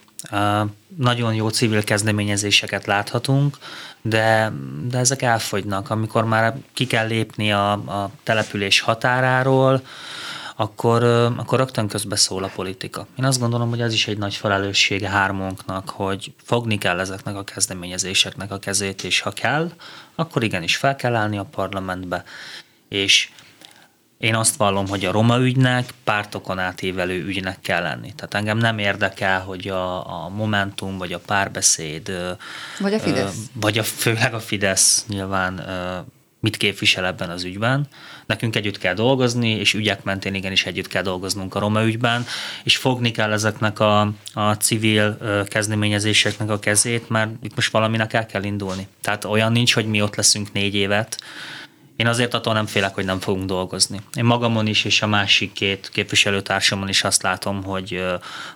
Nagyon 0.97 1.33
jó 1.33 1.49
civil 1.49 1.83
kezdeményezéseket 1.83 2.85
láthatunk, 2.85 3.57
de, 4.01 4.51
de 4.87 4.97
ezek 4.97 5.21
elfogynak. 5.21 5.89
Amikor 5.89 6.25
már 6.25 6.55
ki 6.73 6.87
kell 6.87 7.07
lépni 7.07 7.51
a, 7.51 7.71
a 7.71 8.11
település 8.23 8.79
határáról, 8.79 9.81
akkor, 10.55 11.03
akkor 11.37 11.59
rögtön 11.59 11.87
közbeszól 11.87 12.43
a 12.43 12.51
politika. 12.55 13.07
Én 13.17 13.25
azt 13.25 13.39
gondolom, 13.39 13.69
hogy 13.69 13.81
ez 13.81 13.93
is 13.93 14.07
egy 14.07 14.17
nagy 14.17 14.35
felelőssége 14.35 15.09
hármunknak, 15.09 15.89
hogy 15.89 16.33
fogni 16.43 16.77
kell 16.77 16.99
ezeknek 16.99 17.35
a 17.35 17.43
kezdeményezéseknek 17.43 18.51
a 18.51 18.59
kezét, 18.59 19.03
és 19.03 19.19
ha 19.19 19.31
kell, 19.31 19.71
akkor 20.15 20.43
igenis 20.43 20.75
fel 20.75 20.95
kell 20.95 21.15
állni 21.15 21.37
a 21.37 21.43
parlamentbe, 21.43 22.23
és 22.89 23.29
én 24.17 24.35
azt 24.35 24.55
vallom, 24.55 24.87
hogy 24.87 25.05
a 25.05 25.11
roma 25.11 25.39
ügynek 25.39 25.89
pártokon 26.03 26.59
átívelő 26.59 27.23
ügynek 27.23 27.59
kell 27.61 27.81
lenni. 27.81 28.13
Tehát 28.15 28.33
engem 28.33 28.57
nem 28.57 28.77
érdekel, 28.77 29.39
hogy 29.39 29.67
a, 29.67 30.23
a 30.23 30.29
Momentum, 30.29 30.97
vagy 30.97 31.13
a 31.13 31.19
párbeszéd, 31.19 32.11
Vagy 32.79 32.93
a 32.93 32.99
Fidesz. 32.99 33.35
vagy 33.53 33.77
a, 33.77 33.83
főleg 33.83 34.33
a 34.33 34.39
Fidesz 34.39 35.05
nyilván 35.07 35.65
mit 36.39 36.57
képvisel 36.57 37.05
ebben 37.05 37.29
az 37.29 37.43
ügyben. 37.43 37.87
Nekünk 38.25 38.55
együtt 38.55 38.77
kell 38.77 38.93
dolgozni, 38.93 39.49
és 39.49 39.73
ügyek 39.73 40.03
mentén 40.03 40.33
igenis 40.33 40.65
együtt 40.65 40.87
kell 40.87 41.01
dolgoznunk 41.01 41.55
a 41.55 41.59
roma 41.59 41.83
ügyben, 41.83 42.25
és 42.63 42.77
fogni 42.77 43.11
kell 43.11 43.31
ezeknek 43.31 43.79
a, 43.79 44.11
a 44.33 44.53
civil 44.53 45.17
kezdeményezéseknek 45.47 46.49
a 46.49 46.59
kezét, 46.59 47.09
mert 47.09 47.29
itt 47.43 47.55
most 47.55 47.71
valaminek 47.71 48.13
el 48.13 48.25
kell 48.25 48.43
indulni. 48.43 48.87
Tehát 49.01 49.25
olyan 49.25 49.51
nincs, 49.51 49.73
hogy 49.73 49.85
mi 49.85 50.01
ott 50.01 50.15
leszünk 50.15 50.53
négy 50.53 50.75
évet, 50.75 51.17
én 51.95 52.07
azért 52.07 52.33
attól 52.33 52.53
nem 52.53 52.65
félek, 52.65 52.93
hogy 52.93 53.05
nem 53.05 53.19
fogunk 53.19 53.45
dolgozni. 53.45 54.01
Én 54.13 54.23
magamon 54.23 54.67
is, 54.67 54.83
és 54.83 55.01
a 55.01 55.07
másik 55.07 55.53
két 55.53 55.89
képviselőtársamon 55.93 56.89
is 56.89 57.03
azt 57.03 57.21
látom, 57.21 57.63
hogy, 57.63 58.03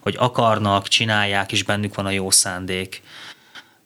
hogy 0.01 0.15
akarnak, 0.17 0.87
csinálják, 0.87 1.51
és 1.51 1.63
bennük 1.63 1.95
van 1.95 2.05
a 2.05 2.09
jó 2.09 2.31
szándék. 2.31 3.01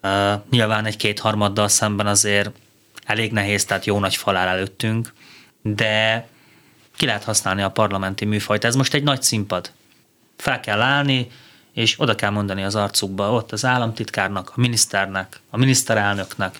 Uh, 0.03 0.33
nyilván 0.49 0.85
egy 0.85 0.97
kétharmaddal 0.97 1.67
szemben 1.67 2.07
azért 2.07 2.51
elég 3.05 3.31
nehéz, 3.31 3.65
tehát 3.65 3.85
jó 3.85 3.99
nagy 3.99 4.15
fal 4.15 4.35
áll 4.35 4.47
előttünk, 4.47 5.13
de 5.61 6.27
ki 6.95 7.05
lehet 7.05 7.23
használni 7.23 7.61
a 7.61 7.71
parlamenti 7.71 8.25
műfajt. 8.25 8.63
Ez 8.63 8.75
most 8.75 8.93
egy 8.93 9.03
nagy 9.03 9.21
színpad. 9.21 9.71
Fel 10.37 10.59
kell 10.59 10.81
állni, 10.81 11.27
és 11.73 11.99
oda 11.99 12.15
kell 12.15 12.29
mondani 12.29 12.63
az 12.63 12.75
arcukba, 12.75 13.31
ott 13.31 13.51
az 13.51 13.65
államtitkárnak, 13.65 14.51
a 14.55 14.59
miniszternek, 14.59 15.39
a 15.49 15.57
miniszterelnöknek, 15.57 16.59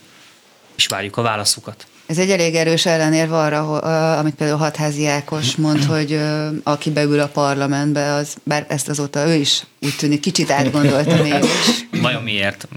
és 0.75 0.87
várjuk 0.87 1.17
a 1.17 1.21
válaszukat. 1.21 1.87
Ez 2.05 2.17
egy 2.17 2.29
elég 2.29 2.55
erős 2.55 2.85
ellenérv 2.85 3.33
arra, 3.33 3.77
amit 4.17 4.35
például 4.35 4.59
Hatházi 4.59 5.07
Ákos 5.07 5.55
mond, 5.55 5.83
hogy 5.93 6.19
aki 6.63 6.91
beül 6.91 7.19
a 7.19 7.27
parlamentbe, 7.27 8.13
az, 8.13 8.35
bár 8.43 8.65
ezt 8.69 8.89
azóta 8.89 9.27
ő 9.27 9.33
is 9.33 9.63
úgy 9.81 9.95
tűnik 9.97 10.19
kicsit 10.19 10.51
átgondolta 10.51 11.21
mégis. 11.21 11.49
Vajon 12.01 12.23
miért? 12.23 12.67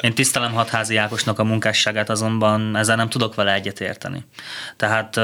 Én 0.00 0.14
tisztelem 0.14 0.52
Hatházi 0.52 0.96
Ákosnak 0.96 1.38
a 1.38 1.44
munkásságát, 1.44 2.10
azonban 2.10 2.76
ezzel 2.76 2.96
nem 2.96 3.08
tudok 3.08 3.34
vele 3.34 3.54
egyetérteni. 3.54 4.24
Tehát 4.76 5.20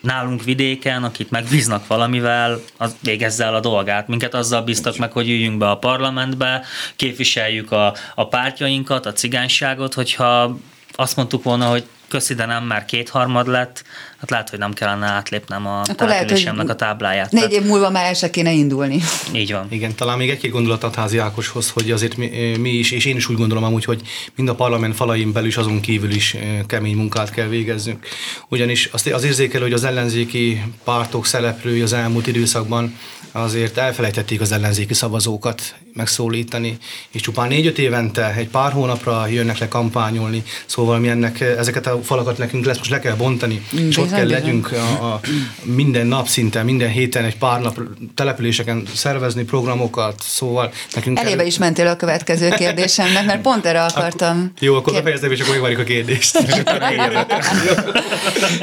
nálunk 0.00 0.44
vidéken, 0.44 1.04
akit 1.04 1.30
megbíznak 1.30 1.86
valamivel, 1.86 2.60
az 2.76 2.96
végezze 3.00 3.44
el 3.44 3.54
a 3.54 3.60
dolgát. 3.60 4.08
Minket 4.08 4.34
azzal 4.34 4.62
bíztak 4.62 4.96
meg, 4.96 5.12
hogy 5.12 5.28
üljünk 5.28 5.58
be 5.58 5.70
a 5.70 5.76
parlamentbe, 5.76 6.62
képviseljük 6.96 7.72
a, 7.72 7.94
a 8.14 8.28
pártjainkat, 8.28 9.06
a 9.06 9.12
cigányságot, 9.12 9.94
hogyha 9.94 10.58
azt 10.92 11.16
mondtuk 11.16 11.42
volna, 11.42 11.66
hogy 11.66 11.84
köszi, 12.14 12.34
de 12.34 12.46
nem, 12.46 12.64
már 12.64 12.84
kétharmad 12.84 13.46
lett, 13.46 13.84
hát 14.24 14.30
lehet, 14.30 14.50
hogy 14.50 14.58
nem 14.58 14.72
kellene 14.72 15.06
átlépnem 15.06 15.66
a 15.66 15.80
Akkor 15.80 15.94
településemnek 15.94 16.68
a 16.68 16.74
tábláját. 16.74 17.30
Négy 17.30 17.42
Tehát 17.42 17.62
év 17.62 17.68
múlva 17.68 17.90
már 17.90 18.04
el 18.04 18.14
se 18.14 18.30
kéne 18.30 18.52
indulni. 18.52 19.00
Így 19.32 19.52
van. 19.52 19.66
Igen, 19.70 19.94
talán 19.94 20.18
még 20.18 20.30
egy-két 20.30 20.50
gondolat 20.50 20.84
Adházi 20.84 21.18
Ákoshoz, 21.18 21.70
hogy 21.70 21.90
azért 21.90 22.16
mi, 22.16 22.56
mi 22.58 22.70
is, 22.70 22.90
és 22.90 23.04
én 23.04 23.16
is 23.16 23.28
úgy 23.28 23.36
gondolom 23.36 23.64
amúgy, 23.64 23.84
hogy 23.84 24.02
mind 24.34 24.48
a 24.48 24.54
parlament 24.54 24.94
falain 24.94 25.32
belül 25.32 25.48
is 25.48 25.56
azon 25.56 25.80
kívül 25.80 26.10
is 26.10 26.34
eh, 26.34 26.58
kemény 26.66 26.96
munkát 26.96 27.30
kell 27.30 27.46
végeznünk. 27.46 28.06
Ugyanis 28.48 28.88
azt 28.92 29.06
az 29.06 29.24
érzékelő, 29.24 29.62
hogy 29.62 29.72
az 29.72 29.84
ellenzéki 29.84 30.62
pártok 30.84 31.26
szereplői 31.26 31.80
az 31.80 31.92
elmúlt 31.92 32.26
időszakban 32.26 32.94
azért 33.36 33.78
elfelejtették 33.78 34.40
az 34.40 34.52
ellenzéki 34.52 34.94
szavazókat 34.94 35.74
megszólítani, 35.94 36.76
és 37.10 37.20
csupán 37.20 37.48
négy-öt 37.48 37.78
évente, 37.78 38.34
egy 38.34 38.48
pár 38.48 38.72
hónapra 38.72 39.26
jönnek 39.26 39.58
le 39.58 39.68
kampányolni, 39.68 40.42
szóval 40.66 40.98
mi 40.98 41.08
ennek, 41.08 41.40
ezeket 41.40 41.86
a 41.86 42.00
falakat 42.02 42.38
nekünk 42.38 42.64
lesz 42.64 42.78
most 42.78 42.90
le 42.90 42.98
kell 42.98 43.14
bontani, 43.14 43.62
Mm, 43.74 43.88
és 43.88 43.96
ott 43.96 44.10
kell 44.14 44.28
legyünk 44.28 44.72
a, 44.72 45.12
a 45.12 45.20
minden 45.62 46.06
nap 46.06 46.26
szinte, 46.26 46.62
minden 46.62 46.88
héten 46.88 47.24
egy 47.24 47.36
pár 47.36 47.60
nap 47.60 47.78
településeken 48.14 48.86
szervezni 48.94 49.42
programokat, 49.42 50.14
szóval 50.22 50.72
nekünk 50.94 51.18
Elébe 51.18 51.36
kell- 51.36 51.46
is 51.46 51.58
mentél 51.58 51.86
a 51.86 51.96
következő 51.96 52.48
kérdésemnek, 52.48 53.24
mert 53.24 53.40
pont 53.40 53.66
erre 53.66 53.82
akartam. 53.82 54.52
Jó, 54.60 54.74
akkor 54.74 54.92
kér- 54.92 55.04
befejezem, 55.04 55.30
és 55.32 55.40
akkor 55.40 55.52
megvárjuk 55.52 55.80
a 55.80 55.84
kérdést. 55.84 56.38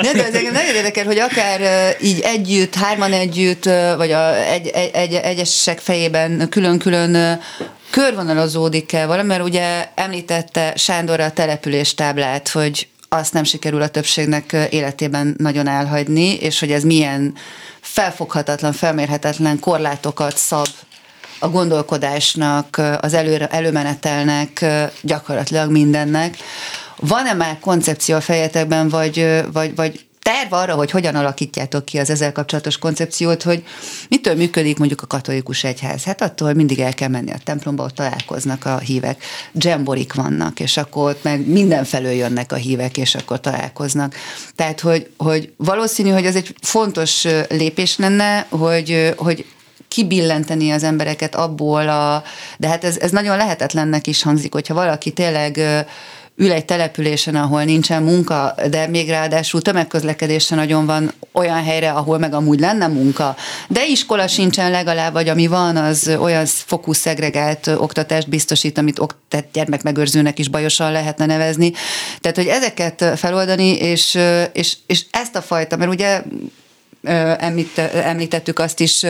De, 0.01 0.13
de 0.13 0.25
ez 0.25 0.33
engem 0.33 0.53
nagyon 0.53 0.75
érdekel, 0.75 1.05
hogy 1.05 1.17
akár 1.17 1.61
így 2.01 2.19
együtt, 2.19 2.75
hárman 2.75 3.13
együtt, 3.13 3.63
vagy 3.97 4.11
a, 4.11 4.35
egy, 4.51 4.67
egy, 4.67 4.89
egy, 4.93 5.13
egyesek 5.13 5.79
fejében 5.79 6.49
külön-külön 6.49 7.39
körvonalazódik-e 7.89 9.05
valami, 9.05 9.27
mert 9.27 9.43
ugye 9.43 9.87
említette 9.95 10.73
Sándor 10.75 11.19
a 11.19 11.31
településtáblát, 11.31 12.49
hogy 12.49 12.87
azt 13.15 13.33
nem 13.33 13.43
sikerül 13.43 13.81
a 13.81 13.87
többségnek 13.87 14.67
életében 14.69 15.35
nagyon 15.37 15.67
elhagyni, 15.67 16.33
és 16.33 16.59
hogy 16.59 16.71
ez 16.71 16.83
milyen 16.83 17.33
felfoghatatlan, 17.81 18.73
felmérhetetlen 18.73 19.59
korlátokat 19.59 20.37
szab 20.37 20.67
a 21.39 21.49
gondolkodásnak, 21.49 22.81
az 22.99 23.13
előre, 23.13 23.47
előmenetelnek, 23.47 24.65
gyakorlatilag 25.01 25.71
mindennek. 25.71 26.37
Van-e 26.95 27.33
már 27.33 27.59
koncepció 27.59 28.15
a 28.15 28.21
fejetekben, 28.21 28.89
vagy, 28.89 29.43
vagy, 29.51 29.75
vagy 29.75 30.05
terv 30.21 30.53
arra, 30.53 30.75
hogy 30.75 30.91
hogyan 30.91 31.15
alakítjátok 31.15 31.85
ki 31.85 31.97
az 31.97 32.09
ezzel 32.09 32.31
kapcsolatos 32.31 32.77
koncepciót, 32.77 33.43
hogy 33.43 33.63
mitől 34.09 34.35
működik 34.35 34.77
mondjuk 34.77 35.01
a 35.01 35.07
katolikus 35.07 35.63
egyház? 35.63 36.03
Hát 36.03 36.21
attól 36.21 36.47
hogy 36.47 36.55
mindig 36.55 36.79
el 36.79 36.93
kell 36.93 37.09
menni 37.09 37.31
a 37.31 37.39
templomba, 37.43 37.83
ott 37.83 37.95
találkoznak 37.95 38.65
a 38.65 38.77
hívek, 38.77 39.23
dzsemborik 39.51 40.13
vannak, 40.13 40.59
és 40.59 40.77
akkor 40.77 41.09
ott 41.09 41.23
meg 41.23 41.47
mindenfelől 41.47 42.11
jönnek 42.11 42.51
a 42.51 42.55
hívek, 42.55 42.97
és 42.97 43.15
akkor 43.15 43.39
találkoznak. 43.39 44.15
Tehát, 44.55 44.79
hogy, 44.79 45.09
hogy 45.17 45.53
valószínű, 45.57 46.09
hogy 46.09 46.25
ez 46.25 46.35
egy 46.35 46.55
fontos 46.61 47.27
lépés 47.49 47.97
lenne, 47.97 48.45
hogy, 48.49 49.13
hogy 49.17 49.45
kibillenteni 49.87 50.71
az 50.71 50.83
embereket 50.83 51.35
abból 51.35 51.89
a, 51.89 52.23
de 52.57 52.67
hát 52.67 52.83
ez, 52.83 52.97
ez 52.97 53.11
nagyon 53.11 53.37
lehetetlennek 53.37 54.07
is 54.07 54.23
hangzik, 54.23 54.53
hogyha 54.53 54.73
valaki 54.73 55.11
tényleg 55.11 55.59
ül 56.35 56.51
egy 56.51 56.65
településen, 56.65 57.35
ahol 57.35 57.63
nincsen 57.63 58.03
munka, 58.03 58.55
de 58.69 58.87
még 58.87 59.09
ráadásul 59.09 59.61
tömegközlekedésen 59.61 60.57
nagyon 60.57 60.85
van 60.85 61.11
olyan 61.33 61.63
helyre, 61.63 61.91
ahol 61.91 62.17
meg 62.17 62.33
amúgy 62.33 62.59
lenne 62.59 62.87
munka, 62.87 63.35
de 63.67 63.85
iskola 63.85 64.27
sincsen 64.27 64.71
legalább, 64.71 65.13
vagy 65.13 65.29
ami 65.29 65.47
van, 65.47 65.77
az 65.77 66.17
olyan 66.19 66.45
fokú 66.45 66.93
szegregált 66.93 67.67
oktatást 67.67 68.29
biztosít, 68.29 68.77
amit 68.77 68.99
oktat 68.99 69.45
gyermekmegőrzőnek 69.53 70.39
is 70.39 70.47
bajosan 70.47 70.91
lehetne 70.91 71.25
nevezni. 71.25 71.71
Tehát, 72.19 72.37
hogy 72.37 72.47
ezeket 72.47 73.05
feloldani, 73.15 73.75
és, 73.77 74.19
és, 74.53 74.77
és 74.87 75.05
ezt 75.11 75.35
a 75.35 75.41
fajta, 75.41 75.77
mert 75.77 75.91
ugye 75.91 76.21
említettük 77.03 78.59
azt 78.59 78.79
is, 78.79 79.05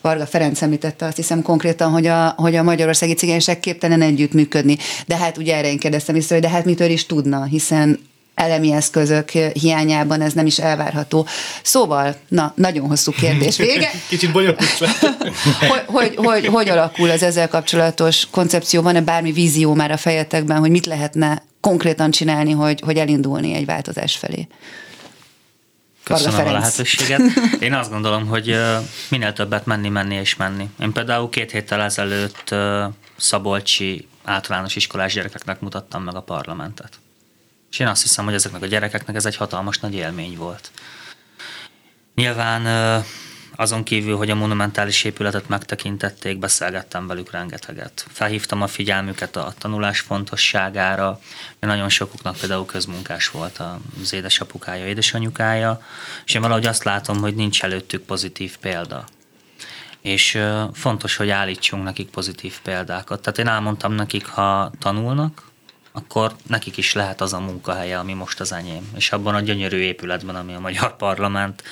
Varga 0.00 0.26
Ferenc 0.26 0.62
említette 0.62 1.06
azt 1.06 1.16
hiszem 1.16 1.42
konkrétan, 1.42 1.90
hogy 1.90 2.06
a, 2.06 2.34
hogy 2.36 2.56
a 2.56 2.62
magyarországi 2.62 3.12
cigányság 3.12 3.60
képtelen 3.60 4.02
együttműködni. 4.02 4.76
De 5.06 5.16
hát 5.16 5.38
ugye 5.38 5.56
erre 5.56 5.68
én 5.68 5.78
kérdeztem 5.78 6.14
vissza, 6.14 6.34
hogy 6.34 6.42
de 6.42 6.48
hát 6.48 6.64
mitől 6.64 6.90
is 6.90 7.06
tudna, 7.06 7.44
hiszen 7.44 7.98
elemi 8.34 8.72
eszközök 8.72 9.30
hiányában 9.30 10.20
ez 10.20 10.32
nem 10.32 10.46
is 10.46 10.58
elvárható. 10.58 11.26
Szóval, 11.62 12.16
na, 12.28 12.52
nagyon 12.56 12.88
hosszú 12.88 13.12
kérdés 13.12 13.56
vége. 13.56 13.90
Kicsit 14.08 14.32
bonyolult 14.32 14.62
hogy, 15.68 15.82
hogy, 15.86 16.14
hogy, 16.16 16.46
hogy 16.46 16.68
alakul 16.68 17.10
az 17.10 17.22
ezzel 17.22 17.48
kapcsolatos 17.48 18.26
koncepció? 18.30 18.82
Van-e 18.82 19.00
bármi 19.00 19.32
vízió 19.32 19.74
már 19.74 19.90
a 19.90 19.96
fejetekben, 19.96 20.58
hogy 20.58 20.70
mit 20.70 20.86
lehetne 20.86 21.42
konkrétan 21.60 22.10
csinálni, 22.10 22.50
hogy, 22.52 22.80
hogy 22.84 22.96
elindulni 22.96 23.54
egy 23.54 23.66
változás 23.66 24.16
felé? 24.16 24.46
Köszönöm 26.12 26.46
a 26.46 26.52
lehetőséget. 26.52 27.20
Én 27.60 27.74
azt 27.74 27.90
gondolom, 27.90 28.26
hogy 28.26 28.56
minél 29.08 29.32
többet 29.32 29.66
menni, 29.66 29.88
menni 29.88 30.14
és 30.14 30.36
menni. 30.36 30.70
Én 30.80 30.92
például 30.92 31.28
két 31.28 31.50
héttel 31.50 31.80
ezelőtt 31.80 32.54
Szabolcsi 33.16 34.08
általános 34.24 34.76
iskolás 34.76 35.14
gyerekeknek 35.14 35.60
mutattam 35.60 36.02
meg 36.02 36.14
a 36.14 36.20
parlamentet. 36.20 36.92
És 37.70 37.78
én 37.78 37.86
azt 37.86 38.02
hiszem, 38.02 38.24
hogy 38.24 38.34
ezeknek 38.34 38.62
a 38.62 38.66
gyerekeknek 38.66 39.16
ez 39.16 39.26
egy 39.26 39.36
hatalmas 39.36 39.78
nagy 39.78 39.94
élmény 39.94 40.36
volt. 40.36 40.70
Nyilván 42.14 42.62
azon 43.56 43.82
kívül, 43.82 44.16
hogy 44.16 44.30
a 44.30 44.34
monumentális 44.34 45.04
épületet 45.04 45.48
megtekintették, 45.48 46.38
beszélgettem 46.38 47.06
velük 47.06 47.30
rengeteget. 47.30 48.06
Felhívtam 48.08 48.62
a 48.62 48.66
figyelmüket 48.66 49.36
a 49.36 49.54
tanulás 49.58 50.00
fontosságára, 50.00 51.20
nagyon 51.60 51.88
sokuknak 51.88 52.36
például 52.36 52.66
közmunkás 52.66 53.28
volt 53.28 53.62
az 54.02 54.12
édesapukája, 54.12 54.86
édesanyukája, 54.86 55.82
és 56.24 56.34
én 56.34 56.40
valahogy 56.40 56.66
azt 56.66 56.84
látom, 56.84 57.18
hogy 57.18 57.34
nincs 57.34 57.62
előttük 57.62 58.02
pozitív 58.02 58.56
példa. 58.58 59.04
És 60.00 60.38
fontos, 60.72 61.16
hogy 61.16 61.30
állítsunk 61.30 61.84
nekik 61.84 62.10
pozitív 62.10 62.60
példákat. 62.62 63.20
Tehát 63.20 63.38
én 63.38 63.48
elmondtam 63.48 63.92
nekik, 63.92 64.26
ha 64.26 64.72
tanulnak, 64.78 65.50
akkor 65.92 66.34
nekik 66.46 66.76
is 66.76 66.92
lehet 66.92 67.20
az 67.20 67.32
a 67.32 67.40
munkahelye, 67.40 67.98
ami 67.98 68.12
most 68.12 68.40
az 68.40 68.52
enyém. 68.52 68.90
És 68.96 69.12
abban 69.12 69.34
a 69.34 69.40
gyönyörű 69.40 69.78
épületben, 69.78 70.36
ami 70.36 70.54
a 70.54 70.60
Magyar 70.60 70.96
Parlament, 70.96 71.62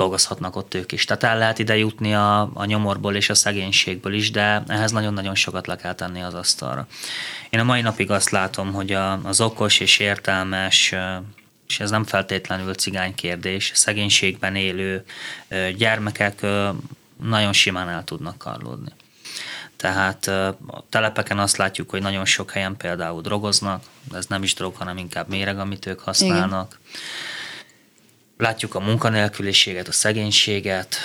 dolgozhatnak 0.00 0.56
ott 0.56 0.74
ők 0.74 0.92
is. 0.92 1.04
Tehát 1.04 1.22
el 1.22 1.38
lehet 1.38 1.58
ide 1.58 1.76
jutni 1.76 2.14
a, 2.14 2.50
a 2.54 2.64
nyomorból 2.64 3.14
és 3.14 3.30
a 3.30 3.34
szegénységből 3.34 4.12
is, 4.12 4.30
de 4.30 4.62
ehhez 4.66 4.90
nagyon-nagyon 4.90 5.34
sokat 5.34 5.66
le 5.66 5.76
kell 5.76 5.94
tenni 5.94 6.22
az 6.22 6.34
asztalra. 6.34 6.86
Én 7.50 7.60
a 7.60 7.64
mai 7.64 7.80
napig 7.80 8.10
azt 8.10 8.30
látom, 8.30 8.72
hogy 8.72 8.92
a, 8.92 9.20
az 9.22 9.40
okos 9.40 9.80
és 9.80 9.98
értelmes 9.98 10.94
és 11.68 11.80
ez 11.80 11.90
nem 11.90 12.04
feltétlenül 12.04 12.74
cigány 12.74 13.14
kérdés, 13.14 13.72
szegénységben 13.74 14.56
élő 14.56 15.04
gyermekek 15.76 16.46
nagyon 17.22 17.52
simán 17.52 17.88
el 17.88 18.04
tudnak 18.04 18.38
karlódni. 18.38 18.92
Tehát 19.76 20.26
a 20.26 20.84
telepeken 20.88 21.38
azt 21.38 21.56
látjuk, 21.56 21.90
hogy 21.90 22.02
nagyon 22.02 22.24
sok 22.24 22.50
helyen 22.50 22.76
például 22.76 23.20
drogoznak, 23.20 23.84
ez 24.14 24.26
nem 24.26 24.42
is 24.42 24.54
drog, 24.54 24.74
hanem 24.76 24.96
inkább 24.96 25.28
méreg, 25.28 25.58
amit 25.58 25.86
ők 25.86 26.00
használnak. 26.00 26.78
Igen 26.80 26.98
Látjuk 28.40 28.74
a 28.74 28.80
munkanélküliséget, 28.80 29.88
a 29.88 29.92
szegénységet, 29.92 30.96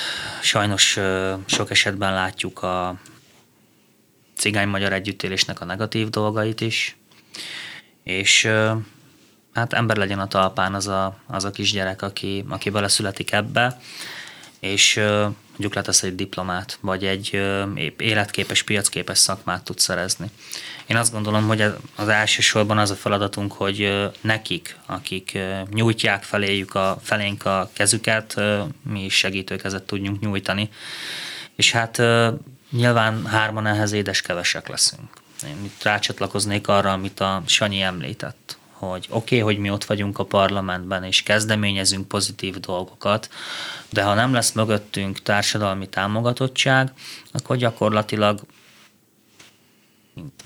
sajnos 0.42 1.00
sok 1.46 1.72
esetben 1.72 2.14
látjuk 2.14 2.64
a 2.64 3.00
cigány-magyar 4.36 4.94
együttélésnek 4.94 5.62
a 5.62 5.66
negatív 5.66 6.10
dolgait 6.10 6.62
is, 6.62 6.96
és 8.04 8.50
hát 9.54 9.74
ember 9.74 9.98
legyen 9.98 10.20
a 10.20 10.28
talpán 10.28 10.74
az 10.74 10.88
a, 10.88 11.18
az 11.28 11.44
a 11.44 11.52
kisgyerek, 11.52 12.02
aki, 12.02 12.46
aki 12.50 12.70
beleszületik 12.70 13.32
ebbe, 13.32 13.80
és 14.60 15.02
mondjuk 15.56 15.74
letesz 15.74 16.04
egy 16.04 16.16
diplomát, 16.16 16.78
vagy 16.82 17.06
egy 17.06 17.42
életképes, 17.98 18.64
piacképes 18.64 19.18
szakmát 19.18 19.64
tud 19.64 19.80
szerezni. 19.80 20.30
Én 20.86 20.98
azt 20.98 21.12
gondolom, 21.12 21.48
hogy 21.48 21.62
az 21.96 22.08
elsősorban 22.08 22.78
az 22.78 22.92
a 22.92 22.96
feladatunk, 22.96 23.54
hogy 23.54 24.10
nekik, 24.22 24.78
akik 24.86 25.38
nyújtják 25.70 26.24
feléjük 26.24 26.76
a, 26.76 27.00
felénk 27.04 27.46
a 27.46 27.70
kezüket, 27.74 28.42
mi 28.90 29.04
is 29.04 29.14
segítőkezet 29.14 29.84
tudjunk 29.84 30.20
nyújtani. 30.20 30.70
És 31.56 31.72
hát 31.72 32.02
nyilván 32.72 33.26
hárman 33.26 33.68
ehhez 33.68 33.92
édes 33.92 34.22
kevesek 34.22 34.68
leszünk. 34.68 35.10
Én 35.44 35.64
itt 35.64 35.84
rácsatlakoznék 35.84 36.68
arra, 36.68 36.92
amit 36.92 37.20
a 37.20 37.44
Sanyi 37.46 37.82
említett, 37.82 38.58
hogy 38.78 39.08
oké, 39.10 39.40
okay, 39.40 39.54
hogy 39.54 39.62
mi 39.62 39.70
ott 39.70 39.86
vagyunk 39.86 40.20
a 40.20 40.24
parlamentben, 40.24 41.04
és 41.04 41.24
kezdeményezünk 41.24 42.08
pozitív 42.08 42.60
dolgokat, 42.60 43.30
de 43.90 44.04
ha 44.04 44.14
nem 44.14 44.34
lesz 44.34 44.52
mögöttünk 44.52 45.22
társadalmi 45.22 45.90
támogatottság, 45.90 46.92
akkor 47.32 47.56
gyakorlatilag 47.58 48.42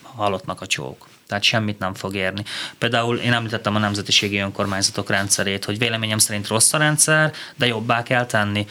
halottnak 0.04 0.62
a 0.62 0.66
csók. 0.66 1.08
Tehát 1.28 1.44
semmit 1.44 1.80
nem 1.80 1.94
fog 1.94 2.16
érni. 2.16 2.44
Például 2.78 3.18
én 3.18 3.34
említettem 3.34 3.76
a 3.76 3.80
nemzetiségi 3.80 4.38
önkormányzatok 4.38 5.10
rendszerét, 5.10 5.66
hogy 5.66 5.78
véleményem 5.78 6.18
szerint 6.18 6.48
rossz 6.48 6.74
a 6.74 6.78
rendszer, 6.78 7.34
de 7.56 7.66
jobbá 7.66 8.04
kell 8.04 8.26
tenni 8.26 8.68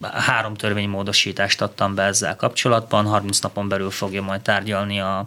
három 0.00 0.54
törvénymódosítást 0.54 1.62
adtam 1.62 1.94
be 1.94 2.02
ezzel 2.02 2.36
kapcsolatban, 2.36 3.06
30 3.06 3.38
napon 3.38 3.68
belül 3.68 3.90
fogja 3.90 4.22
majd 4.22 4.40
tárgyalni 4.40 5.00
a, 5.00 5.26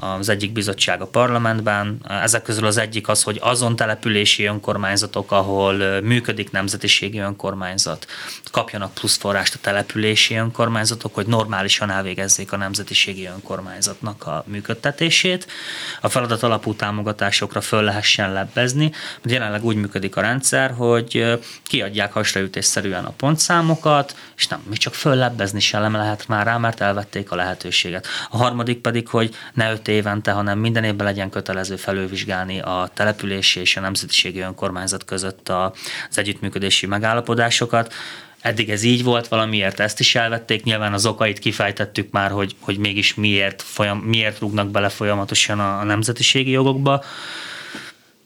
az 0.00 0.28
egyik 0.28 0.52
bizottság 0.52 1.00
a 1.00 1.06
parlamentben. 1.06 2.00
Ezek 2.08 2.42
közül 2.42 2.66
az 2.66 2.76
egyik 2.76 3.08
az, 3.08 3.22
hogy 3.22 3.38
azon 3.40 3.76
települési 3.76 4.44
önkormányzatok, 4.44 5.32
ahol 5.32 6.00
működik 6.00 6.50
nemzetiségi 6.50 7.18
önkormányzat, 7.18 8.06
kapjanak 8.50 8.94
plusz 8.94 9.16
forrást 9.16 9.54
a 9.54 9.58
települési 9.60 10.34
önkormányzatok, 10.34 11.14
hogy 11.14 11.26
normálisan 11.26 11.90
elvégezzék 11.90 12.52
a 12.52 12.56
nemzetiségi 12.56 13.26
önkormányzatnak 13.26 14.26
a 14.26 14.44
működtetését. 14.46 15.46
A 16.00 16.08
feladat 16.08 16.42
alapú 16.42 16.74
támogatásokra 16.74 17.60
föl 17.60 17.82
lehessen 17.82 18.32
lebbezni, 18.32 18.92
jelenleg 19.24 19.64
úgy 19.64 19.76
működik 19.76 20.16
a 20.16 20.20
rendszer, 20.20 20.70
hogy 20.70 21.38
kiadják 21.66 22.12
hasraütésszerűen 22.12 23.04
a 23.04 23.10
pontszámokat, 23.10 24.16
és 24.36 24.46
nem, 24.46 24.62
még 24.68 24.78
csak 24.78 24.94
föllebbezni 24.94 25.60
sem 25.60 25.92
lehet 25.92 26.28
már 26.28 26.46
rá, 26.46 26.56
mert 26.56 26.80
elvették 26.80 27.30
a 27.30 27.36
lehetőséget. 27.36 28.06
A 28.30 28.36
harmadik 28.36 28.78
pedig, 28.78 29.08
hogy 29.08 29.34
ne 29.54 29.72
öt 29.72 29.87
évente, 29.88 30.30
hanem 30.30 30.58
minden 30.58 30.84
évben 30.84 31.06
legyen 31.06 31.30
kötelező 31.30 31.76
felülvizsgálni 31.76 32.60
a 32.60 32.90
települési 32.94 33.60
és 33.60 33.76
a 33.76 33.80
nemzetiségi 33.80 34.40
önkormányzat 34.40 35.04
között 35.04 35.48
az 35.48 36.18
együttműködési 36.18 36.86
megállapodásokat. 36.86 37.94
Eddig 38.40 38.70
ez 38.70 38.82
így 38.82 39.04
volt, 39.04 39.28
valamiért 39.28 39.80
ezt 39.80 40.00
is 40.00 40.14
elvették, 40.14 40.62
nyilván 40.62 40.92
az 40.92 41.06
okait 41.06 41.38
kifejtettük 41.38 42.10
már, 42.10 42.30
hogy, 42.30 42.56
hogy 42.60 42.78
mégis 42.78 43.14
miért, 43.14 43.62
folyam, 43.62 43.98
miért 43.98 44.38
rúgnak 44.38 44.70
bele 44.70 44.88
folyamatosan 44.88 45.60
a, 45.60 45.78
a 45.78 45.84
nemzetiségi 45.84 46.50
jogokba. 46.50 47.04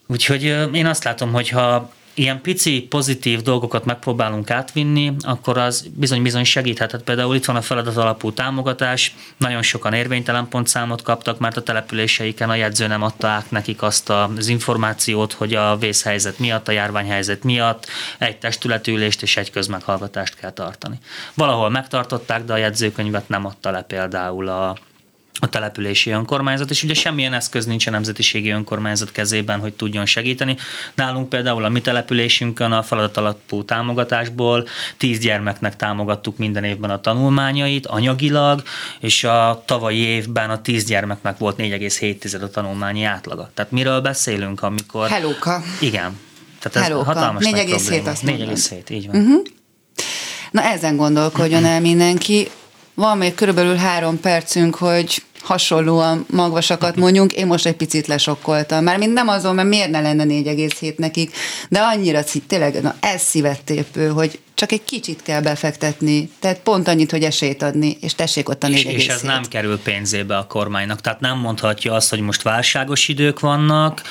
Úgyhogy 0.06 0.42
én 0.72 0.86
azt 0.86 1.04
látom, 1.04 1.32
hogy 1.32 1.48
ha 1.48 1.92
ilyen 2.14 2.40
pici 2.40 2.80
pozitív 2.80 3.40
dolgokat 3.40 3.84
megpróbálunk 3.84 4.50
átvinni, 4.50 5.12
akkor 5.20 5.58
az 5.58 5.86
bizony-bizony 5.94 6.44
segíthet. 6.44 6.90
Hát 6.90 7.02
például 7.02 7.34
itt 7.34 7.44
van 7.44 7.56
a 7.56 7.62
feladat 7.62 7.96
alapú 7.96 8.32
támogatás, 8.32 9.14
nagyon 9.36 9.62
sokan 9.62 9.92
érvénytelen 9.92 10.48
pontszámot 10.48 11.02
kaptak, 11.02 11.38
mert 11.38 11.56
a 11.56 11.62
településeiken 11.62 12.50
a 12.50 12.54
jegyző 12.54 12.86
nem 12.86 13.02
adta 13.02 13.28
át 13.28 13.50
nekik 13.50 13.82
azt 13.82 14.10
az 14.10 14.48
információt, 14.48 15.32
hogy 15.32 15.54
a 15.54 15.76
vészhelyzet 15.76 16.38
miatt, 16.38 16.68
a 16.68 16.72
járványhelyzet 16.72 17.42
miatt 17.42 17.86
egy 18.18 18.38
testületülést 18.38 19.22
és 19.22 19.36
egy 19.36 19.50
közmeghallgatást 19.50 20.34
kell 20.34 20.52
tartani. 20.52 20.98
Valahol 21.34 21.70
megtartották, 21.70 22.44
de 22.44 22.52
a 22.52 22.56
jegyzőkönyvet 22.56 23.28
nem 23.28 23.46
adta 23.46 23.70
le 23.70 23.82
például 23.82 24.48
a 24.48 24.76
a 25.41 25.49
települési 25.49 26.11
önkormányzat, 26.11 26.70
és 26.70 26.83
ugye 26.83 26.95
semmilyen 26.95 27.33
eszköz 27.33 27.66
nincs 27.66 27.87
a 27.87 27.91
nemzetiségi 27.91 28.51
önkormányzat 28.51 29.12
kezében, 29.12 29.61
hogy 29.61 29.72
tudjon 29.72 30.07
segíteni. 30.07 30.57
Nálunk 30.95 31.28
például 31.28 31.64
a 31.64 31.68
mi 31.68 31.80
településünkön 31.80 32.72
a 32.72 32.83
feladat 32.83 33.16
alapú 33.16 33.64
támogatásból 33.64 34.66
tíz 34.97 35.18
gyermeknek 35.18 35.76
támogattuk 35.76 36.39
minden 36.39 36.64
évben 36.64 36.91
a 36.91 37.01
tanulmányait 37.01 37.87
anyagilag, 37.87 38.62
és 39.01 39.24
a 39.24 39.62
tavalyi 39.66 39.99
évben 39.99 40.51
a 40.51 40.61
tíz 40.61 40.85
gyermeknek 40.85 41.39
volt 41.39 41.57
4,7 41.59 42.43
a 42.43 42.49
tanulmányi 42.49 43.05
átlaga. 43.05 43.51
Tehát 43.55 43.70
miről 43.70 44.01
beszélünk, 44.01 44.62
amikor... 44.62 45.09
Helóka. 45.09 45.62
Igen. 45.80 46.18
Tehát 46.59 46.76
ez 46.76 46.83
Helóka. 46.83 47.05
hatalmas 47.05 47.45
4,7 47.45 48.05
azt 48.05 48.22
4,7, 48.26 48.91
így 48.91 49.07
van. 49.07 49.20
Uh-huh. 49.20 49.43
Na 50.51 50.62
ezen 50.62 50.97
gondolkodjon 50.97 51.64
el 51.64 51.80
mindenki. 51.80 52.49
Van 52.95 53.18
még 53.18 53.34
körülbelül 53.34 53.76
három 53.76 54.20
percünk, 54.20 54.74
hogy 54.74 55.22
hasonlóan 55.43 56.26
magvasakat 56.30 56.97
mondjunk, 56.97 57.32
én 57.32 57.47
most 57.47 57.66
egy 57.66 57.76
picit 57.76 58.07
lesokkoltam. 58.07 58.84
Mármint 58.84 59.12
nem 59.12 59.28
azon, 59.28 59.55
mert 59.55 59.68
miért 59.68 59.90
ne 59.90 60.01
lenne 60.01 60.24
4,7 60.24 60.97
nekik, 60.97 61.36
de 61.68 61.80
annyira 61.80 62.24
tényleg 62.47 62.82
na, 62.82 62.95
ez 63.01 63.22
szívettépő, 63.22 64.09
hogy 64.09 64.38
csak 64.62 64.72
egy 64.72 64.84
kicsit 64.84 65.22
kell 65.22 65.40
befektetni, 65.40 66.30
tehát 66.38 66.58
pont 66.58 66.88
annyit, 66.88 67.10
hogy 67.10 67.22
esélyt 67.22 67.62
adni, 67.62 67.96
és 68.00 68.14
tessék 68.14 68.48
ott 68.48 68.62
a 68.62 68.66
4,7. 68.66 68.74
És, 68.74 68.84
és 68.84 69.08
ez 69.08 69.20
nem 69.20 69.42
kerül 69.48 69.78
pénzébe 69.78 70.36
a 70.36 70.46
kormánynak, 70.46 71.00
tehát 71.00 71.20
nem 71.20 71.38
mondhatja 71.38 71.92
azt, 71.92 72.10
hogy 72.10 72.20
most 72.20 72.42
válságos 72.42 73.08
idők 73.08 73.40
vannak, 73.40 74.02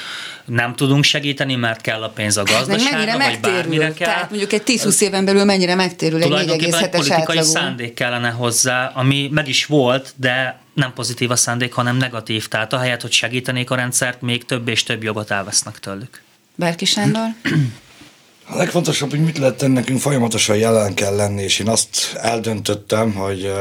nem 0.46 0.76
tudunk 0.76 1.04
segíteni, 1.04 1.56
mert 1.56 1.82
kell 1.82 2.02
a 2.04 2.10
pénz 2.10 2.38
a 2.38 2.44
gazdaságra, 2.44 2.98
mennyire 2.98 3.18
vagy 3.18 3.40
bármire 3.40 3.94
kell. 3.94 4.08
Tehát 4.08 4.30
mondjuk 4.30 4.54
egy 4.54 4.62
10-20 4.66 5.02
éven 5.02 5.26
belül 5.26 5.44
mennyire 5.44 5.76
megtérül 5.76 6.24
egy 6.24 6.30
4,7-es 6.30 6.88
politikai 6.92 7.20
átlagú. 7.20 7.42
szándék 7.42 7.94
kellene 7.94 8.30
hozzá, 8.30 8.92
ami 8.96 9.30
meg 9.32 9.48
is 9.48 9.66
volt, 9.66 10.14
de 10.16 10.60
nem 10.74 10.94
pozitív 10.94 11.32
a 11.32 11.36
szándék, 11.36 11.74
hanem 11.74 11.98
negatív. 11.98 12.48
Tehát 12.48 12.74
ahelyett, 12.74 13.02
hogy 13.02 13.12
segítenék 13.12 13.70
a 13.70 13.76
rendszert, 13.76 14.22
még 14.22 14.46
több 14.46 14.68
és 14.68 14.84
több 14.84 15.04
jogot 15.04 15.32
elvesznek 15.32 15.80
tőlük. 15.80 16.22
Berki 16.56 16.86
Sándor? 16.86 17.28
A 18.54 18.58
legfontosabb, 18.58 19.10
hogy 19.10 19.24
mit 19.24 19.38
lehet 19.38 19.58
tenni, 19.58 19.74
nekünk 19.74 20.00
folyamatosan 20.00 20.58
jelen 20.58 20.94
kell 20.94 21.16
lenni, 21.16 21.44
és 21.44 21.60
én 21.60 21.68
azt 21.68 22.14
eldöntöttem, 22.22 23.14
hogy 23.14 23.52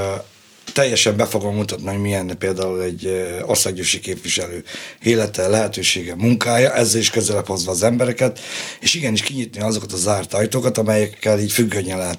teljesen 0.73 1.17
be 1.17 1.27
fogom 1.27 1.55
mutatni, 1.55 1.89
hogy 1.89 2.01
milyen 2.01 2.39
például 2.39 2.83
egy 2.83 3.27
országgyűlési 3.47 4.01
képviselő 4.01 4.65
élete, 5.03 5.49
lehetősége, 5.49 6.15
munkája, 6.15 6.75
ezzel 6.75 7.01
is 7.01 7.11
közelebb 7.11 7.47
hozva 7.47 7.71
az 7.71 7.83
embereket, 7.83 8.41
és 8.81 8.95
igenis 8.95 9.23
kinyitni 9.23 9.61
azokat 9.61 9.93
a 9.93 9.97
zárt 9.97 10.35
ajtókat, 10.35 10.79
amelyekkel 10.79 11.41
így 11.41 11.53
függönyen. 11.53 12.17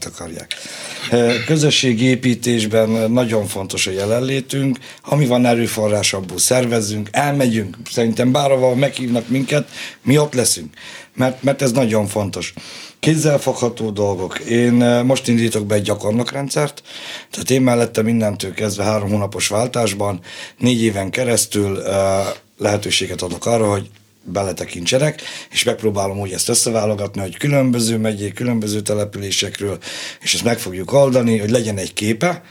Közösségi 1.45 2.05
építésben 2.05 3.11
nagyon 3.11 3.47
fontos 3.47 3.87
a 3.87 3.91
jelenlétünk, 3.91 4.77
ami 5.01 5.25
van 5.25 5.45
erőforrás, 5.45 6.13
abból 6.13 6.37
szervezünk, 6.37 7.09
elmegyünk, 7.11 7.77
szerintem 7.91 8.31
bárhova 8.31 8.75
meghívnak 8.75 9.27
minket, 9.27 9.67
mi 10.03 10.17
ott 10.17 10.33
leszünk, 10.33 10.73
mert, 11.15 11.43
mert 11.43 11.61
ez 11.61 11.71
nagyon 11.71 12.07
fontos. 12.07 12.53
Kézzelfogható 12.99 13.89
dolgok. 13.89 14.39
Én 14.39 14.81
eh, 14.81 15.03
most 15.03 15.27
indítok 15.27 15.65
be 15.65 15.75
egy 15.75 15.81
gyakornokrendszert, 15.81 16.83
tehát 17.31 17.49
én 17.49 17.61
mellettem 17.61 18.05
mindentől 18.05 18.53
kezdve 18.53 18.83
három 18.83 19.09
hónapos 19.09 19.47
váltásban, 19.47 20.19
négy 20.57 20.81
éven 20.81 21.09
keresztül 21.09 21.81
eh, 21.81 22.25
lehetőséget 22.57 23.21
adok 23.21 23.45
arra, 23.45 23.69
hogy 23.71 23.89
beletekintsenek, 24.23 25.21
és 25.51 25.63
megpróbálom 25.63 26.19
úgy 26.19 26.31
ezt 26.31 26.49
összeválogatni, 26.49 27.21
hogy 27.21 27.37
különböző 27.37 27.97
megyék, 27.97 28.33
különböző 28.33 28.81
településekről, 28.81 29.77
és 30.21 30.33
ezt 30.33 30.43
meg 30.43 30.59
fogjuk 30.59 30.93
oldani, 30.93 31.37
hogy 31.37 31.49
legyen 31.49 31.77
egy 31.77 31.93
képe, 31.93 32.43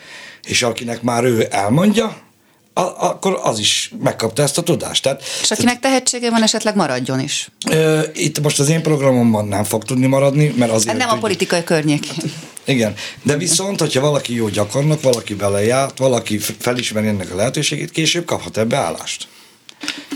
és 0.47 0.63
akinek 0.63 1.03
már 1.03 1.25
ő 1.25 1.47
elmondja, 1.51 2.17
a, 2.81 3.09
akkor 3.09 3.41
az 3.43 3.59
is 3.59 3.93
megkapta 4.03 4.43
ezt 4.43 4.59
a 4.59 4.63
tudást. 4.63 5.03
Tehát, 5.03 5.23
és 5.43 5.51
akinek 5.51 5.81
tehetsége 5.81 6.31
van, 6.31 6.43
esetleg 6.43 6.77
maradjon 6.77 7.21
is. 7.21 7.51
Itt 8.15 8.41
most 8.41 8.61
az 8.61 8.69
én 8.69 8.83
programomban 8.83 9.49
nem 9.49 9.65
fog 9.65 9.85
tudni 9.85 10.07
maradni, 10.07 10.55
mert 10.57 10.73
azért... 10.73 10.97
Nem 10.97 11.09
a 11.09 11.19
politikai 11.19 11.65
környékén. 11.65 12.33
Igen, 12.65 12.95
de 13.23 13.37
viszont, 13.37 13.81
hogyha 13.81 14.01
valaki 14.01 14.35
jó 14.35 14.49
gyakornok, 14.49 15.03
valaki 15.03 15.35
belejárt, 15.35 15.99
valaki 15.99 16.39
felismeri 16.39 17.07
ennek 17.07 17.33
a 17.33 17.37
lehetőségét, 17.37 17.91
később 17.91 18.25
kaphat 18.25 18.57
ebbe 18.57 18.77
állást. 18.77 19.29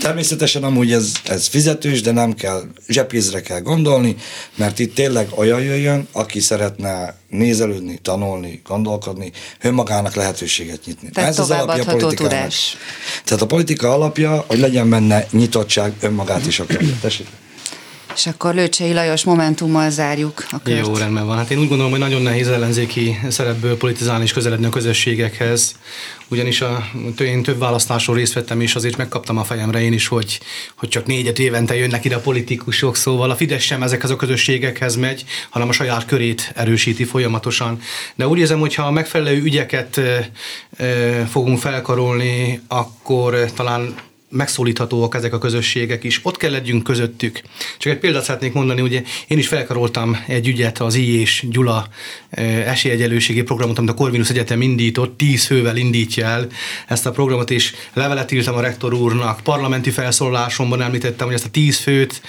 Természetesen 0.01 0.63
amúgy 0.63 0.91
ez, 0.91 1.11
ez 1.23 1.47
fizetős, 1.47 2.01
de 2.01 2.11
nem 2.11 2.33
kell, 2.33 2.63
zsebkézre 2.87 3.41
kell 3.41 3.59
gondolni, 3.59 4.15
mert 4.55 4.79
itt 4.79 4.95
tényleg 4.95 5.27
olyan 5.35 5.61
jöjjön, 5.61 6.07
aki 6.11 6.39
szeretne 6.39 7.15
nézelődni, 7.29 7.99
tanulni, 8.01 8.61
gondolkodni, 8.67 9.31
önmagának 9.61 10.15
lehetőséget 10.15 10.85
nyitni. 10.85 11.09
Tehát 11.09 11.29
ez 11.29 11.39
az 11.39 11.51
alapja 11.51 11.83
a 11.83 11.85
politikának. 11.85 12.31
Tudás. 12.31 12.77
Tehát 13.23 13.43
a 13.43 13.45
politika 13.45 13.93
alapja, 13.93 14.43
hogy 14.47 14.59
legyen 14.59 14.89
benne 14.89 15.27
nyitottság, 15.31 15.93
önmagát 15.99 16.45
is 16.45 16.59
akarja. 16.59 16.93
Tessék. 17.01 17.27
És 18.15 18.27
akkor 18.27 18.53
Lőcsei 18.53 18.93
Lajos 18.93 19.23
momentummal 19.23 19.89
zárjuk 19.89 20.45
a 20.51 20.59
kört. 20.63 20.87
Jó, 20.87 20.95
rendben 20.95 21.25
van. 21.25 21.37
Hát 21.37 21.51
én 21.51 21.57
úgy 21.57 21.67
gondolom, 21.67 21.91
hogy 21.91 21.99
nagyon 21.99 22.21
nehéz 22.21 22.47
ellenzéki 22.47 23.19
szerepből 23.29 23.77
politizálni 23.77 24.23
és 24.23 24.33
közeledni 24.33 24.65
a 24.65 24.69
közösségekhez, 24.69 25.75
ugyanis 26.27 26.61
a, 26.61 26.89
én 27.19 27.43
több 27.43 27.57
választásról 27.57 28.15
részt 28.15 28.33
vettem, 28.33 28.61
és 28.61 28.75
azért 28.75 28.97
megkaptam 28.97 29.37
a 29.37 29.43
fejemre 29.43 29.81
én 29.81 29.93
is, 29.93 30.07
hogy, 30.07 30.39
hogy 30.75 30.89
csak 30.89 31.05
négyet 31.05 31.39
évente 31.39 31.75
jönnek 31.75 32.05
ide 32.05 32.15
a 32.15 32.19
politikusok, 32.19 32.95
szóval 32.95 33.29
a 33.29 33.35
Fidesz 33.35 33.63
sem 33.63 33.83
ezekhez 33.83 34.09
a 34.09 34.15
közösségekhez 34.15 34.95
megy, 34.95 35.25
hanem 35.49 35.69
a 35.69 35.71
saját 35.71 36.05
körét 36.05 36.51
erősíti 36.55 37.03
folyamatosan. 37.03 37.79
De 38.15 38.27
úgy 38.27 38.39
érzem, 38.39 38.59
hogyha 38.59 38.83
a 38.83 38.91
megfelelő 38.91 39.41
ügyeket 39.41 40.01
fogunk 41.29 41.59
felkarolni, 41.59 42.61
akkor 42.67 43.51
talán 43.55 43.95
megszólíthatóak 44.35 45.15
ezek 45.15 45.33
a 45.33 45.37
közösségek 45.37 46.03
is, 46.03 46.19
ott 46.23 46.37
kell 46.37 46.51
legyünk 46.51 46.83
közöttük. 46.83 47.41
Csak 47.77 47.91
egy 47.91 47.99
példát 47.99 48.23
szeretnék 48.23 48.53
mondani, 48.53 48.81
ugye 48.81 49.03
én 49.27 49.37
is 49.37 49.47
felkaroltam 49.47 50.17
egy 50.27 50.47
ügyet, 50.47 50.79
az 50.79 50.95
I 50.95 51.19
és 51.19 51.43
Gyula 51.49 51.87
esélyegyelőségi 52.65 53.41
programot, 53.41 53.77
amit 53.77 53.89
a 53.89 53.93
Corvinus 53.93 54.29
Egyetem 54.29 54.61
indított, 54.61 55.17
tíz 55.17 55.45
fővel 55.45 55.77
indítja 55.77 56.25
el 56.25 56.47
ezt 56.87 57.05
a 57.05 57.11
programot, 57.11 57.51
és 57.51 57.73
levelet 57.93 58.31
írtam 58.31 58.55
a 58.55 58.61
rektor 58.61 58.93
úrnak, 58.93 59.39
parlamenti 59.43 59.89
felszólalásomban 59.89 60.81
említettem, 60.81 61.25
hogy 61.25 61.35
ezt 61.35 61.45
a 61.45 61.49
tíz 61.49 61.77
főt, 61.77 62.21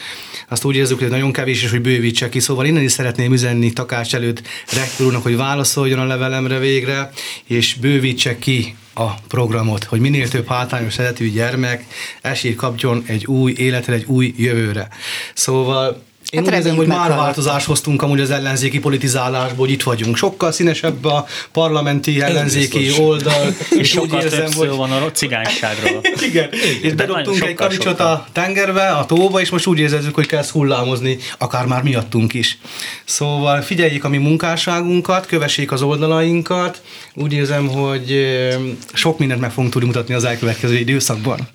azt 0.48 0.64
úgy 0.64 0.76
érzük, 0.76 0.98
hogy 0.98 1.08
nagyon 1.08 1.32
kevés, 1.32 1.62
és 1.62 1.70
hogy 1.70 1.80
bővítse 1.80 2.28
ki. 2.28 2.40
Szóval 2.40 2.66
innen 2.66 2.82
is 2.82 2.92
szeretném 2.92 3.32
üzenni 3.32 3.72
Takács 3.72 4.14
előtt 4.14 4.42
rektor 4.72 5.06
úrnak, 5.06 5.22
hogy 5.22 5.36
válaszoljon 5.36 5.98
a 5.98 6.04
levelemre 6.04 6.58
végre, 6.58 7.10
és 7.44 7.74
bővítse 7.74 8.38
ki 8.38 8.74
a 8.98 9.14
programot, 9.28 9.84
hogy 9.84 10.00
minél 10.00 10.28
több 10.28 10.48
hátrányos 10.48 10.98
eredetű 10.98 11.30
gyermek 11.30 11.84
esélyt 12.22 12.56
kapjon 12.56 13.02
egy 13.06 13.26
új 13.26 13.54
életre, 13.56 13.94
egy 13.94 14.04
új 14.04 14.34
jövőre. 14.36 14.88
Szóval 15.34 16.02
én 16.30 16.40
hát 16.40 16.48
úgy 16.48 16.54
érzem, 16.54 16.76
hogy 16.76 16.86
már 16.86 17.08
változást 17.08 17.66
hoztunk 17.66 18.02
amúgy 18.02 18.20
az 18.20 18.30
ellenzéki 18.30 18.78
politizálásból, 18.78 19.66
hogy 19.66 19.70
itt 19.70 19.82
vagyunk. 19.82 20.16
Sokkal 20.16 20.52
színesebb 20.52 21.04
a 21.04 21.26
parlamenti 21.52 22.20
ellenzéki 22.20 22.90
oldal. 22.98 23.54
És 23.78 23.88
sokkal 23.88 24.18
úgy 24.18 24.24
érzem, 24.24 24.52
hogy... 24.52 24.68
van 24.68 24.92
a 24.92 25.10
cigányságról. 25.10 26.00
Igen. 26.28 26.48
És 26.82 26.92
bedobtunk 26.92 27.42
egy 27.42 27.54
kavicsot 27.54 28.00
a 28.00 28.26
tengerbe, 28.32 28.88
a 28.88 29.06
tóba, 29.06 29.40
és 29.40 29.50
most 29.50 29.66
úgy 29.66 29.78
érezzük, 29.78 30.14
hogy 30.14 30.26
kezd 30.26 30.50
hullámozni, 30.50 31.18
akár 31.38 31.66
már 31.66 31.82
miattunk 31.82 32.34
is. 32.34 32.58
Szóval 33.04 33.60
figyeljék 33.60 34.04
a 34.04 34.08
mi 34.08 34.18
munkásságunkat, 34.18 35.26
kövessék 35.26 35.72
az 35.72 35.82
oldalainkat. 35.82 36.82
Úgy 37.14 37.32
érzem, 37.32 37.68
hogy 37.68 38.26
sok 38.92 39.18
mindent 39.18 39.40
meg 39.40 39.50
fogunk 39.50 39.72
tudni 39.72 39.86
mutatni 39.86 40.14
az 40.14 40.24
elkövetkező 40.24 40.76
időszakban 40.76 41.48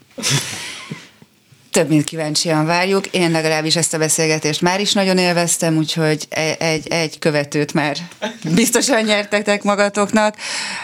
több 1.71 1.89
mint 1.89 2.03
kíváncsian 2.03 2.65
várjuk. 2.65 3.07
Én 3.07 3.31
legalábbis 3.31 3.75
ezt 3.75 3.93
a 3.93 3.97
beszélgetést 3.97 4.61
már 4.61 4.79
is 4.79 4.93
nagyon 4.93 5.17
élveztem, 5.17 5.77
úgyhogy 5.77 6.25
e- 6.29 6.55
egy, 6.59 6.87
egy 6.87 7.19
követőt 7.19 7.73
már 7.73 7.97
biztosan 8.55 9.03
nyertetek 9.03 9.63
magatoknak. 9.63 10.35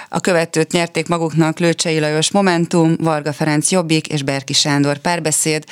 A 0.09 0.19
követőt 0.19 0.71
nyerték 0.71 1.07
maguknak 1.07 1.59
Lőcsei 1.59 1.99
Lajos 1.99 2.31
Momentum, 2.31 2.95
Varga 2.99 3.33
Ferenc 3.33 3.71
Jobbik 3.71 4.07
és 4.07 4.23
Berki 4.23 4.53
Sándor 4.53 4.97
párbeszéd. 4.97 5.63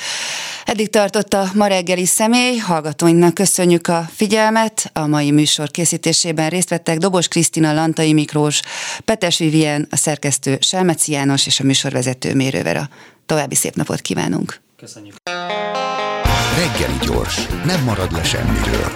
Eddig 0.64 0.90
tartott 0.90 1.34
a 1.34 1.50
ma 1.54 1.66
reggeli 1.66 2.06
személy, 2.06 2.56
hallgatóinknak 2.56 3.34
köszönjük 3.34 3.88
a 3.88 4.08
figyelmet. 4.14 4.90
A 4.92 5.06
mai 5.06 5.30
műsor 5.30 5.70
készítésében 5.70 6.48
részt 6.48 6.68
vettek 6.68 6.98
Dobos 6.98 7.28
Krisztina, 7.28 7.72
Lantai 7.72 8.12
Miklós, 8.12 8.60
Petes 9.04 9.38
Vivien, 9.38 9.86
a 9.90 9.96
szerkesztő 9.96 10.58
Selmeci 10.60 11.12
János 11.12 11.46
és 11.46 11.60
a 11.60 11.64
műsorvezető 11.64 12.34
Mérővera. 12.34 12.88
További 13.26 13.54
szép 13.54 13.74
napot 13.74 14.00
kívánunk! 14.00 14.65
Köszönjük. 14.76 15.16
Reggeli 16.56 16.98
gyors, 17.06 17.46
nem 17.64 17.82
marad 17.84 18.12
le 18.12 18.22
semmiről. 18.22 18.92